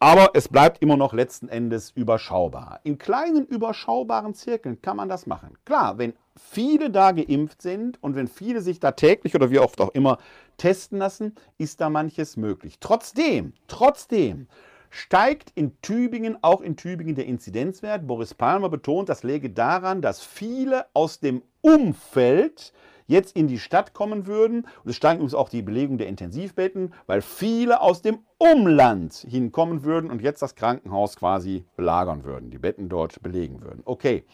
aber 0.00 0.30
es 0.34 0.48
bleibt 0.48 0.82
immer 0.82 0.96
noch 0.96 1.12
letzten 1.12 1.48
Endes 1.48 1.92
überschaubar. 1.92 2.80
In 2.82 2.98
kleinen, 2.98 3.46
überschaubaren 3.46 4.34
Zirkeln 4.34 4.82
kann 4.82 4.96
man 4.96 5.08
das 5.08 5.26
machen. 5.26 5.56
Klar, 5.64 5.98
wenn 5.98 6.14
viele 6.36 6.90
da 6.90 7.12
geimpft 7.12 7.62
sind 7.62 8.02
und 8.02 8.16
wenn 8.16 8.26
viele 8.26 8.60
sich 8.60 8.80
da 8.80 8.90
täglich 8.90 9.36
oder 9.36 9.52
wie 9.52 9.60
oft 9.60 9.80
auch 9.80 9.90
immer 9.90 10.18
testen 10.56 10.98
lassen, 10.98 11.36
ist 11.58 11.80
da 11.80 11.90
manches 11.90 12.36
möglich. 12.36 12.78
Trotzdem, 12.80 13.52
trotzdem 13.68 14.48
steigt 14.92 15.52
in 15.54 15.80
Tübingen, 15.80 16.36
auch 16.42 16.60
in 16.60 16.76
Tübingen 16.76 17.14
der 17.14 17.24
Inzidenzwert. 17.24 18.06
Boris 18.06 18.34
Palmer 18.34 18.68
betont, 18.68 19.08
das 19.08 19.22
läge 19.22 19.48
daran, 19.48 20.02
dass 20.02 20.20
viele 20.20 20.84
aus 20.92 21.18
dem 21.18 21.42
Umfeld 21.62 22.74
jetzt 23.06 23.34
in 23.34 23.48
die 23.48 23.58
Stadt 23.58 23.94
kommen 23.94 24.26
würden. 24.26 24.66
Und 24.84 24.90
es 24.90 24.96
steigen 24.96 25.20
übrigens 25.20 25.34
auch 25.34 25.48
die 25.48 25.62
Belegung 25.62 25.96
der 25.96 26.08
Intensivbetten, 26.08 26.92
weil 27.06 27.22
viele 27.22 27.80
aus 27.80 28.02
dem 28.02 28.18
Umland 28.36 29.14
hinkommen 29.14 29.82
würden 29.82 30.10
und 30.10 30.20
jetzt 30.20 30.42
das 30.42 30.54
Krankenhaus 30.56 31.16
quasi 31.16 31.64
belagern 31.74 32.24
würden, 32.24 32.50
die 32.50 32.58
Betten 32.58 32.90
dort 32.90 33.22
belegen 33.22 33.62
würden. 33.62 33.80
Okay. 33.86 34.24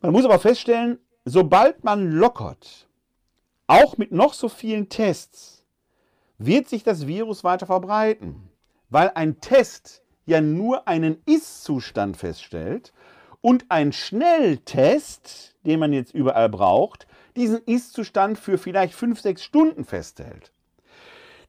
Man 0.00 0.12
muss 0.12 0.24
aber 0.24 0.38
feststellen, 0.38 1.00
sobald 1.24 1.82
man 1.82 2.12
lockert, 2.12 2.86
auch 3.66 3.98
mit 3.98 4.12
noch 4.12 4.32
so 4.32 4.48
vielen 4.48 4.88
Tests, 4.88 5.64
wird 6.38 6.68
sich 6.68 6.84
das 6.84 7.08
Virus 7.08 7.42
weiter 7.42 7.66
verbreiten 7.66 8.45
weil 8.90 9.10
ein 9.14 9.40
Test 9.40 10.02
ja 10.26 10.40
nur 10.40 10.88
einen 10.88 11.22
Ist-Zustand 11.26 12.16
feststellt 12.16 12.92
und 13.40 13.66
ein 13.68 13.92
Schnelltest, 13.92 15.54
den 15.64 15.80
man 15.80 15.92
jetzt 15.92 16.14
überall 16.14 16.48
braucht, 16.48 17.06
diesen 17.36 17.60
Ist-Zustand 17.64 18.38
für 18.38 18.58
vielleicht 18.58 18.94
5, 18.94 19.20
6 19.20 19.42
Stunden 19.42 19.84
festhält. 19.84 20.52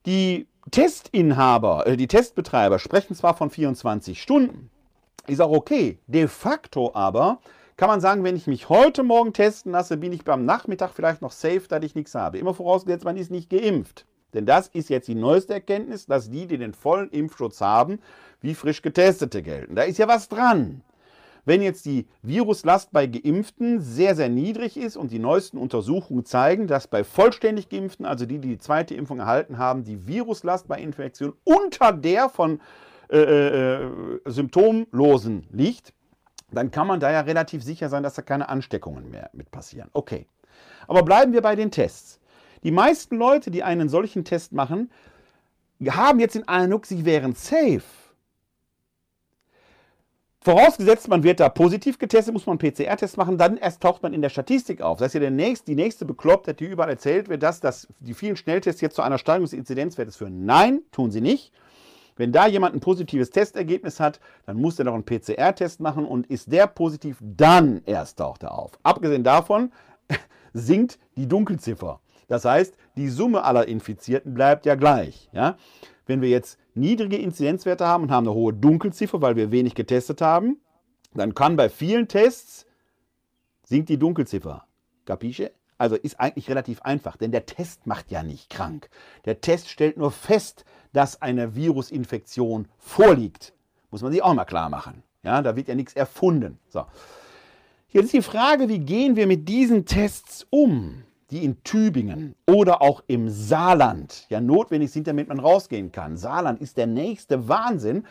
Die 0.06 0.48
Testinhaber, 0.72 1.88
äh, 1.88 1.98
die 1.98 2.08
Testbetreiber 2.08 2.80
sprechen 2.80 3.16
zwar 3.16 3.36
von 3.36 3.50
24 3.50 4.22
Stunden, 4.22 4.70
ist 5.28 5.42
auch 5.42 5.52
okay. 5.52 6.00
De 6.08 6.28
facto 6.28 6.92
aber 6.94 7.40
kann 7.78 7.90
man 7.90 8.02
sagen, 8.02 8.24
wenn 8.24 8.36
ich 8.36 8.48
mich 8.48 8.70
heute 8.70 9.04
Morgen 9.04 9.34
testen 9.34 9.72
lasse, 9.72 9.98
bin 9.98 10.12
ich 10.12 10.24
beim 10.24 10.46
Nachmittag 10.46 10.92
vielleicht 10.94 11.22
noch 11.22 11.32
safe, 11.32 11.64
dass 11.70 11.84
ich 11.84 11.94
nichts 11.94 12.16
habe. 12.16 12.40
Immer 12.40 12.56
vorausgesetzt, 12.56 13.06
man 13.06 13.18
ist 13.18 13.30
nicht 13.30 13.52
geimpft. 13.52 14.07
Denn 14.34 14.46
das 14.46 14.68
ist 14.68 14.90
jetzt 14.90 15.08
die 15.08 15.16
neueste 15.16 15.54
Erkenntnis, 15.54 16.06
dass 16.06 16.30
die, 16.30 16.48
die 16.48 16.58
den 16.58 16.74
vollen 16.74 17.10
Impfschutz 17.10 17.62
haben, 17.62 18.00
wie 18.42 18.54
frisch 18.54 18.82
getestete 18.82 19.42
gelten. 19.42 19.76
Da 19.76 19.84
ist 19.84 19.98
ja 19.98 20.08
was 20.08 20.30
dran. 20.30 20.82
Wenn 21.46 21.62
jetzt 21.62 21.86
die 21.86 22.08
Viruslast 22.24 22.92
bei 22.92 23.08
Geimpften 23.08 23.80
sehr, 23.80 24.16
sehr 24.16 24.28
niedrig 24.28 24.76
ist 24.76 24.98
und 24.98 25.14
die 25.14 25.20
neuesten 25.20 25.58
Untersuchungen 25.58 26.26
zeigen, 26.26 26.68
dass 26.68 26.88
bei 26.88 27.06
vollständig 27.06 27.70
Geimpften, 27.70 28.06
also 28.06 28.26
die, 28.26 28.40
die 28.40 28.50
die 28.50 28.58
zweite 28.58 28.96
Impfung 28.96 29.20
erhalten 29.20 29.58
haben, 29.58 29.86
die 29.86 30.08
Viruslast 30.08 30.68
bei 30.68 30.78
Infektion 30.82 31.34
unter 31.46 31.94
der 31.94 32.28
von 32.28 32.60
äh, 33.10 33.20
äh, 33.20 33.92
Symptomlosen 34.26 35.48
liegt, 35.50 35.94
dann 36.52 36.70
kann 36.70 36.86
man 36.86 37.00
da 37.00 37.12
ja 37.12 37.22
relativ 37.22 37.64
sicher 37.64 37.88
sein, 37.88 38.04
dass 38.04 38.16
da 38.16 38.24
keine 38.24 38.50
Ansteckungen 38.50 39.10
mehr 39.10 39.30
mit 39.32 39.50
passieren. 39.50 39.90
Okay. 39.94 40.28
Aber 40.88 41.04
bleiben 41.04 41.32
wir 41.32 41.42
bei 41.42 41.56
den 41.56 41.72
Tests. 41.72 42.17
Die 42.64 42.72
meisten 42.72 43.18
Leute, 43.18 43.52
die 43.52 43.64
einen 43.64 43.90
solchen 43.90 44.24
Test 44.26 44.54
machen, 44.54 44.92
haben 45.86 46.20
jetzt 46.20 46.36
den 46.36 46.48
Eindruck, 46.48 46.86
sie 46.86 47.06
wären 47.06 47.36
safe. 47.36 47.84
Vorausgesetzt, 50.42 51.10
man 51.10 51.24
wird 51.24 51.42
da 51.42 51.50
positiv 51.50 52.00
getestet, 52.00 52.34
muss 52.34 52.46
man 52.46 52.58
einen 52.58 52.74
PCR-Test 52.74 53.18
machen, 53.18 53.38
dann 53.38 53.58
erst 53.58 53.82
taucht 53.82 54.02
man 54.02 54.14
in 54.14 54.22
der 54.22 54.30
Statistik 54.30 54.82
auf. 54.82 54.98
Das 54.98 55.08
ist 55.08 55.16
ja 55.16 55.20
der 55.20 55.32
nächste, 55.32 55.66
die 55.66 55.76
nächste 55.76 56.06
Beklopptheit, 56.06 56.62
die 56.62 56.66
überall 56.66 56.90
erzählt 56.90 57.28
wird, 57.28 57.44
dass, 57.44 57.60
dass 57.60 57.88
die 58.00 58.14
vielen 58.14 58.38
Schnelltests 58.38 58.80
jetzt 58.80 58.96
zu 58.96 59.02
einer 59.02 59.18
Steigerung 59.18 59.44
des 59.44 59.52
Inzidenzwertes 59.52 60.16
führen. 60.16 60.46
Nein, 60.46 60.84
tun 60.94 61.12
sie 61.12 61.20
nicht. 61.20 61.52
Wenn 62.16 62.32
da 62.32 62.48
jemand 62.48 62.76
ein 62.76 62.80
positives 62.80 63.30
Testergebnis 63.30 64.00
hat, 64.00 64.20
dann 64.46 64.56
muss 64.56 64.80
er 64.80 64.86
noch 64.86 64.94
einen 64.94 65.04
PCR-Test 65.04 65.82
machen 65.82 66.06
und 66.06 66.28
ist 66.28 66.50
der 66.50 66.68
positiv, 66.68 67.18
dann 67.22 67.82
erst 67.86 68.18
taucht 68.18 68.44
er 68.44 68.58
auf. 68.58 68.72
Abgesehen 68.84 69.26
davon 69.26 69.74
sinkt 70.54 70.98
die 71.18 71.28
Dunkelziffer. 71.28 72.00
Das 72.28 72.46
heißt, 72.46 72.76
die 72.96 73.10
Summe 73.10 73.44
aller 73.44 73.68
Infizierten 73.68 74.34
bleibt 74.34 74.66
ja 74.66 74.76
gleich. 74.76 75.30
Ja? 75.32 75.58
Wenn 76.06 76.22
wir 76.22 76.30
jetzt 76.30 76.60
niedrige 76.74 77.18
Inzidenzwerte 77.18 77.86
haben 77.86 78.04
und 78.04 78.12
haben 78.12 78.28
eine 78.28 78.36
hohe 78.36 78.54
Dunkelziffer, 78.54 79.22
weil 79.22 79.36
wir 79.36 79.52
wenig 79.52 79.76
getestet 79.76 80.22
haben, 80.22 80.58
dann 81.14 81.34
kann 81.34 81.56
bei 81.56 81.70
vielen 81.70 82.08
Tests 82.08 82.66
sinkt 83.64 83.90
die 83.90 83.98
Dunkelziffer. 83.98 84.66
Capisce? 85.06 85.52
Also 85.78 85.96
ist 85.96 86.20
eigentlich 86.20 86.50
relativ 86.50 86.82
einfach, 86.82 87.18
denn 87.18 87.32
der 87.32 87.46
Test 87.46 87.86
macht 87.86 88.12
ja 88.12 88.24
nicht 88.24 88.50
krank. 88.50 88.90
Der 89.26 89.42
Test 89.42 89.70
stellt 89.70 89.98
nur 89.98 90.12
fest, 90.12 90.66
dass 90.92 91.22
eine 91.22 91.56
Virusinfektion 91.56 92.68
vorliegt. 92.80 93.54
Muss 93.92 94.02
man 94.02 94.12
sich 94.12 94.24
auch 94.24 94.34
mal 94.34 94.46
klar 94.46 94.70
machen. 94.70 95.04
Ja, 95.24 95.42
da 95.42 95.56
wird 95.56 95.68
ja 95.68 95.76
nichts 95.76 95.94
erfunden. 95.94 96.58
So. 96.70 96.86
Jetzt 97.90 98.06
ist 98.06 98.14
die 98.14 98.22
Frage, 98.22 98.70
wie 98.70 98.80
gehen 98.80 99.16
wir 99.16 99.28
mit 99.28 99.48
diesen 99.48 99.86
Tests 99.86 100.48
um? 100.50 101.04
Die 101.32 101.44
in 101.44 101.64
Tübingen 101.64 102.36
oder 102.48 102.82
auch 102.82 103.04
im 103.08 103.30
Saarland 103.30 104.26
ja 104.30 104.40
notwendig 104.40 104.92
sind, 104.92 105.08
damit 105.08 105.28
man 105.28 105.40
rausgehen 105.40 105.92
kann. 105.92 106.18
Saarland 106.18 106.62
ist 106.62 106.78
der 106.78 106.88
nächste 106.88 107.48
Wahnsinn. 107.48 108.06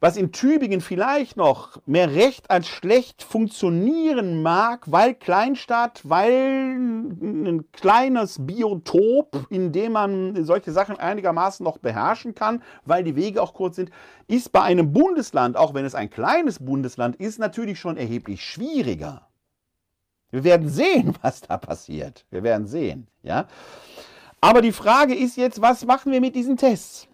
Was 0.00 0.18
in 0.18 0.32
Tübingen 0.32 0.82
vielleicht 0.82 1.38
noch 1.38 1.78
mehr 1.86 2.14
recht 2.14 2.50
als 2.50 2.66
schlecht 2.66 3.22
funktionieren 3.22 4.42
mag, 4.42 4.90
weil 4.90 5.14
Kleinstadt, 5.14 6.02
weil 6.04 6.76
ein 6.76 7.64
kleines 7.72 8.44
Biotop, 8.44 9.46
in 9.48 9.72
dem 9.72 9.92
man 9.92 10.44
solche 10.44 10.72
Sachen 10.72 10.98
einigermaßen 10.98 11.64
noch 11.64 11.78
beherrschen 11.78 12.34
kann, 12.34 12.62
weil 12.84 13.02
die 13.02 13.16
Wege 13.16 13.40
auch 13.40 13.54
kurz 13.54 13.76
sind, 13.76 13.90
ist 14.26 14.52
bei 14.52 14.60
einem 14.60 14.92
Bundesland, 14.92 15.56
auch 15.56 15.72
wenn 15.72 15.86
es 15.86 15.94
ein 15.94 16.10
kleines 16.10 16.58
Bundesland 16.58 17.16
ist, 17.16 17.38
natürlich 17.38 17.78
schon 17.78 17.96
erheblich 17.96 18.44
schwieriger. 18.44 19.26
Wir 20.34 20.42
werden 20.42 20.68
sehen, 20.68 21.14
was 21.22 21.42
da 21.42 21.56
passiert. 21.56 22.26
Wir 22.30 22.42
werden 22.42 22.66
sehen. 22.66 23.06
Ja? 23.22 23.46
Aber 24.40 24.62
die 24.62 24.72
Frage 24.72 25.14
ist 25.14 25.36
jetzt, 25.36 25.62
was 25.62 25.86
machen 25.86 26.10
wir 26.10 26.20
mit 26.20 26.34
diesen 26.34 26.56
Tests? 26.56 27.06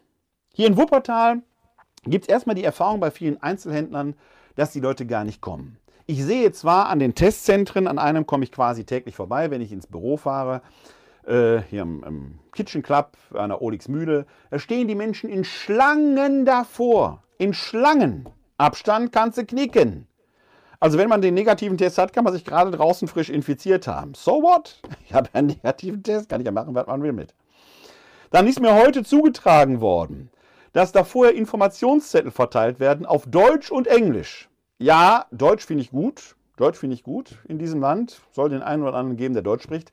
Hier 0.54 0.66
in 0.66 0.78
Wuppertal 0.78 1.42
gibt 2.04 2.24
es 2.24 2.28
erstmal 2.30 2.56
die 2.56 2.64
Erfahrung 2.64 2.98
bei 2.98 3.10
vielen 3.10 3.40
Einzelhändlern, 3.42 4.14
dass 4.54 4.72
die 4.72 4.80
Leute 4.80 5.04
gar 5.04 5.24
nicht 5.24 5.42
kommen. 5.42 5.76
Ich 6.06 6.24
sehe 6.24 6.50
zwar 6.52 6.88
an 6.88 6.98
den 6.98 7.14
Testzentren, 7.14 7.86
an 7.86 7.98
einem 7.98 8.26
komme 8.26 8.44
ich 8.44 8.52
quasi 8.52 8.84
täglich 8.84 9.14
vorbei, 9.14 9.50
wenn 9.50 9.60
ich 9.60 9.70
ins 9.70 9.86
Büro 9.86 10.16
fahre, 10.16 10.62
äh, 11.26 11.60
hier 11.68 11.82
im, 11.82 12.02
im, 12.02 12.38
Kitchen 12.52 12.82
Club 12.82 13.18
an 13.34 13.50
der 13.50 13.60
Olixmühle, 13.60 14.24
da 14.50 14.58
stehen 14.58 14.88
die 14.88 14.94
Menschen 14.94 15.28
in 15.28 15.44
Schlangen 15.44 16.46
davor. 16.46 17.22
In 17.36 17.52
Schlangen. 17.52 18.30
Abstand 18.56 19.12
kannst 19.12 19.36
du 19.36 19.44
knicken. 19.44 20.06
Also 20.80 20.96
wenn 20.96 21.10
man 21.10 21.20
den 21.20 21.34
negativen 21.34 21.76
Test 21.76 21.98
hat, 21.98 22.14
kann 22.14 22.24
man 22.24 22.32
sich 22.32 22.44
gerade 22.44 22.70
draußen 22.70 23.06
frisch 23.06 23.28
infiziert 23.28 23.86
haben. 23.86 24.14
So 24.14 24.42
what? 24.42 24.80
Ich 25.04 25.14
habe 25.14 25.28
einen 25.32 25.48
negativen 25.48 26.02
Test, 26.02 26.28
kann 26.28 26.40
ich 26.40 26.46
ja 26.46 26.52
machen, 26.52 26.74
was 26.74 26.86
man 26.86 27.02
will 27.02 27.12
mit. 27.12 27.34
Dann 28.30 28.46
ist 28.46 28.60
mir 28.60 28.74
heute 28.74 29.02
zugetragen 29.02 29.80
worden, 29.80 30.30
dass 30.72 30.92
da 30.92 31.04
vorher 31.04 31.34
Informationszettel 31.34 32.30
verteilt 32.30 32.80
werden 32.80 33.04
auf 33.04 33.26
Deutsch 33.26 33.70
und 33.70 33.88
Englisch. 33.88 34.48
Ja, 34.78 35.26
Deutsch 35.32 35.66
finde 35.66 35.82
ich 35.82 35.90
gut. 35.90 36.36
Deutsch 36.56 36.78
finde 36.78 36.94
ich 36.94 37.02
gut 37.02 37.38
in 37.48 37.58
diesem 37.58 37.80
Land. 37.80 38.20
Soll 38.32 38.50
den 38.50 38.62
einen 38.62 38.82
oder 38.82 38.94
anderen 38.94 39.16
geben, 39.16 39.34
der 39.34 39.42
Deutsch 39.42 39.64
spricht. 39.64 39.92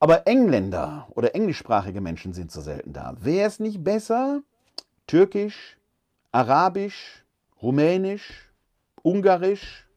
Aber 0.00 0.26
Engländer 0.26 1.08
oder 1.10 1.34
englischsprachige 1.34 2.00
Menschen 2.00 2.32
sind 2.32 2.52
so 2.52 2.60
selten 2.60 2.92
da. 2.92 3.14
Wäre 3.20 3.48
es 3.48 3.58
nicht 3.58 3.82
besser, 3.82 4.42
Türkisch, 5.06 5.76
Arabisch, 6.30 7.24
Rumänisch, 7.60 8.52
Ungarisch, 9.02 9.87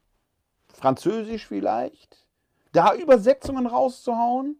Französisch 0.82 1.45
vielleicht, 1.45 2.25
da 2.71 2.95
Übersetzungen 2.95 3.67
rauszuhauen? 3.67 4.57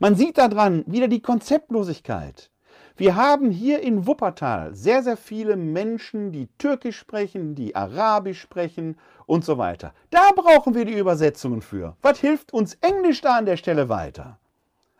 Man 0.00 0.16
sieht 0.16 0.36
daran 0.36 0.82
wieder 0.86 1.06
die 1.06 1.22
Konzeptlosigkeit. 1.22 2.50
Wir 2.96 3.14
haben 3.14 3.50
hier 3.50 3.80
in 3.80 4.06
Wuppertal 4.06 4.74
sehr, 4.74 5.04
sehr 5.04 5.16
viele 5.16 5.56
Menschen, 5.56 6.32
die 6.32 6.48
Türkisch 6.58 6.98
sprechen, 6.98 7.54
die 7.54 7.76
Arabisch 7.76 8.40
sprechen 8.40 8.98
und 9.26 9.44
so 9.44 9.58
weiter. 9.58 9.94
Da 10.10 10.32
brauchen 10.34 10.74
wir 10.74 10.84
die 10.84 10.98
Übersetzungen 10.98 11.62
für. 11.62 11.96
Was 12.02 12.18
hilft 12.18 12.52
uns 12.52 12.74
Englisch 12.80 13.20
da 13.20 13.36
an 13.36 13.46
der 13.46 13.56
Stelle 13.56 13.88
weiter? 13.88 14.38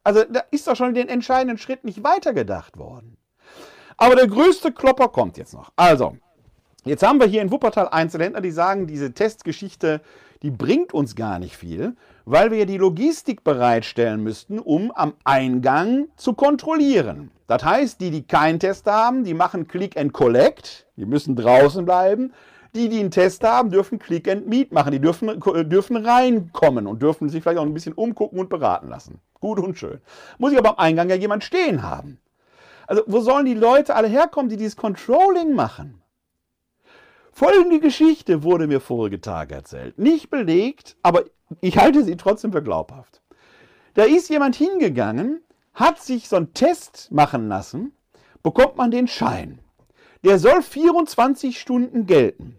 Also 0.05 0.23
da 0.23 0.45
ist 0.53 0.69
doch 0.69 0.77
schon 0.77 0.95
den 0.95 1.09
entscheidenden 1.09 1.59
Schritt 1.59 1.83
nicht 1.83 2.05
weitergedacht 2.05 2.79
worden. 2.79 3.17
Aber 3.97 4.15
der 4.15 4.29
größte 4.29 4.71
Klopper 4.71 5.09
kommt 5.09 5.37
jetzt 5.37 5.53
noch. 5.55 5.73
Also, 5.75 6.17
jetzt 6.87 7.03
haben 7.03 7.21
wir 7.21 7.27
hier 7.27 7.43
in 7.43 7.51
Wuppertal 7.51 7.89
Einzelhändler, 7.89 8.41
die 8.41 8.51
sagen, 8.51 8.87
diese 8.87 9.13
Testgeschichte, 9.13 10.01
die 10.43 10.51
bringt 10.51 10.93
uns 10.95 11.17
gar 11.17 11.39
nicht 11.39 11.57
viel, 11.57 11.97
weil 12.25 12.51
wir 12.51 12.59
ja 12.59 12.65
die 12.65 12.79
Logistik 12.79 13.45
bereitstellen 13.45 14.23
müssten, 14.23 14.59
um 14.59 14.91
am 14.93 15.15
Eingang 15.25 16.07
zu 16.17 16.35
kontrollieren. 16.35 17.31
Das 17.47 17.65
heißt, 17.65 18.01
die, 18.01 18.11
die 18.11 18.23
keinen 18.23 18.59
Test 18.59 18.87
haben, 18.87 19.25
die 19.25 19.35
machen 19.35 19.69
Click 19.69 19.97
and 19.97 20.13
Collect, 20.13 20.87
die 20.97 21.07
müssen 21.07 21.37
draußen 21.37 21.85
bleiben. 21.85 22.33
Die, 22.75 22.91
die 22.91 23.01
einen 23.01 23.11
Test 23.11 23.43
haben, 23.43 23.71
dürfen 23.71 23.99
Click 23.99 24.29
and 24.29 24.49
Meet 24.49 24.71
machen, 24.71 24.93
die 24.93 25.01
dürfen, 25.01 25.29
äh, 25.31 25.65
dürfen 25.65 25.97
reinkommen 25.97 26.87
und 26.87 27.01
dürfen 27.01 27.31
sich 27.31 27.43
vielleicht 27.43 27.59
auch 27.59 27.65
ein 27.65 27.73
bisschen 27.73 27.95
umgucken 27.95 28.39
und 28.39 28.51
beraten 28.51 28.89
lassen. 28.89 29.21
Gut 29.41 29.59
und 29.59 29.79
schön. 29.79 30.01
Muss 30.37 30.53
ich 30.53 30.59
aber 30.59 30.71
am 30.71 30.79
Eingang 30.79 31.09
ja 31.09 31.17
jemand 31.17 31.43
stehen 31.43 31.83
haben. 31.83 32.19
Also 32.87 33.03
wo 33.07 33.21
sollen 33.21 33.47
die 33.47 33.55
Leute 33.55 33.95
alle 33.95 34.09
herkommen, 34.09 34.51
die 34.51 34.59
dieses 34.59 34.77
Controlling 34.77 35.55
machen? 35.55 36.03
Folgende 37.39 37.81
Geschichte 37.81 38.45
wurde 38.45 38.67
mir 38.67 38.81
vorige 38.81 39.21
Tage 39.21 39.57
erzählt. 39.57 39.99
Nicht 39.99 40.31
belegt, 40.31 40.97
aber 41.03 41.25
ich 41.61 41.77
halte 41.77 42.03
sie 42.03 42.17
trotzdem 42.17 42.51
für 42.51 42.63
glaubhaft. 42.63 43.21
Da 43.93 44.05
ist 44.05 44.31
jemand 44.31 44.57
hingegangen, 44.57 45.43
hat 45.75 46.01
sich 46.01 46.31
so 46.31 46.37
einen 46.37 46.55
Test 46.55 47.13
machen 47.13 47.47
lassen, 47.49 47.93
bekommt 48.43 48.79
man 48.79 48.91
den 48.91 49.07
Schein. 49.07 49.59
Der 50.25 50.39
soll 50.39 50.63
24 50.63 51.61
Stunden 51.61 52.07
gelten. 52.07 52.59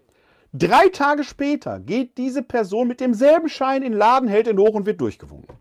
Drei 0.54 0.90
Tage 0.90 1.24
später 1.24 1.80
geht 1.80 2.20
diese 2.20 2.44
Person 2.44 2.88
mit 2.88 3.00
demselben 3.00 3.50
Schein 3.50 3.82
in 3.82 3.94
den 3.94 3.98
Laden, 3.98 4.30
hält 4.30 4.46
ihn 4.46 4.60
hoch 4.60 4.76
und 4.76 4.86
wird 4.86 5.02
durchgewunken. 5.02 5.58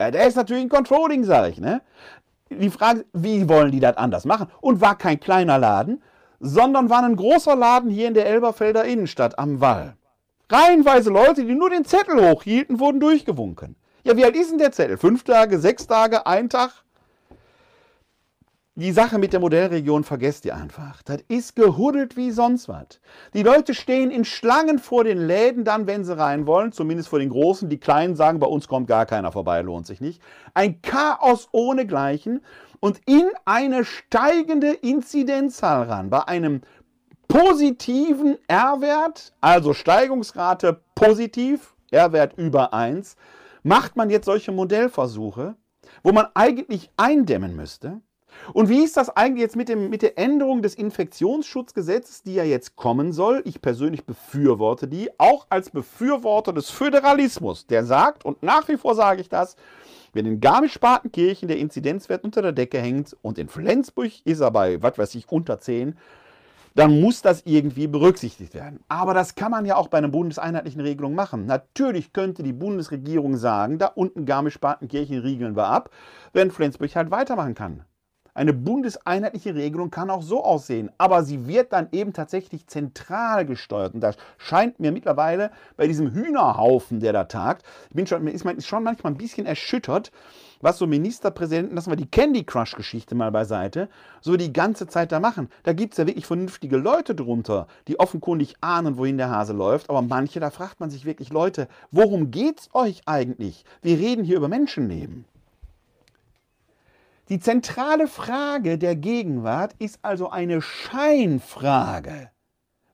Ja, 0.00 0.10
der 0.10 0.26
ist 0.26 0.36
natürlich 0.36 0.62
ein 0.62 0.70
Controlling, 0.70 1.24
sage 1.24 1.50
ich. 1.50 1.60
Ne? 1.60 1.82
Die 2.48 2.70
Frage, 2.70 3.04
wie 3.12 3.46
wollen 3.50 3.70
die 3.70 3.80
das 3.80 3.98
anders 3.98 4.24
machen? 4.24 4.48
Und 4.62 4.80
war 4.80 4.96
kein 4.96 5.20
kleiner 5.20 5.58
Laden, 5.58 6.02
sondern 6.40 6.90
war 6.90 7.04
ein 7.04 7.16
großer 7.16 7.54
Laden 7.54 7.90
hier 7.90 8.08
in 8.08 8.14
der 8.14 8.26
Elberfelder 8.26 8.84
Innenstadt 8.84 9.38
am 9.38 9.60
Wall. 9.60 9.94
Reihenweise 10.50 11.10
Leute, 11.10 11.44
die 11.44 11.54
nur 11.54 11.70
den 11.70 11.84
Zettel 11.84 12.28
hochhielten, 12.28 12.80
wurden 12.80 12.98
durchgewunken. 12.98 13.76
Ja, 14.02 14.16
wie 14.16 14.24
alt 14.24 14.34
ist 14.34 14.50
denn 14.50 14.58
der 14.58 14.72
Zettel? 14.72 14.96
Fünf 14.96 15.22
Tage, 15.22 15.58
sechs 15.58 15.86
Tage, 15.86 16.26
ein 16.26 16.48
Tag? 16.48 16.72
Die 18.76 18.92
Sache 18.92 19.18
mit 19.18 19.34
der 19.34 19.40
Modellregion 19.40 20.04
vergesst 20.04 20.46
ihr 20.46 20.56
einfach. 20.56 21.02
Das 21.02 21.18
ist 21.28 21.54
gehuddelt 21.54 22.16
wie 22.16 22.30
sonst 22.30 22.66
was. 22.66 23.00
Die 23.34 23.42
Leute 23.42 23.74
stehen 23.74 24.10
in 24.10 24.24
Schlangen 24.24 24.78
vor 24.78 25.04
den 25.04 25.18
Läden 25.18 25.64
dann, 25.64 25.86
wenn 25.86 26.02
sie 26.02 26.16
rein 26.16 26.46
wollen, 26.46 26.72
zumindest 26.72 27.10
vor 27.10 27.18
den 27.18 27.28
Großen. 27.28 27.68
Die 27.68 27.78
Kleinen 27.78 28.16
sagen, 28.16 28.38
bei 28.38 28.46
uns 28.46 28.68
kommt 28.68 28.88
gar 28.88 29.04
keiner 29.04 29.32
vorbei, 29.32 29.60
lohnt 29.60 29.86
sich 29.86 30.00
nicht. 30.00 30.22
Ein 30.54 30.80
Chaos 30.80 31.48
ohnegleichen 31.52 32.40
und 32.80 33.00
in 33.06 33.30
eine 33.44 33.84
steigende 33.84 34.72
Inzidenzzahl 34.72 35.84
ran. 35.84 36.10
Bei 36.10 36.26
einem 36.26 36.62
positiven 37.28 38.38
R-Wert, 38.48 39.32
also 39.40 39.72
Steigungsrate 39.72 40.80
positiv, 40.94 41.74
R-Wert 41.90 42.36
über 42.36 42.74
1, 42.74 43.16
macht 43.62 43.96
man 43.96 44.10
jetzt 44.10 44.24
solche 44.24 44.52
Modellversuche, 44.52 45.54
wo 46.02 46.12
man 46.12 46.26
eigentlich 46.34 46.90
eindämmen 46.96 47.54
müsste. 47.54 48.00
Und 48.52 48.68
wie 48.68 48.82
ist 48.82 48.96
das 48.96 49.10
eigentlich 49.10 49.42
jetzt 49.42 49.56
mit, 49.56 49.68
dem, 49.68 49.90
mit 49.90 50.02
der 50.02 50.18
Änderung 50.18 50.62
des 50.62 50.74
Infektionsschutzgesetzes, 50.74 52.22
die 52.22 52.34
ja 52.34 52.44
jetzt 52.44 52.76
kommen 52.76 53.12
soll? 53.12 53.42
Ich 53.44 53.60
persönlich 53.60 54.04
befürworte 54.04 54.88
die, 54.88 55.10
auch 55.18 55.46
als 55.50 55.70
Befürworter 55.70 56.52
des 56.52 56.70
Föderalismus, 56.70 57.66
der 57.66 57.84
sagt, 57.84 58.24
und 58.24 58.42
nach 58.42 58.68
wie 58.68 58.76
vor 58.76 58.94
sage 58.94 59.20
ich 59.20 59.28
das, 59.28 59.56
wenn 60.12 60.26
in 60.26 60.40
Garmisch-Partenkirchen 60.40 61.48
der 61.48 61.58
Inzidenzwert 61.58 62.24
unter 62.24 62.42
der 62.42 62.52
Decke 62.52 62.78
hängt 62.78 63.16
und 63.22 63.38
in 63.38 63.48
Flensburg 63.48 64.12
ist 64.24 64.40
er 64.40 64.50
bei, 64.50 64.82
was 64.82 64.98
weiß 64.98 65.14
ich, 65.14 65.30
unter 65.30 65.60
10, 65.60 65.96
dann 66.74 67.00
muss 67.00 67.22
das 67.22 67.42
irgendwie 67.46 67.86
berücksichtigt 67.86 68.54
werden. 68.54 68.80
Aber 68.88 69.14
das 69.14 69.34
kann 69.34 69.50
man 69.50 69.66
ja 69.66 69.76
auch 69.76 69.88
bei 69.88 69.98
einer 69.98 70.08
bundeseinheitlichen 70.08 70.80
Regelung 70.80 71.14
machen. 71.14 71.46
Natürlich 71.46 72.12
könnte 72.12 72.42
die 72.42 72.52
Bundesregierung 72.52 73.36
sagen, 73.36 73.78
da 73.78 73.86
unten 73.86 74.24
Garmisch-Partenkirchen 74.24 75.18
riegeln 75.18 75.56
wir 75.56 75.66
ab, 75.66 75.90
wenn 76.32 76.50
Flensburg 76.50 76.94
halt 76.94 77.10
weitermachen 77.10 77.54
kann. 77.54 77.84
Eine 78.34 78.52
bundeseinheitliche 78.52 79.54
Regelung 79.54 79.90
kann 79.90 80.10
auch 80.10 80.22
so 80.22 80.44
aussehen, 80.44 80.90
aber 80.98 81.24
sie 81.24 81.46
wird 81.46 81.72
dann 81.72 81.88
eben 81.92 82.12
tatsächlich 82.12 82.66
zentral 82.66 83.44
gesteuert. 83.44 83.94
Und 83.94 84.00
das 84.00 84.16
scheint 84.38 84.80
mir 84.80 84.92
mittlerweile 84.92 85.50
bei 85.76 85.86
diesem 85.86 86.12
Hühnerhaufen, 86.12 87.00
der 87.00 87.12
da 87.12 87.24
tagt, 87.24 87.64
ich 87.88 87.96
bin 87.96 88.06
schon, 88.06 88.26
ist 88.26 88.66
schon 88.66 88.84
manchmal 88.84 89.12
ein 89.12 89.18
bisschen 89.18 89.46
erschüttert, 89.46 90.12
was 90.60 90.78
so 90.78 90.86
Ministerpräsidenten, 90.86 91.74
lassen 91.74 91.90
wir 91.90 91.96
die 91.96 92.10
Candy 92.10 92.44
Crush-Geschichte 92.44 93.14
mal 93.14 93.32
beiseite, 93.32 93.88
so 94.20 94.36
die 94.36 94.52
ganze 94.52 94.86
Zeit 94.86 95.10
da 95.10 95.18
machen. 95.18 95.48
Da 95.62 95.72
gibt 95.72 95.94
es 95.94 95.98
ja 95.98 96.06
wirklich 96.06 96.26
vernünftige 96.26 96.76
Leute 96.76 97.14
drunter, 97.14 97.66
die 97.88 97.98
offenkundig 97.98 98.56
ahnen, 98.60 98.98
wohin 98.98 99.16
der 99.16 99.30
Hase 99.30 99.54
läuft. 99.54 99.88
Aber 99.88 100.02
manche, 100.02 100.38
da 100.38 100.50
fragt 100.50 100.78
man 100.80 100.90
sich 100.90 101.04
wirklich, 101.04 101.30
Leute, 101.32 101.66
worum 101.90 102.30
geht's 102.30 102.68
euch 102.74 103.02
eigentlich? 103.06 103.64
Wir 103.80 103.98
reden 103.98 104.24
hier 104.24 104.36
über 104.36 104.48
Menschenleben. 104.48 105.24
Die 107.30 107.38
zentrale 107.38 108.08
Frage 108.08 108.76
der 108.76 108.96
Gegenwart 108.96 109.76
ist 109.78 110.00
also 110.02 110.30
eine 110.30 110.60
Scheinfrage. 110.60 112.32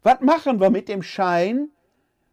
Was 0.03 0.21
machen 0.21 0.61
wir 0.61 0.69
mit 0.69 0.91
dem 0.91 1.03
Schein, 1.03 1.71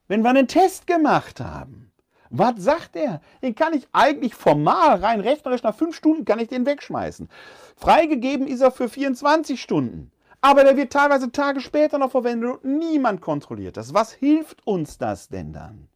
wenn 0.10 0.22
wir 0.22 0.32
einen 0.32 0.50
Test 0.50 0.86
gemacht 0.86 1.40
haben? 1.40 1.94
Was 2.30 2.56
sagt 2.58 2.98
er? 2.98 3.22
Den 3.42 3.56
kann 3.56 3.74
ich 3.74 3.88
eigentlich 3.94 4.36
formal, 4.36 4.98
rein 4.98 5.22
rechnerisch, 5.22 5.64
nach 5.64 5.76
fünf 5.76 5.96
Stunden 5.96 6.26
kann 6.26 6.40
ich 6.40 6.50
den 6.50 6.66
wegschmeißen. 6.66 7.30
Freigegeben 7.78 8.48
ist 8.48 8.60
er 8.60 8.72
für 8.72 8.90
24 8.90 9.62
Stunden. 9.62 10.12
Aber 10.42 10.66
der 10.66 10.76
wird 10.76 10.92
teilweise 10.92 11.32
Tage 11.32 11.62
später 11.62 12.00
noch 12.00 12.12
verwendet 12.12 12.60
und 12.64 12.80
niemand 12.80 13.22
kontrolliert 13.22 13.78
das. 13.78 13.94
Was 13.94 14.12
hilft 14.12 14.68
uns 14.68 14.98
das 14.98 15.30
denn 15.30 15.54
dann? 15.54 15.88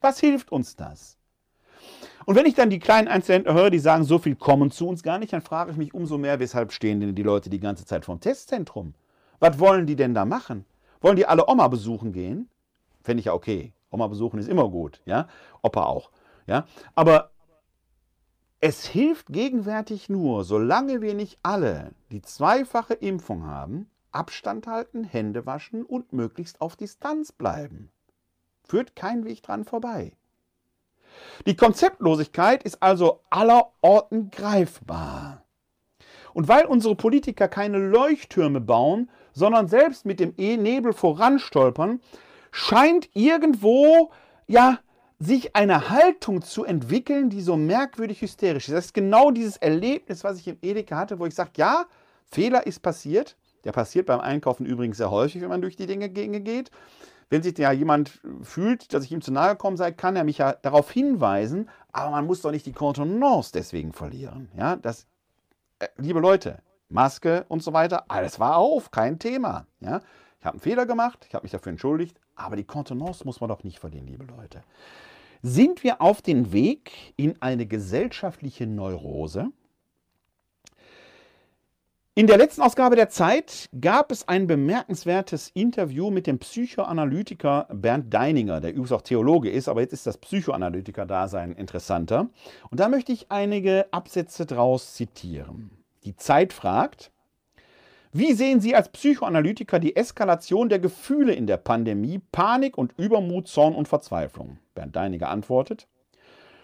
Was 0.00 0.20
hilft 0.20 0.52
uns 0.52 0.76
das? 0.76 1.15
Und 2.26 2.34
wenn 2.34 2.44
ich 2.44 2.54
dann 2.54 2.70
die 2.70 2.80
kleinen 2.80 3.06
Einzelhändler 3.06 3.54
höre, 3.54 3.70
die 3.70 3.78
sagen, 3.78 4.02
so 4.02 4.18
viel 4.18 4.34
kommen 4.34 4.72
zu 4.72 4.88
uns 4.88 5.04
gar 5.04 5.18
nicht, 5.18 5.32
dann 5.32 5.42
frage 5.42 5.70
ich 5.70 5.76
mich 5.76 5.94
umso 5.94 6.18
mehr, 6.18 6.40
weshalb 6.40 6.72
stehen 6.72 6.98
denn 6.98 7.14
die 7.14 7.22
Leute 7.22 7.50
die 7.50 7.60
ganze 7.60 7.86
Zeit 7.86 8.04
vorm 8.04 8.20
Testzentrum? 8.20 8.94
Was 9.38 9.60
wollen 9.60 9.86
die 9.86 9.94
denn 9.94 10.12
da 10.12 10.24
machen? 10.24 10.64
Wollen 11.00 11.14
die 11.14 11.26
alle 11.26 11.48
Oma 11.48 11.68
besuchen 11.68 12.12
gehen? 12.12 12.50
Fände 13.04 13.20
ich 13.20 13.26
ja 13.26 13.32
okay. 13.32 13.72
Oma 13.90 14.08
besuchen 14.08 14.40
ist 14.40 14.48
immer 14.48 14.68
gut, 14.68 15.00
ja? 15.04 15.28
Opa 15.62 15.84
auch, 15.84 16.10
ja? 16.48 16.66
Aber 16.96 17.30
es 18.60 18.84
hilft 18.84 19.28
gegenwärtig 19.28 20.08
nur, 20.08 20.42
solange 20.42 21.02
wir 21.02 21.14
nicht 21.14 21.38
alle 21.44 21.92
die 22.10 22.22
zweifache 22.22 22.94
Impfung 22.94 23.46
haben, 23.46 23.88
Abstand 24.10 24.66
halten, 24.66 25.04
Hände 25.04 25.46
waschen 25.46 25.84
und 25.84 26.12
möglichst 26.12 26.60
auf 26.60 26.74
Distanz 26.74 27.30
bleiben. 27.30 27.92
Führt 28.64 28.96
kein 28.96 29.24
Weg 29.24 29.44
dran 29.44 29.64
vorbei. 29.64 30.12
Die 31.46 31.56
Konzeptlosigkeit 31.56 32.62
ist 32.62 32.82
also 32.82 33.20
allerorten 33.30 34.30
greifbar. 34.30 35.42
Und 36.34 36.48
weil 36.48 36.66
unsere 36.66 36.94
Politiker 36.94 37.48
keine 37.48 37.78
Leuchttürme 37.78 38.60
bauen, 38.60 39.10
sondern 39.32 39.68
selbst 39.68 40.04
mit 40.04 40.20
dem 40.20 40.34
E-Nebel 40.36 40.92
voranstolpern, 40.92 42.00
scheint 42.50 43.08
irgendwo 43.14 44.10
ja 44.46 44.78
sich 45.18 45.56
eine 45.56 45.88
Haltung 45.88 46.42
zu 46.42 46.64
entwickeln, 46.64 47.30
die 47.30 47.40
so 47.40 47.56
merkwürdig 47.56 48.20
hysterisch 48.20 48.68
ist. 48.68 48.74
Das 48.74 48.84
ist 48.86 48.94
genau 48.94 49.30
dieses 49.30 49.56
Erlebnis, 49.56 50.24
was 50.24 50.38
ich 50.38 50.48
im 50.48 50.58
Edeka 50.60 50.96
hatte, 50.96 51.18
wo 51.18 51.26
ich 51.26 51.34
sage, 51.34 51.52
ja, 51.56 51.86
Fehler 52.26 52.66
ist 52.66 52.80
passiert. 52.80 53.36
Der 53.64 53.72
passiert 53.72 54.06
beim 54.06 54.20
Einkaufen 54.20 54.66
übrigens 54.66 54.98
sehr 54.98 55.10
häufig, 55.10 55.40
wenn 55.42 55.48
man 55.48 55.62
durch 55.62 55.76
die 55.76 55.86
Dinge 55.86 56.08
geht. 56.08 56.70
Wenn 57.28 57.42
sich 57.42 57.58
ja 57.58 57.72
jemand 57.72 58.20
fühlt, 58.42 58.92
dass 58.92 59.04
ich 59.04 59.12
ihm 59.12 59.20
zu 59.20 59.32
nahe 59.32 59.52
gekommen 59.52 59.76
sei, 59.76 59.90
kann 59.90 60.14
er 60.14 60.24
mich 60.24 60.38
ja 60.38 60.52
darauf 60.52 60.90
hinweisen, 60.90 61.68
aber 61.92 62.10
man 62.10 62.26
muss 62.26 62.42
doch 62.42 62.52
nicht 62.52 62.66
die 62.66 62.72
Kontenance 62.72 63.50
deswegen 63.52 63.92
verlieren. 63.92 64.48
Ja, 64.56 64.76
das, 64.76 65.06
äh, 65.80 65.88
liebe 65.96 66.20
Leute, 66.20 66.62
Maske 66.88 67.44
und 67.48 67.62
so 67.62 67.72
weiter, 67.72 68.04
alles 68.08 68.38
war 68.38 68.56
auf, 68.56 68.92
kein 68.92 69.18
Thema. 69.18 69.66
Ja, 69.80 70.00
ich 70.38 70.46
habe 70.46 70.54
einen 70.54 70.60
Fehler 70.60 70.86
gemacht, 70.86 71.26
ich 71.28 71.34
habe 71.34 71.44
mich 71.44 71.52
dafür 71.52 71.70
entschuldigt, 71.70 72.20
aber 72.36 72.54
die 72.54 72.64
Kontenance 72.64 73.24
muss 73.24 73.40
man 73.40 73.48
doch 73.48 73.64
nicht 73.64 73.80
verlieren, 73.80 74.06
liebe 74.06 74.24
Leute. 74.24 74.62
Sind 75.42 75.82
wir 75.82 76.00
auf 76.00 76.22
dem 76.22 76.52
Weg 76.52 77.12
in 77.16 77.40
eine 77.42 77.66
gesellschaftliche 77.66 78.66
Neurose? 78.66 79.50
In 82.18 82.26
der 82.26 82.38
letzten 82.38 82.62
Ausgabe 82.62 82.96
der 82.96 83.10
Zeit 83.10 83.68
gab 83.78 84.10
es 84.10 84.26
ein 84.26 84.46
bemerkenswertes 84.46 85.50
Interview 85.52 86.10
mit 86.10 86.26
dem 86.26 86.38
Psychoanalytiker 86.38 87.68
Bernd 87.70 88.14
Deininger, 88.14 88.62
der 88.62 88.70
übrigens 88.70 88.92
auch 88.92 89.02
Theologe 89.02 89.50
ist, 89.50 89.68
aber 89.68 89.82
jetzt 89.82 89.92
ist 89.92 90.06
das 90.06 90.16
Psychoanalytiker-Dasein 90.16 91.52
interessanter. 91.52 92.30
Und 92.70 92.80
da 92.80 92.88
möchte 92.88 93.12
ich 93.12 93.30
einige 93.30 93.84
Absätze 93.90 94.46
draus 94.46 94.94
zitieren. 94.94 95.70
Die 96.04 96.16
Zeit 96.16 96.54
fragt, 96.54 97.10
wie 98.12 98.32
sehen 98.32 98.62
Sie 98.62 98.74
als 98.74 98.88
Psychoanalytiker 98.88 99.78
die 99.78 99.94
Eskalation 99.94 100.70
der 100.70 100.78
Gefühle 100.78 101.34
in 101.34 101.46
der 101.46 101.58
Pandemie, 101.58 102.22
Panik 102.32 102.78
und 102.78 102.94
Übermut, 102.96 103.46
Zorn 103.46 103.74
und 103.74 103.88
Verzweiflung? 103.88 104.56
Bernd 104.74 104.96
Deininger 104.96 105.28
antwortet, 105.28 105.86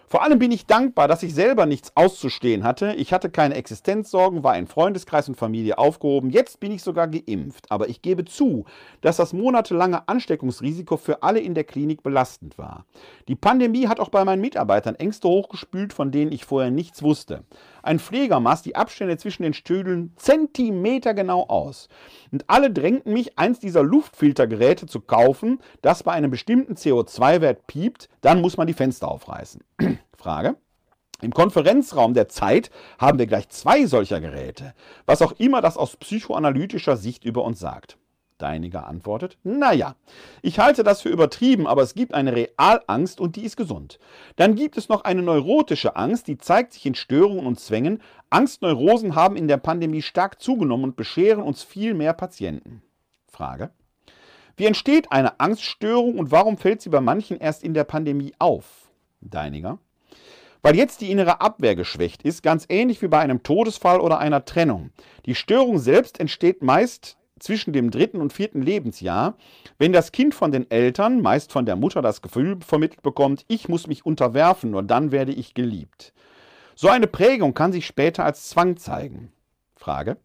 vor 0.07 0.23
allem 0.23 0.39
bin 0.39 0.51
ich 0.51 0.65
dankbar, 0.65 1.07
dass 1.07 1.23
ich 1.23 1.33
selber 1.33 1.65
nichts 1.65 1.91
auszustehen 1.95 2.63
hatte. 2.63 2.93
Ich 2.93 3.13
hatte 3.13 3.29
keine 3.29 3.55
Existenzsorgen, 3.55 4.43
war 4.43 4.57
in 4.57 4.67
Freundeskreis 4.67 5.27
und 5.27 5.35
Familie 5.35 5.77
aufgehoben. 5.77 6.29
Jetzt 6.29 6.59
bin 6.59 6.71
ich 6.71 6.83
sogar 6.83 7.07
geimpft. 7.07 7.71
Aber 7.71 7.89
ich 7.89 8.01
gebe 8.01 8.25
zu, 8.25 8.65
dass 9.01 9.17
das 9.17 9.33
monatelange 9.33 10.07
Ansteckungsrisiko 10.07 10.97
für 10.97 11.23
alle 11.23 11.39
in 11.39 11.55
der 11.55 11.63
Klinik 11.63 12.03
belastend 12.03 12.57
war. 12.57 12.85
Die 13.27 13.35
Pandemie 13.35 13.87
hat 13.87 13.99
auch 13.99 14.09
bei 14.09 14.23
meinen 14.23 14.41
Mitarbeitern 14.41 14.95
Ängste 14.95 15.27
hochgespült, 15.27 15.93
von 15.93 16.11
denen 16.11 16.31
ich 16.31 16.45
vorher 16.45 16.71
nichts 16.71 17.01
wusste. 17.01 17.43
Ein 17.83 17.99
Pfleger 17.99 18.39
maß 18.39 18.61
die 18.61 18.77
Abstände 18.77 19.17
zwischen 19.17 19.43
den 19.43 19.53
Stühlen 19.53 20.13
zentimetergenau 20.15 21.47
aus. 21.49 21.89
Und 22.31 22.45
alle 22.47 22.71
drängten 22.71 23.11
mich, 23.11 23.37
eins 23.37 23.59
dieser 23.59 23.83
Luftfiltergeräte 23.83 24.85
zu 24.87 25.01
kaufen, 25.01 25.59
das 25.81 26.03
bei 26.03 26.13
einem 26.13 26.31
bestimmten 26.31 26.75
CO2-Wert 26.75 27.67
piept, 27.67 28.07
dann 28.21 28.39
muss 28.39 28.55
man 28.55 28.67
die 28.67 28.73
Fenster 28.73 29.09
aufreißen. 29.09 29.61
Frage. 30.17 30.55
Im 31.21 31.33
Konferenzraum 31.33 32.13
der 32.13 32.29
Zeit 32.29 32.69
haben 32.97 33.19
wir 33.19 33.27
gleich 33.27 33.49
zwei 33.49 33.85
solcher 33.85 34.21
Geräte, 34.21 34.73
was 35.05 35.21
auch 35.21 35.33
immer 35.33 35.61
das 35.61 35.77
aus 35.77 35.97
psychoanalytischer 35.97 36.95
Sicht 36.97 37.25
über 37.25 37.43
uns 37.43 37.59
sagt. 37.59 37.97
Deiniger 38.43 38.87
antwortet, 38.87 39.37
naja, 39.43 39.95
ich 40.41 40.59
halte 40.59 40.83
das 40.83 41.01
für 41.01 41.07
übertrieben, 41.07 41.65
aber 41.65 41.81
es 41.81 41.95
gibt 41.95 42.13
eine 42.13 42.35
Realangst 42.35 43.21
und 43.21 43.37
die 43.37 43.45
ist 43.45 43.55
gesund. 43.55 43.99
Dann 44.35 44.55
gibt 44.55 44.77
es 44.77 44.89
noch 44.89 45.05
eine 45.05 45.21
neurotische 45.21 45.95
Angst, 45.95 46.27
die 46.27 46.37
zeigt 46.37 46.73
sich 46.73 46.85
in 46.85 46.93
Störungen 46.93 47.45
und 47.45 47.57
Zwängen. 47.57 48.01
Angstneurosen 48.29 49.15
haben 49.15 49.37
in 49.37 49.47
der 49.47 49.57
Pandemie 49.57 50.01
stark 50.01 50.41
zugenommen 50.41 50.83
und 50.83 50.97
bescheren 50.97 51.41
uns 51.41 51.63
viel 51.63 51.93
mehr 51.93 52.11
Patienten. 52.11 52.81
Frage. 53.31 53.71
Wie 54.57 54.65
entsteht 54.65 55.11
eine 55.13 55.39
Angststörung 55.39 56.17
und 56.19 56.31
warum 56.31 56.57
fällt 56.57 56.81
sie 56.81 56.89
bei 56.89 56.99
manchen 56.99 57.37
erst 57.37 57.63
in 57.63 57.73
der 57.73 57.85
Pandemie 57.85 58.33
auf? 58.39 58.91
Deiniger. 59.21 59.79
Weil 60.61 60.75
jetzt 60.75 60.99
die 60.99 61.11
innere 61.11 61.39
Abwehr 61.39 61.75
geschwächt 61.75 62.23
ist, 62.23 62.43
ganz 62.43 62.65
ähnlich 62.67 63.01
wie 63.01 63.07
bei 63.07 63.19
einem 63.19 63.41
Todesfall 63.41 64.01
oder 64.01 64.19
einer 64.19 64.43
Trennung. 64.43 64.91
Die 65.25 65.35
Störung 65.35 65.79
selbst 65.79 66.19
entsteht 66.19 66.61
meist 66.61 67.17
zwischen 67.39 67.73
dem 67.73 67.91
dritten 67.91 68.21
und 68.21 68.33
vierten 68.33 68.61
Lebensjahr, 68.61 69.35
wenn 69.77 69.93
das 69.93 70.11
Kind 70.11 70.33
von 70.33 70.51
den 70.51 70.69
Eltern, 70.69 71.21
meist 71.21 71.51
von 71.51 71.65
der 71.65 71.75
Mutter, 71.75 72.01
das 72.01 72.21
Gefühl 72.21 72.59
vermittelt 72.65 73.01
bekommt, 73.01 73.45
ich 73.47 73.67
muss 73.67 73.87
mich 73.87 74.05
unterwerfen, 74.05 74.71
nur 74.71 74.83
dann 74.83 75.11
werde 75.11 75.33
ich 75.33 75.53
geliebt. 75.53 76.13
So 76.75 76.89
eine 76.89 77.07
Prägung 77.07 77.53
kann 77.53 77.71
sich 77.71 77.85
später 77.85 78.25
als 78.25 78.49
Zwang 78.49 78.77
zeigen. 78.77 79.31
Frage. 79.75 80.17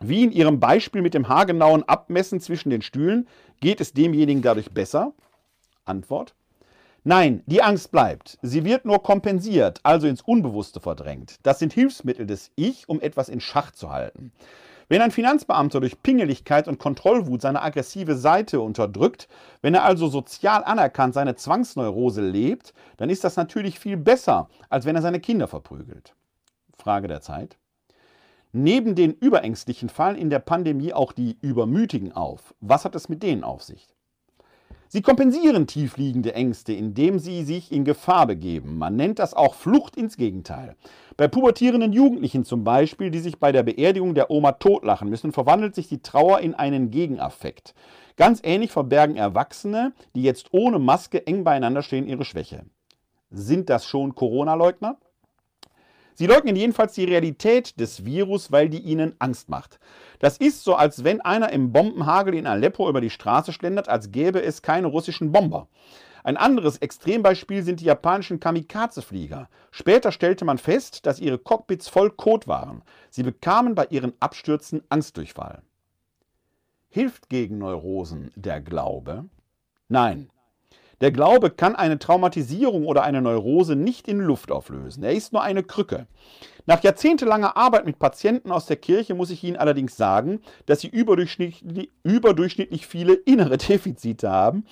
Wie 0.00 0.24
in 0.24 0.32
Ihrem 0.32 0.58
Beispiel 0.58 1.02
mit 1.02 1.14
dem 1.14 1.28
haargenauen 1.28 1.88
Abmessen 1.88 2.40
zwischen 2.40 2.70
den 2.70 2.82
Stühlen, 2.82 3.28
geht 3.60 3.80
es 3.80 3.92
demjenigen 3.92 4.42
dadurch 4.42 4.70
besser? 4.70 5.12
Antwort. 5.84 6.34
Nein, 7.04 7.42
die 7.46 7.62
Angst 7.62 7.90
bleibt. 7.90 8.38
Sie 8.42 8.64
wird 8.64 8.84
nur 8.84 9.02
kompensiert, 9.02 9.80
also 9.82 10.06
ins 10.06 10.22
Unbewusste 10.22 10.78
verdrängt. 10.78 11.36
Das 11.42 11.58
sind 11.58 11.72
Hilfsmittel 11.72 12.26
des 12.26 12.52
Ich, 12.54 12.88
um 12.88 13.00
etwas 13.00 13.28
in 13.28 13.40
Schach 13.40 13.72
zu 13.72 13.90
halten. 13.90 14.32
Wenn 14.92 15.00
ein 15.00 15.10
Finanzbeamter 15.10 15.80
durch 15.80 16.02
Pingeligkeit 16.02 16.68
und 16.68 16.78
Kontrollwut 16.78 17.40
seine 17.40 17.62
aggressive 17.62 18.14
Seite 18.14 18.60
unterdrückt, 18.60 19.26
wenn 19.62 19.72
er 19.72 19.84
also 19.84 20.06
sozial 20.08 20.62
anerkannt 20.64 21.14
seine 21.14 21.34
Zwangsneurose 21.34 22.20
lebt, 22.20 22.74
dann 22.98 23.08
ist 23.08 23.24
das 23.24 23.36
natürlich 23.36 23.78
viel 23.78 23.96
besser, 23.96 24.50
als 24.68 24.84
wenn 24.84 24.94
er 24.94 25.00
seine 25.00 25.18
Kinder 25.18 25.48
verprügelt. 25.48 26.14
Frage 26.76 27.08
der 27.08 27.22
Zeit. 27.22 27.56
Neben 28.52 28.94
den 28.94 29.14
Überängstlichen 29.14 29.88
fallen 29.88 30.16
in 30.16 30.28
der 30.28 30.40
Pandemie 30.40 30.92
auch 30.92 31.12
die 31.12 31.38
Übermütigen 31.40 32.12
auf. 32.12 32.54
Was 32.60 32.84
hat 32.84 32.94
es 32.94 33.08
mit 33.08 33.22
denen 33.22 33.44
auf 33.44 33.62
sich? 33.62 33.88
Sie 34.94 35.00
kompensieren 35.00 35.66
tiefliegende 35.66 36.34
Ängste, 36.34 36.74
indem 36.74 37.18
sie 37.18 37.44
sich 37.44 37.72
in 37.72 37.86
Gefahr 37.86 38.26
begeben. 38.26 38.76
Man 38.76 38.94
nennt 38.94 39.20
das 39.20 39.32
auch 39.32 39.54
Flucht 39.54 39.96
ins 39.96 40.18
Gegenteil. 40.18 40.76
Bei 41.16 41.28
pubertierenden 41.28 41.94
Jugendlichen 41.94 42.44
zum 42.44 42.62
Beispiel, 42.62 43.10
die 43.10 43.20
sich 43.20 43.38
bei 43.38 43.52
der 43.52 43.62
Beerdigung 43.62 44.14
der 44.14 44.30
Oma 44.30 44.52
totlachen 44.52 45.08
müssen, 45.08 45.32
verwandelt 45.32 45.74
sich 45.74 45.88
die 45.88 46.02
Trauer 46.02 46.40
in 46.40 46.52
einen 46.52 46.90
Gegenaffekt. 46.90 47.74
Ganz 48.18 48.42
ähnlich 48.44 48.70
verbergen 48.70 49.16
Erwachsene, 49.16 49.94
die 50.14 50.24
jetzt 50.24 50.52
ohne 50.52 50.78
Maske 50.78 51.26
eng 51.26 51.42
beieinander 51.42 51.80
stehen, 51.80 52.06
ihre 52.06 52.26
Schwäche. 52.26 52.66
Sind 53.30 53.70
das 53.70 53.86
schon 53.86 54.14
Corona-Leugner? 54.14 54.98
Sie 56.14 56.26
leugnen 56.26 56.56
jedenfalls 56.56 56.94
die 56.94 57.04
Realität 57.04 57.78
des 57.80 58.04
Virus, 58.04 58.52
weil 58.52 58.68
die 58.68 58.80
ihnen 58.80 59.14
Angst 59.18 59.48
macht. 59.48 59.78
Das 60.18 60.36
ist 60.36 60.64
so, 60.64 60.74
als 60.74 61.04
wenn 61.04 61.20
einer 61.20 61.52
im 61.52 61.72
Bombenhagel 61.72 62.34
in 62.34 62.46
Aleppo 62.46 62.88
über 62.88 63.00
die 63.00 63.10
Straße 63.10 63.52
schlendert, 63.52 63.88
als 63.88 64.12
gäbe 64.12 64.42
es 64.42 64.62
keine 64.62 64.86
russischen 64.86 65.32
Bomber. 65.32 65.68
Ein 66.24 66.36
anderes 66.36 66.76
Extrembeispiel 66.76 67.62
sind 67.62 67.80
die 67.80 67.86
japanischen 67.86 68.38
Kamikaze-Flieger. 68.38 69.48
Später 69.72 70.12
stellte 70.12 70.44
man 70.44 70.58
fest, 70.58 71.04
dass 71.06 71.18
ihre 71.18 71.38
Cockpits 71.38 71.88
voll 71.88 72.10
Kot 72.10 72.46
waren. 72.46 72.82
Sie 73.10 73.24
bekamen 73.24 73.74
bei 73.74 73.86
ihren 73.90 74.12
Abstürzen 74.20 74.82
Angstdurchfall. 74.88 75.62
Hilft 76.88 77.28
gegen 77.28 77.58
Neurosen 77.58 78.30
der 78.36 78.60
Glaube? 78.60 79.24
Nein, 79.88 80.30
der 81.02 81.10
Glaube 81.10 81.50
kann 81.50 81.74
eine 81.74 81.98
Traumatisierung 81.98 82.86
oder 82.86 83.02
eine 83.02 83.20
Neurose 83.20 83.74
nicht 83.74 84.06
in 84.06 84.20
Luft 84.20 84.52
auflösen. 84.52 85.02
Er 85.02 85.12
ist 85.12 85.32
nur 85.32 85.42
eine 85.42 85.64
Krücke. 85.64 86.06
Nach 86.64 86.80
jahrzehntelanger 86.80 87.56
Arbeit 87.56 87.86
mit 87.86 87.98
Patienten 87.98 88.52
aus 88.52 88.66
der 88.66 88.76
Kirche 88.76 89.14
muss 89.14 89.30
ich 89.30 89.42
Ihnen 89.42 89.56
allerdings 89.56 89.96
sagen, 89.96 90.40
dass 90.66 90.80
sie 90.80 90.86
überdurchschnittlich, 90.86 91.90
überdurchschnittlich 92.04 92.86
viele 92.86 93.14
innere 93.14 93.56
Defizite 93.58 94.30
haben. 94.30 94.64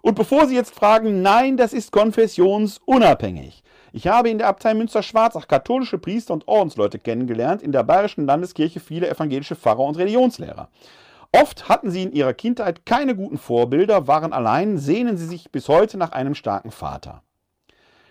Und 0.00 0.14
bevor 0.14 0.46
Sie 0.46 0.54
jetzt 0.54 0.74
fragen, 0.74 1.20
nein, 1.20 1.58
das 1.58 1.74
ist 1.74 1.92
konfessionsunabhängig. 1.92 3.62
Ich 3.92 4.06
habe 4.06 4.30
in 4.30 4.38
der 4.38 4.48
Abtei 4.48 4.72
Münster-Schwarzach 4.72 5.46
katholische 5.46 5.98
Priester 5.98 6.32
und 6.32 6.48
Ordensleute 6.48 6.98
kennengelernt, 6.98 7.60
in 7.60 7.72
der 7.72 7.82
Bayerischen 7.82 8.24
Landeskirche 8.24 8.80
viele 8.80 9.10
evangelische 9.10 9.56
Pfarrer 9.56 9.80
und 9.80 9.98
Religionslehrer. 9.98 10.68
Oft 11.32 11.68
hatten 11.68 11.90
sie 11.90 12.02
in 12.02 12.12
ihrer 12.12 12.34
Kindheit 12.34 12.86
keine 12.86 13.14
guten 13.14 13.38
Vorbilder, 13.38 14.06
waren 14.06 14.32
allein, 14.32 14.78
sehnen 14.78 15.16
sie 15.16 15.26
sich 15.26 15.50
bis 15.50 15.68
heute 15.68 15.98
nach 15.98 16.12
einem 16.12 16.34
starken 16.34 16.70
Vater. 16.70 17.22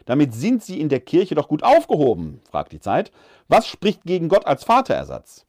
Damit 0.05 0.33
sind 0.33 0.63
sie 0.63 0.79
in 0.79 0.89
der 0.89 0.99
Kirche 0.99 1.35
doch 1.35 1.47
gut 1.47 1.63
aufgehoben, 1.63 2.41
fragt 2.49 2.71
die 2.71 2.79
Zeit. 2.79 3.11
Was 3.47 3.67
spricht 3.67 4.03
gegen 4.03 4.29
Gott 4.29 4.45
als 4.45 4.63
Vaterersatz? 4.63 5.45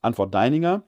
Antwort 0.00 0.34
Deininger, 0.34 0.82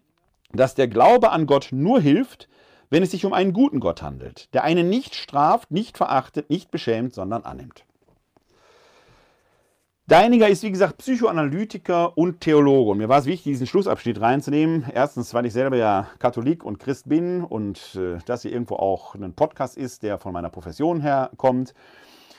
dass 0.53 0.75
der 0.75 0.89
Glaube 0.89 1.31
an 1.31 1.47
Gott 1.47 1.69
nur 1.73 2.01
hilft, 2.01 2.49
wenn 2.91 3.03
es 3.03 3.11
sich 3.11 3.25
um 3.27 3.33
einen 3.33 3.53
guten 3.53 3.81
Gott 3.81 4.03
handelt, 4.03 4.53
der 4.55 4.65
einen 4.65 4.89
nicht 4.89 5.15
straft, 5.15 5.71
nicht 5.71 5.97
verachtet, 5.99 6.49
nicht 6.49 6.71
beschämt, 6.71 7.13
sondern 7.13 7.43
annimmt. 7.43 7.85
Deiniger 10.09 10.49
ist, 10.49 10.63
wie 10.63 10.71
gesagt, 10.71 10.97
Psychoanalytiker 10.97 12.17
und 12.17 12.41
Theologe. 12.41 12.93
Und 12.93 12.97
mir 12.97 13.11
war 13.11 13.19
es 13.19 13.27
wichtig, 13.27 13.53
diesen 13.53 13.67
Schlussabschnitt 13.67 14.23
reinzunehmen. 14.23 14.87
Erstens, 14.91 15.35
weil 15.35 15.45
ich 15.45 15.53
selber 15.53 15.77
ja 15.77 16.09
Katholik 16.19 16.65
und 16.65 16.79
Christ 16.79 17.11
bin 17.11 17.45
und 17.45 17.95
äh, 17.95 18.17
das 18.25 18.41
hier 18.41 18.53
irgendwo 18.53 18.77
auch 18.77 19.15
ein 19.15 19.35
Podcast 19.35 19.77
ist, 19.77 20.03
der 20.03 20.17
von 20.17 20.33
meiner 20.33 20.49
Profession 20.49 21.03
her 21.03 21.29
kommt. 21.37 21.75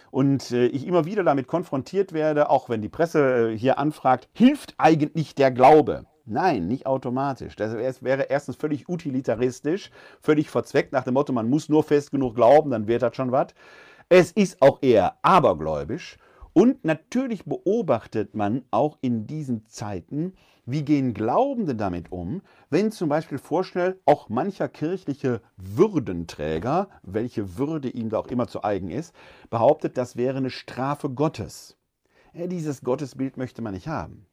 Und 0.09 0.49
äh, 0.49 0.65
ich 0.65 0.87
immer 0.87 1.05
wieder 1.05 1.23
damit 1.23 1.45
konfrontiert 1.45 2.11
werde, 2.11 2.49
auch 2.49 2.69
wenn 2.69 2.81
die 2.81 2.89
Presse 2.89 3.51
äh, 3.51 3.55
hier 3.55 3.77
anfragt, 3.77 4.29
hilft 4.33 4.73
eigentlich 4.79 5.35
der 5.35 5.51
Glaube? 5.51 6.07
Nein, 6.25 6.67
nicht 6.67 6.87
automatisch. 6.87 7.55
Das 7.55 7.75
wäre 8.01 8.23
erstens 8.23 8.55
völlig 8.55 8.89
utilitaristisch, 8.89 9.91
völlig 10.21 10.49
verzweckt 10.49 10.91
nach 10.91 11.03
dem 11.03 11.13
Motto, 11.13 11.33
man 11.33 11.47
muss 11.47 11.69
nur 11.69 11.83
fest 11.83 12.09
genug 12.09 12.33
glauben, 12.33 12.71
dann 12.71 12.87
wird 12.87 13.03
das 13.03 13.15
schon 13.15 13.31
was. 13.31 13.49
Es 14.09 14.31
ist 14.31 14.59
auch 14.59 14.79
eher 14.81 15.17
abergläubisch 15.21 16.17
und 16.53 16.83
natürlich 16.83 17.45
beobachtet 17.45 18.35
man 18.35 18.63
auch 18.71 18.97
in 19.01 19.27
diesen 19.27 19.65
Zeiten, 19.67 20.33
wie 20.65 20.83
gehen 20.83 21.13
Glaubende 21.13 21.75
damit 21.75 22.11
um, 22.11 22.41
wenn 22.69 22.91
zum 22.91 23.09
Beispiel 23.09 23.37
vorschnell 23.37 23.99
auch 24.05 24.29
mancher 24.29 24.67
kirchliche 24.67 25.41
Würdenträger, 25.57 26.89
welche 27.03 27.57
Würde 27.57 27.89
ihm 27.89 28.09
da 28.09 28.19
auch 28.19 28.27
immer 28.27 28.47
zu 28.47 28.63
eigen 28.63 28.89
ist, 28.89 29.13
behauptet, 29.49 29.97
das 29.97 30.15
wäre 30.15 30.37
eine 30.37 30.49
Strafe 30.49 31.09
Gottes. 31.09 31.77
Ja, 32.33 32.47
dieses 32.47 32.81
Gottesbild 32.83 33.37
möchte 33.37 33.61
man 33.61 33.73
nicht 33.73 33.87
haben. 33.87 34.27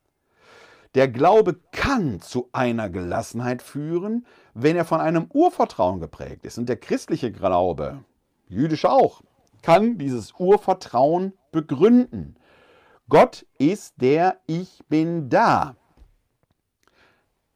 Der 0.94 1.08
Glaube 1.08 1.60
kann 1.72 2.20
zu 2.20 2.48
einer 2.52 2.88
Gelassenheit 2.88 3.60
führen, 3.60 4.26
wenn 4.54 4.76
er 4.76 4.84
von 4.84 5.00
einem 5.00 5.26
Urvertrauen 5.32 6.00
geprägt 6.00 6.46
ist. 6.46 6.58
Und 6.58 6.68
der 6.68 6.76
christliche 6.76 7.32
Glaube, 7.32 8.04
jüdisch 8.48 8.86
auch, 8.86 9.22
kann 9.62 9.98
dieses 9.98 10.32
Urvertrauen 10.38 11.32
begründen. 11.56 12.36
Gott 13.08 13.46
ist 13.58 13.94
der 14.00 14.38
Ich 14.46 14.82
bin 14.88 15.28
da. 15.28 15.76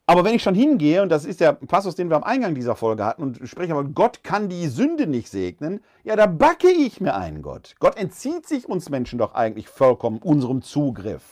Aber 0.06 0.24
wenn 0.24 0.34
ich 0.34 0.42
schon 0.42 0.56
hingehe, 0.56 1.02
und 1.02 1.08
das 1.08 1.24
ist 1.24 1.40
der 1.40 1.52
Passus, 1.52 1.94
den 1.94 2.10
wir 2.10 2.16
am 2.16 2.24
Eingang 2.24 2.56
dieser 2.56 2.74
Folge 2.74 3.04
hatten, 3.04 3.22
und 3.22 3.40
spreche 3.44 3.72
aber, 3.72 3.84
Gott 3.84 4.24
kann 4.24 4.48
die 4.48 4.66
Sünde 4.66 5.06
nicht 5.06 5.28
segnen, 5.28 5.80
ja, 6.02 6.16
da 6.16 6.26
backe 6.26 6.68
ich 6.68 7.00
mir 7.00 7.14
einen 7.14 7.42
Gott. 7.42 7.76
Gott 7.78 7.96
entzieht 7.96 8.48
sich 8.48 8.68
uns 8.68 8.90
Menschen 8.90 9.20
doch 9.20 9.34
eigentlich 9.34 9.68
vollkommen 9.68 10.18
unserem 10.18 10.62
Zugriff. 10.62 11.22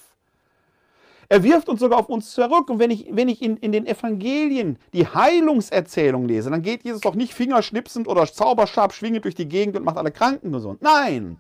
Er 1.29 1.43
wirft 1.43 1.69
uns 1.69 1.81
sogar 1.81 1.99
auf 1.99 2.09
uns 2.09 2.31
zurück. 2.31 2.71
Und 2.71 2.79
wenn 2.79 2.91
ich, 2.91 3.09
wenn 3.11 3.29
ich 3.29 3.43
in, 3.43 3.57
in 3.57 3.73
den 3.73 3.87
Evangelien 3.87 4.79
die 4.93 5.07
Heilungserzählung 5.07 6.27
lese, 6.27 6.51
dann 6.51 6.63
geht 6.63 6.85
Jesus 6.85 7.03
doch 7.03 7.15
nicht 7.15 7.35
fingerschnipsend 7.35 8.09
oder 8.09 8.27
Zauberstab 8.27 8.95
schwingend 8.95 9.25
durch 9.25 9.35
die 9.35 9.49
Gegend 9.49 9.77
und 9.77 9.85
macht 9.85 9.99
alle 9.99 10.11
Kranken 10.11 10.53
gesund. 10.53 10.81
Nein, 10.83 11.39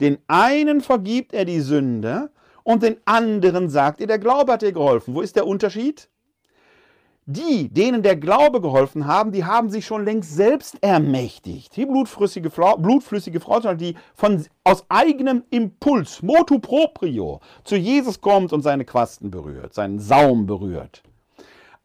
den 0.00 0.18
einen 0.26 0.80
vergibt 0.80 1.32
er 1.32 1.44
die 1.44 1.60
Sünde 1.60 2.30
und 2.62 2.82
den 2.82 2.96
anderen 3.04 3.68
sagt 3.68 4.00
er, 4.00 4.06
der 4.06 4.18
Glaube 4.18 4.52
hat 4.52 4.62
dir 4.62 4.72
geholfen. 4.72 5.14
Wo 5.14 5.20
ist 5.20 5.36
der 5.36 5.46
Unterschied? 5.46 6.08
Die, 7.30 7.68
denen 7.68 8.02
der 8.02 8.16
Glaube 8.16 8.62
geholfen 8.62 9.06
haben, 9.06 9.32
die 9.32 9.44
haben 9.44 9.68
sich 9.68 9.84
schon 9.84 10.04
längst 10.04 10.34
selbst 10.34 10.82
ermächtigt. 10.82 11.76
Die 11.76 11.84
blutflüssige 11.84 12.50
Frau, 12.50 12.76
blutflüssige 12.78 13.38
Frau 13.40 13.60
die 13.74 13.96
von, 14.14 14.44
aus 14.64 14.86
eigenem 14.88 15.44
Impuls, 15.50 16.22
motu 16.22 16.58
proprio, 16.58 17.40
zu 17.64 17.76
Jesus 17.76 18.22
kommt 18.22 18.54
und 18.54 18.62
seine 18.62 18.86
Quasten 18.86 19.30
berührt, 19.30 19.74
seinen 19.74 19.98
Saum 19.98 20.46
berührt. 20.46 21.02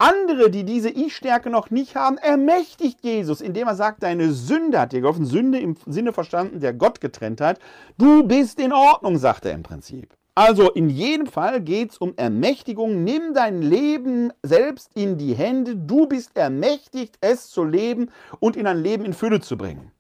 Andere, 0.03 0.49
die 0.49 0.65
diese 0.65 0.89
Ich-Stärke 0.89 1.49
noch 1.49 1.69
nicht 1.69 1.95
haben, 1.95 2.17
ermächtigt 2.17 2.99
Jesus, 3.03 3.39
indem 3.39 3.69
er 3.69 3.75
sagt, 3.75 4.03
deine 4.03 4.33
Sünde 4.33 4.81
hat 4.81 4.91
dir 4.91 4.99
geholfen. 4.99 5.25
Sünde 5.25 5.59
im 5.59 5.77
Sinne 5.85 6.11
verstanden, 6.11 6.59
der 6.59 6.73
Gott 6.73 6.99
getrennt 6.99 7.39
hat. 7.39 7.57
Du 7.97 8.23
bist 8.23 8.59
in 8.59 8.73
Ordnung, 8.73 9.17
sagt 9.17 9.45
er 9.45 9.53
im 9.53 9.63
Prinzip. 9.63 10.13
Also 10.35 10.69
in 10.71 10.89
jedem 10.89 11.25
Fall 11.25 11.61
geht 11.61 11.91
es 11.91 11.97
um 11.99 12.17
Ermächtigung. 12.17 13.05
Nimm 13.05 13.33
dein 13.33 13.61
Leben 13.61 14.33
selbst 14.43 14.91
in 14.93 15.17
die 15.17 15.35
Hände. 15.35 15.77
Du 15.77 16.05
bist 16.05 16.35
ermächtigt, 16.35 17.17
es 17.21 17.49
zu 17.49 17.63
leben 17.63 18.09
und 18.41 18.57
in 18.57 18.67
ein 18.67 18.83
Leben 18.83 19.05
in 19.05 19.13
Fülle 19.13 19.39
zu 19.39 19.55
bringen. 19.55 19.93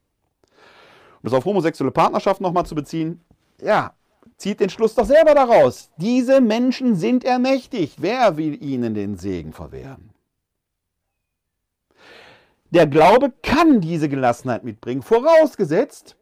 Um 1.21 1.29
das 1.29 1.33
auf 1.33 1.45
homosexuelle 1.45 1.91
Partnerschaft 1.91 2.41
nochmal 2.41 2.65
zu 2.65 2.75
beziehen, 2.75 3.21
ja, 3.61 3.93
zieht 4.37 4.59
den 4.59 4.69
Schluss 4.69 4.95
doch 4.95 5.05
selber 5.05 5.33
daraus. 5.35 5.89
Diese 5.97 6.41
Menschen 6.41 6.95
sind 6.95 7.23
ermächtigt. 7.23 7.97
Wer 7.99 8.37
will 8.37 8.61
ihnen 8.63 8.93
den 8.93 9.17
Segen 9.17 9.53
verwehren? 9.53 10.09
Der 12.71 12.87
Glaube 12.87 13.31
kann 13.43 13.81
diese 13.81 14.09
Gelassenheit 14.09 14.63
mitbringen, 14.63 15.03
vorausgesetzt, 15.03 16.15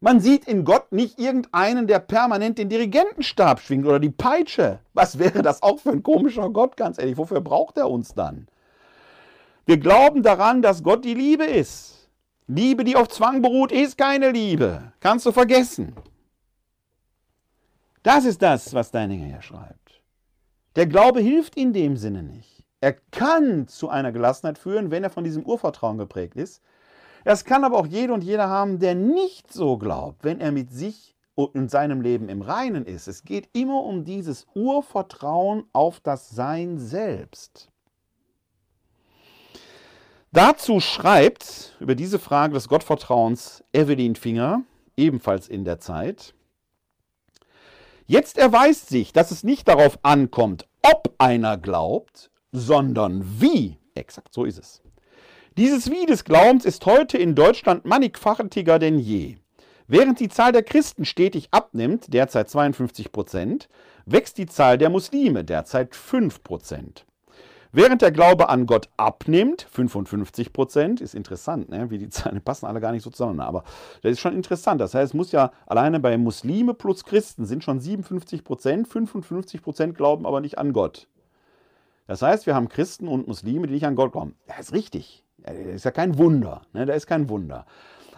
man 0.00 0.20
sieht 0.20 0.46
in 0.46 0.64
Gott 0.64 0.92
nicht 0.92 1.18
irgendeinen, 1.18 1.86
der 1.86 2.00
permanent 2.00 2.58
den 2.58 2.68
Dirigentenstab 2.68 3.60
schwingt 3.60 3.86
oder 3.86 3.98
die 3.98 4.10
Peitsche. 4.10 4.80
Was 4.92 5.18
wäre 5.18 5.42
das 5.42 5.62
auch 5.62 5.80
für 5.80 5.90
ein 5.90 6.02
komischer 6.02 6.50
Gott, 6.50 6.76
ganz 6.76 6.98
ehrlich? 6.98 7.16
Wofür 7.16 7.40
braucht 7.40 7.78
er 7.78 7.90
uns 7.90 8.14
dann? 8.14 8.46
Wir 9.64 9.78
glauben 9.78 10.22
daran, 10.22 10.60
dass 10.60 10.82
Gott 10.82 11.04
die 11.04 11.14
Liebe 11.14 11.44
ist. 11.44 12.08
Liebe, 12.46 12.84
die 12.84 12.94
auf 12.94 13.08
Zwang 13.08 13.42
beruht, 13.42 13.72
ist 13.72 13.98
keine 13.98 14.30
Liebe. 14.30 14.92
Kannst 15.00 15.26
du 15.26 15.32
vergessen. 15.32 15.94
Das 18.06 18.24
ist 18.24 18.40
das, 18.40 18.72
was 18.72 18.92
Deininger 18.92 19.26
hier 19.26 19.42
schreibt. 19.42 20.00
Der 20.76 20.86
Glaube 20.86 21.18
hilft 21.18 21.56
in 21.56 21.72
dem 21.72 21.96
Sinne 21.96 22.22
nicht. 22.22 22.62
Er 22.80 22.92
kann 22.92 23.66
zu 23.66 23.88
einer 23.88 24.12
Gelassenheit 24.12 24.58
führen, 24.58 24.92
wenn 24.92 25.02
er 25.02 25.10
von 25.10 25.24
diesem 25.24 25.44
Urvertrauen 25.44 25.98
geprägt 25.98 26.36
ist. 26.36 26.62
Das 27.24 27.44
kann 27.44 27.64
aber 27.64 27.76
auch 27.76 27.86
jeder 27.86 28.14
und 28.14 28.22
jeder 28.22 28.48
haben, 28.48 28.78
der 28.78 28.94
nicht 28.94 29.52
so 29.52 29.76
glaubt, 29.76 30.22
wenn 30.22 30.40
er 30.40 30.52
mit 30.52 30.70
sich 30.70 31.16
und 31.34 31.56
in 31.56 31.68
seinem 31.68 32.00
Leben 32.00 32.28
im 32.28 32.42
Reinen 32.42 32.84
ist. 32.86 33.08
Es 33.08 33.24
geht 33.24 33.48
immer 33.54 33.82
um 33.82 34.04
dieses 34.04 34.46
Urvertrauen 34.54 35.64
auf 35.72 35.98
das 35.98 36.30
Sein 36.30 36.78
selbst. 36.78 37.72
Dazu 40.30 40.78
schreibt 40.78 41.76
über 41.80 41.96
diese 41.96 42.20
Frage 42.20 42.54
des 42.54 42.68
Gottvertrauens 42.68 43.64
Evelyn 43.72 44.14
Finger, 44.14 44.62
ebenfalls 44.96 45.48
in 45.48 45.64
der 45.64 45.80
Zeit. 45.80 46.36
Jetzt 48.08 48.38
erweist 48.38 48.88
sich, 48.88 49.12
dass 49.12 49.32
es 49.32 49.42
nicht 49.42 49.66
darauf 49.66 49.98
ankommt, 50.02 50.68
ob 50.82 51.12
einer 51.18 51.56
glaubt, 51.56 52.30
sondern 52.52 53.24
wie. 53.40 53.78
Exakt, 53.96 54.32
so 54.32 54.44
ist 54.44 54.58
es. 54.58 54.80
Dieses 55.56 55.90
Wie 55.90 56.06
des 56.06 56.22
Glaubens 56.22 56.64
ist 56.64 56.86
heute 56.86 57.18
in 57.18 57.34
Deutschland 57.34 57.84
mannigfaltiger 57.84 58.78
denn 58.78 59.00
je. 59.00 59.38
Während 59.88 60.20
die 60.20 60.28
Zahl 60.28 60.52
der 60.52 60.62
Christen 60.62 61.04
stetig 61.04 61.48
abnimmt, 61.50 62.12
derzeit 62.12 62.48
52 62.48 63.10
Prozent, 63.10 63.68
wächst 64.04 64.38
die 64.38 64.46
Zahl 64.46 64.78
der 64.78 64.90
Muslime, 64.90 65.42
derzeit 65.42 65.96
5 65.96 66.44
Prozent. 66.44 67.06
Während 67.76 68.00
der 68.00 68.10
Glaube 68.10 68.48
an 68.48 68.64
Gott 68.64 68.88
abnimmt, 68.96 69.66
55 69.70 70.54
Prozent, 70.54 71.02
ist 71.02 71.14
interessant, 71.14 71.68
ne? 71.68 71.90
wie 71.90 71.98
die 71.98 72.08
Zahlen 72.08 72.40
passen 72.40 72.64
alle 72.64 72.80
gar 72.80 72.90
nicht 72.90 73.02
so 73.02 73.10
zusammen, 73.10 73.38
aber 73.38 73.64
das 74.00 74.12
ist 74.12 74.20
schon 74.20 74.32
interessant. 74.32 74.80
Das 74.80 74.94
heißt, 74.94 75.10
es 75.10 75.14
muss 75.14 75.30
ja 75.30 75.50
alleine 75.66 76.00
bei 76.00 76.16
Muslime 76.16 76.72
plus 76.72 77.04
Christen 77.04 77.44
sind 77.44 77.62
schon 77.62 77.78
57 77.78 78.44
Prozent, 78.44 78.88
55 78.88 79.60
Prozent 79.60 79.94
glauben 79.94 80.24
aber 80.24 80.40
nicht 80.40 80.56
an 80.56 80.72
Gott. 80.72 81.06
Das 82.06 82.22
heißt, 82.22 82.46
wir 82.46 82.54
haben 82.54 82.70
Christen 82.70 83.08
und 83.08 83.28
Muslime, 83.28 83.66
die 83.66 83.74
nicht 83.74 83.86
an 83.86 83.94
Gott 83.94 84.12
glauben. 84.12 84.36
Das 84.46 84.60
ist 84.60 84.72
richtig. 84.72 85.22
Das 85.42 85.54
ist 85.54 85.84
ja 85.84 85.90
kein 85.90 86.16
Wunder. 86.16 86.62
Ne? 86.72 86.86
Da 86.86 86.94
ist 86.94 87.06
kein 87.06 87.28
Wunder. 87.28 87.66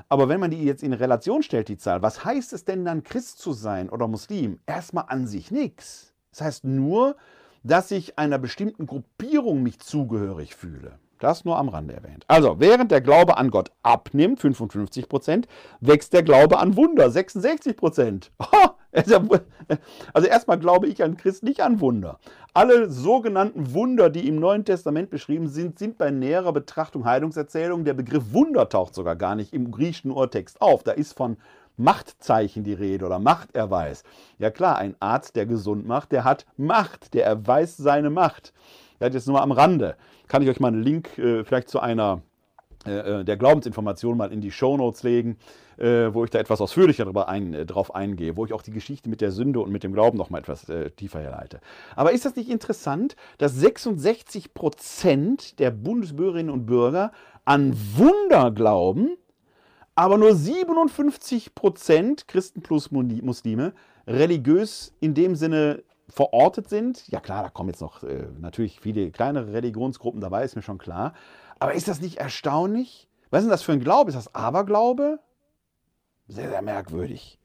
Aber 0.09 0.29
wenn 0.29 0.39
man 0.39 0.53
die 0.53 0.63
jetzt 0.63 0.85
in 0.85 0.93
Relation 0.93 1.43
stellt, 1.43 1.67
die 1.67 1.79
Zahl, 1.79 2.01
was 2.01 2.25
heißt 2.25 2.53
es 2.53 2.65
denn 2.65 2.85
dann, 2.85 3.03
Christ 3.03 3.41
zu 3.41 3.53
sein 3.53 3.91
oder 3.91 4.07
Muslim? 4.07 4.61
Erstmal 4.67 5.07
an 5.09 5.27
sich 5.27 5.51
nichts. 5.51 6.15
Das 6.31 6.43
heißt 6.43 6.65
nur, 6.65 7.17
dass 7.63 7.91
ich 7.91 8.19
einer 8.19 8.39
bestimmten 8.39 8.87
Gruppierung 8.87 9.63
mich 9.63 9.79
zugehörig 9.79 10.55
fühle. 10.55 10.99
Das 11.19 11.45
nur 11.45 11.59
am 11.59 11.69
Rande 11.69 11.95
erwähnt. 11.95 12.25
Also, 12.29 12.61
während 12.61 12.93
der 12.93 13.01
Glaube 13.01 13.37
an 13.39 13.51
Gott 13.51 13.73
abnimmt, 13.83 14.41
55 14.41 15.09
Prozent, 15.09 15.49
wächst 15.81 16.13
der 16.13 16.23
Glaube 16.23 16.59
an 16.59 16.77
Wunder, 16.77 17.11
66 17.11 17.77
Prozent. 17.77 18.31
Also 20.13 20.27
erstmal 20.27 20.59
glaube 20.59 20.87
ich 20.87 21.03
an 21.05 21.17
Christ 21.17 21.43
nicht 21.43 21.61
an 21.61 21.81
Wunder. 21.81 22.19
Alle 22.55 22.91
sogenannten 22.91 23.75
Wunder, 23.75 24.09
die 24.09 24.27
im 24.27 24.37
Neuen 24.37 24.65
Testament 24.65 25.11
beschrieben 25.11 25.47
sind, 25.49 25.79
sind 25.79 25.99
bei 25.99 26.11
näherer 26.11 26.53
Betrachtung 26.53 27.05
Heilungserzählungen. 27.05 27.85
Der 27.85 27.95
Begriff 27.95 28.33
Wunder 28.33 28.69
taucht 28.69 28.95
sogar 28.95 29.15
gar 29.17 29.35
nicht 29.35 29.53
im 29.53 29.71
griechischen 29.71 30.11
Urtext 30.11 30.61
auf. 30.63 30.83
Da 30.83 30.93
ist 30.93 31.13
von 31.17 31.37
Machtzeichen 31.79 32.65
die 32.65 32.75
Rede 32.75 33.07
oder 33.07 33.19
Machterweis. 33.19 34.03
Ja 34.39 34.51
klar, 34.51 34.77
ein 34.79 34.97
Arzt, 35.01 35.37
der 35.37 35.47
gesund 35.47 35.87
macht, 35.87 36.13
der 36.13 36.25
hat 36.25 36.45
Macht, 36.57 37.15
der 37.15 37.25
erweist 37.25 37.79
seine 37.79 38.11
Macht. 38.11 38.53
Das 38.99 39.15
jetzt 39.15 39.27
nur 39.27 39.37
mal 39.37 39.43
am 39.43 39.53
Rande. 39.53 39.97
Kann 40.27 40.43
ich 40.43 40.49
euch 40.49 40.61
mal 40.61 40.69
einen 40.69 40.83
Link 40.83 41.17
äh, 41.19 41.45
vielleicht 41.45 41.69
zu 41.69 41.81
einer 41.81 42.23
äh, 42.87 43.21
äh, 43.21 43.25
der 43.25 43.37
Glaubensinformation 43.37 44.17
mal 44.17 44.33
in 44.33 44.41
die 44.41 44.53
Shownotes 44.53 45.03
legen, 45.03 45.37
äh, 45.79 46.13
wo 46.13 46.25
ich 46.25 46.31
da 46.31 46.39
etwas 46.39 46.61
ausführlicher 46.61 47.05
darüber 47.05 47.29
ein, 47.29 47.67
drauf 47.67 47.95
eingehe, 47.95 48.37
wo 48.37 48.47
ich 48.47 48.53
auch 48.53 48.63
die 48.63 48.71
Geschichte 48.71 49.11
mit 49.11 49.21
der 49.21 49.33
Sünde 49.33 49.61
und 49.61 49.71
mit 49.71 49.83
dem 49.83 49.93
Glauben 49.93 50.17
noch 50.17 50.31
mal 50.31 50.39
etwas 50.39 50.67
tiefer 50.97 51.21
herleite. 51.21 51.61
Aber 51.97 52.13
ist 52.13 52.25
das 52.25 52.37
nicht 52.37 52.49
interessant, 52.49 53.17
dass 53.39 53.55
66 53.55 54.55
Prozent 54.55 55.59
der 55.59 55.71
Bundesbürgerinnen 55.71 56.53
und 56.53 56.67
Bürger 56.67 57.13
an 57.45 57.77
Wunder 57.97 58.51
glauben, 58.51 59.17
aber 59.99 60.17
nur 60.17 60.33
57 60.33 61.57
Prozent 61.57 62.29
Christen 62.29 62.63
plus 62.63 62.93
Muslime 62.93 63.73
religiös 64.07 64.95
in 65.01 65.13
dem 65.13 65.35
Sinne 65.35 65.83
verortet 66.09 66.69
sind. 66.69 67.09
Ja 67.09 67.19
klar, 67.19 67.43
da 67.43 67.49
kommen 67.49 67.71
jetzt 67.71 67.81
noch 67.81 68.05
äh, 68.05 68.29
natürlich 68.39 68.79
viele 68.79 69.11
kleinere 69.11 69.53
Religionsgruppen 69.53 70.21
dabei, 70.21 70.45
ist 70.45 70.55
mir 70.55 70.63
schon 70.63 70.79
klar. 70.79 71.15
Aber 71.59 71.75
ist 71.75 71.89
das 71.89 72.01
nicht 72.01 72.19
erstaunlich? 72.19 73.09
Was 73.31 73.41
ist 73.41 73.47
denn 73.47 73.51
das 73.51 73.65
für 73.65 73.73
ein 73.73 73.81
Glaube? 73.81 74.11
Ist 74.11 74.15
das 74.15 74.33
Aberglaube? 74.37 75.19
Sehr, 76.29 76.49
sehr 76.49 76.63
merkwürdig. 76.63 77.41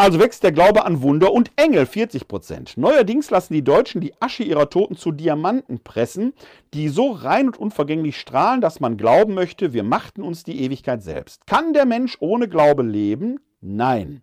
Also 0.00 0.18
wächst 0.18 0.42
der 0.44 0.52
Glaube 0.52 0.86
an 0.86 1.02
Wunder 1.02 1.30
und 1.30 1.50
Engel 1.56 1.84
40 1.84 2.26
Prozent. 2.26 2.78
Neuerdings 2.78 3.28
lassen 3.28 3.52
die 3.52 3.62
Deutschen 3.62 4.00
die 4.00 4.14
Asche 4.18 4.42
ihrer 4.42 4.70
Toten 4.70 4.96
zu 4.96 5.12
Diamanten 5.12 5.80
pressen, 5.80 6.32
die 6.72 6.88
so 6.88 7.10
rein 7.10 7.48
und 7.48 7.58
unvergänglich 7.58 8.18
strahlen, 8.18 8.62
dass 8.62 8.80
man 8.80 8.96
glauben 8.96 9.34
möchte, 9.34 9.74
wir 9.74 9.82
machten 9.82 10.22
uns 10.22 10.42
die 10.42 10.62
Ewigkeit 10.62 11.02
selbst. 11.02 11.46
Kann 11.46 11.74
der 11.74 11.84
Mensch 11.84 12.16
ohne 12.20 12.48
Glaube 12.48 12.82
leben? 12.82 13.40
Nein. 13.60 14.22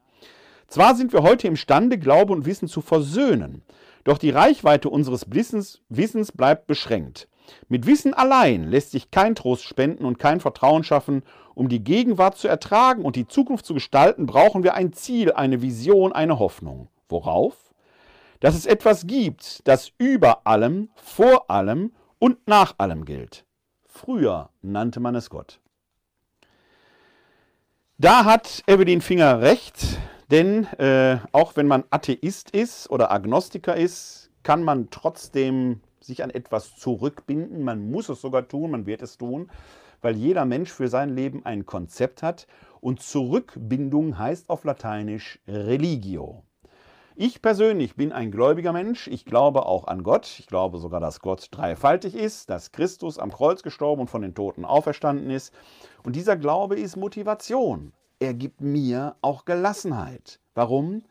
Zwar 0.67 0.95
sind 0.95 1.13
wir 1.13 1.21
heute 1.21 1.47
imstande, 1.47 1.99
Glaube 1.99 2.34
und 2.34 2.47
Wissen 2.47 2.67
zu 2.67 2.82
versöhnen, 2.82 3.61
doch 4.03 4.17
die 4.17 4.32
Reichweite 4.32 4.89
unseres 4.89 5.28
Wissens, 5.30 6.32
bleibt 6.32 6.65
beschränkt. 6.65 7.28
Mit 7.67 7.85
Wissen 7.85 8.13
allein 8.13 8.69
lässt 8.69 8.91
sich 8.91 9.11
kein 9.11 9.35
Trost 9.35 9.63
spenden 9.63 10.05
und 10.05 10.19
kein 10.19 10.39
Vertrauen 10.39 10.83
schaffen. 10.83 11.23
Um 11.55 11.69
die 11.69 11.83
Gegenwart 11.83 12.37
zu 12.37 12.47
ertragen 12.47 13.03
und 13.03 13.15
die 13.15 13.27
Zukunft 13.27 13.65
zu 13.65 13.73
gestalten, 13.73 14.25
brauchen 14.25 14.63
wir 14.63 14.75
ein 14.75 14.93
Ziel, 14.93 15.33
eine 15.33 15.61
Vision, 15.61 16.13
eine 16.13 16.39
Hoffnung. 16.39 16.89
Worauf? 17.09 17.73
Dass 18.39 18.55
es 18.55 18.65
etwas 18.65 19.07
gibt, 19.07 19.67
das 19.67 19.91
über 19.97 20.45
allem, 20.45 20.89
vor 20.95 21.49
allem 21.49 21.93
und 22.19 22.47
nach 22.47 22.75
allem 22.77 23.05
gilt. 23.05 23.45
Früher 23.85 24.49
nannte 24.61 24.99
man 24.99 25.15
es 25.15 25.29
Gott. 25.29 25.59
Da 27.97 28.25
hat 28.25 28.61
Evelyn 28.67 29.01
Finger 29.01 29.41
recht, 29.41 29.97
denn 30.29 30.65
äh, 30.77 31.17
auch 31.31 31.55
wenn 31.55 31.65
man 31.65 31.83
Atheist 31.89 32.51
ist 32.51 32.91
oder 32.91 33.09
Agnostiker 33.11 33.75
ist, 33.75 34.29
kann 34.43 34.61
man 34.61 34.89
trotzdem 34.91 35.81
sich 36.07 36.23
an 36.23 36.29
etwas 36.29 36.75
zurückbinden. 36.75 37.63
Man 37.63 37.91
muss 37.91 38.09
es 38.09 38.21
sogar 38.21 38.47
tun, 38.47 38.71
man 38.71 38.85
wird 38.85 39.01
es 39.01 39.17
tun, 39.17 39.49
weil 40.01 40.15
jeder 40.15 40.45
Mensch 40.45 40.71
für 40.71 40.87
sein 40.87 41.15
Leben 41.15 41.45
ein 41.45 41.65
Konzept 41.65 42.23
hat. 42.23 42.47
Und 42.81 43.01
Zurückbindung 43.01 44.17
heißt 44.17 44.49
auf 44.49 44.63
Lateinisch 44.63 45.39
Religio. 45.47 46.43
Ich 47.19 47.41
persönlich 47.41 47.95
bin 47.95 48.11
ein 48.11 48.29
gläubiger 48.29 48.71
Mensch. 48.71 49.07
Ich 49.07 49.25
glaube 49.25 49.65
auch 49.65 49.87
an 49.87 50.03
Gott. 50.03 50.35
Ich 50.37 50.45
glaube 50.45 50.77
sogar, 50.77 50.99
dass 50.99 51.19
Gott 51.19 51.47
dreifaltig 51.49 52.13
ist, 52.13 52.49
dass 52.51 52.71
Christus 52.71 53.17
am 53.17 53.31
Kreuz 53.31 53.63
gestorben 53.63 54.01
und 54.01 54.09
von 54.09 54.21
den 54.21 54.35
Toten 54.35 54.65
auferstanden 54.65 55.31
ist. 55.31 55.51
Und 56.03 56.15
dieser 56.15 56.37
Glaube 56.37 56.75
ist 56.75 56.95
Motivation. 56.95 57.91
Er 58.19 58.35
gibt 58.35 58.61
mir 58.61 59.15
auch 59.21 59.45
Gelassenheit. 59.45 60.39
Warum? 60.53 61.03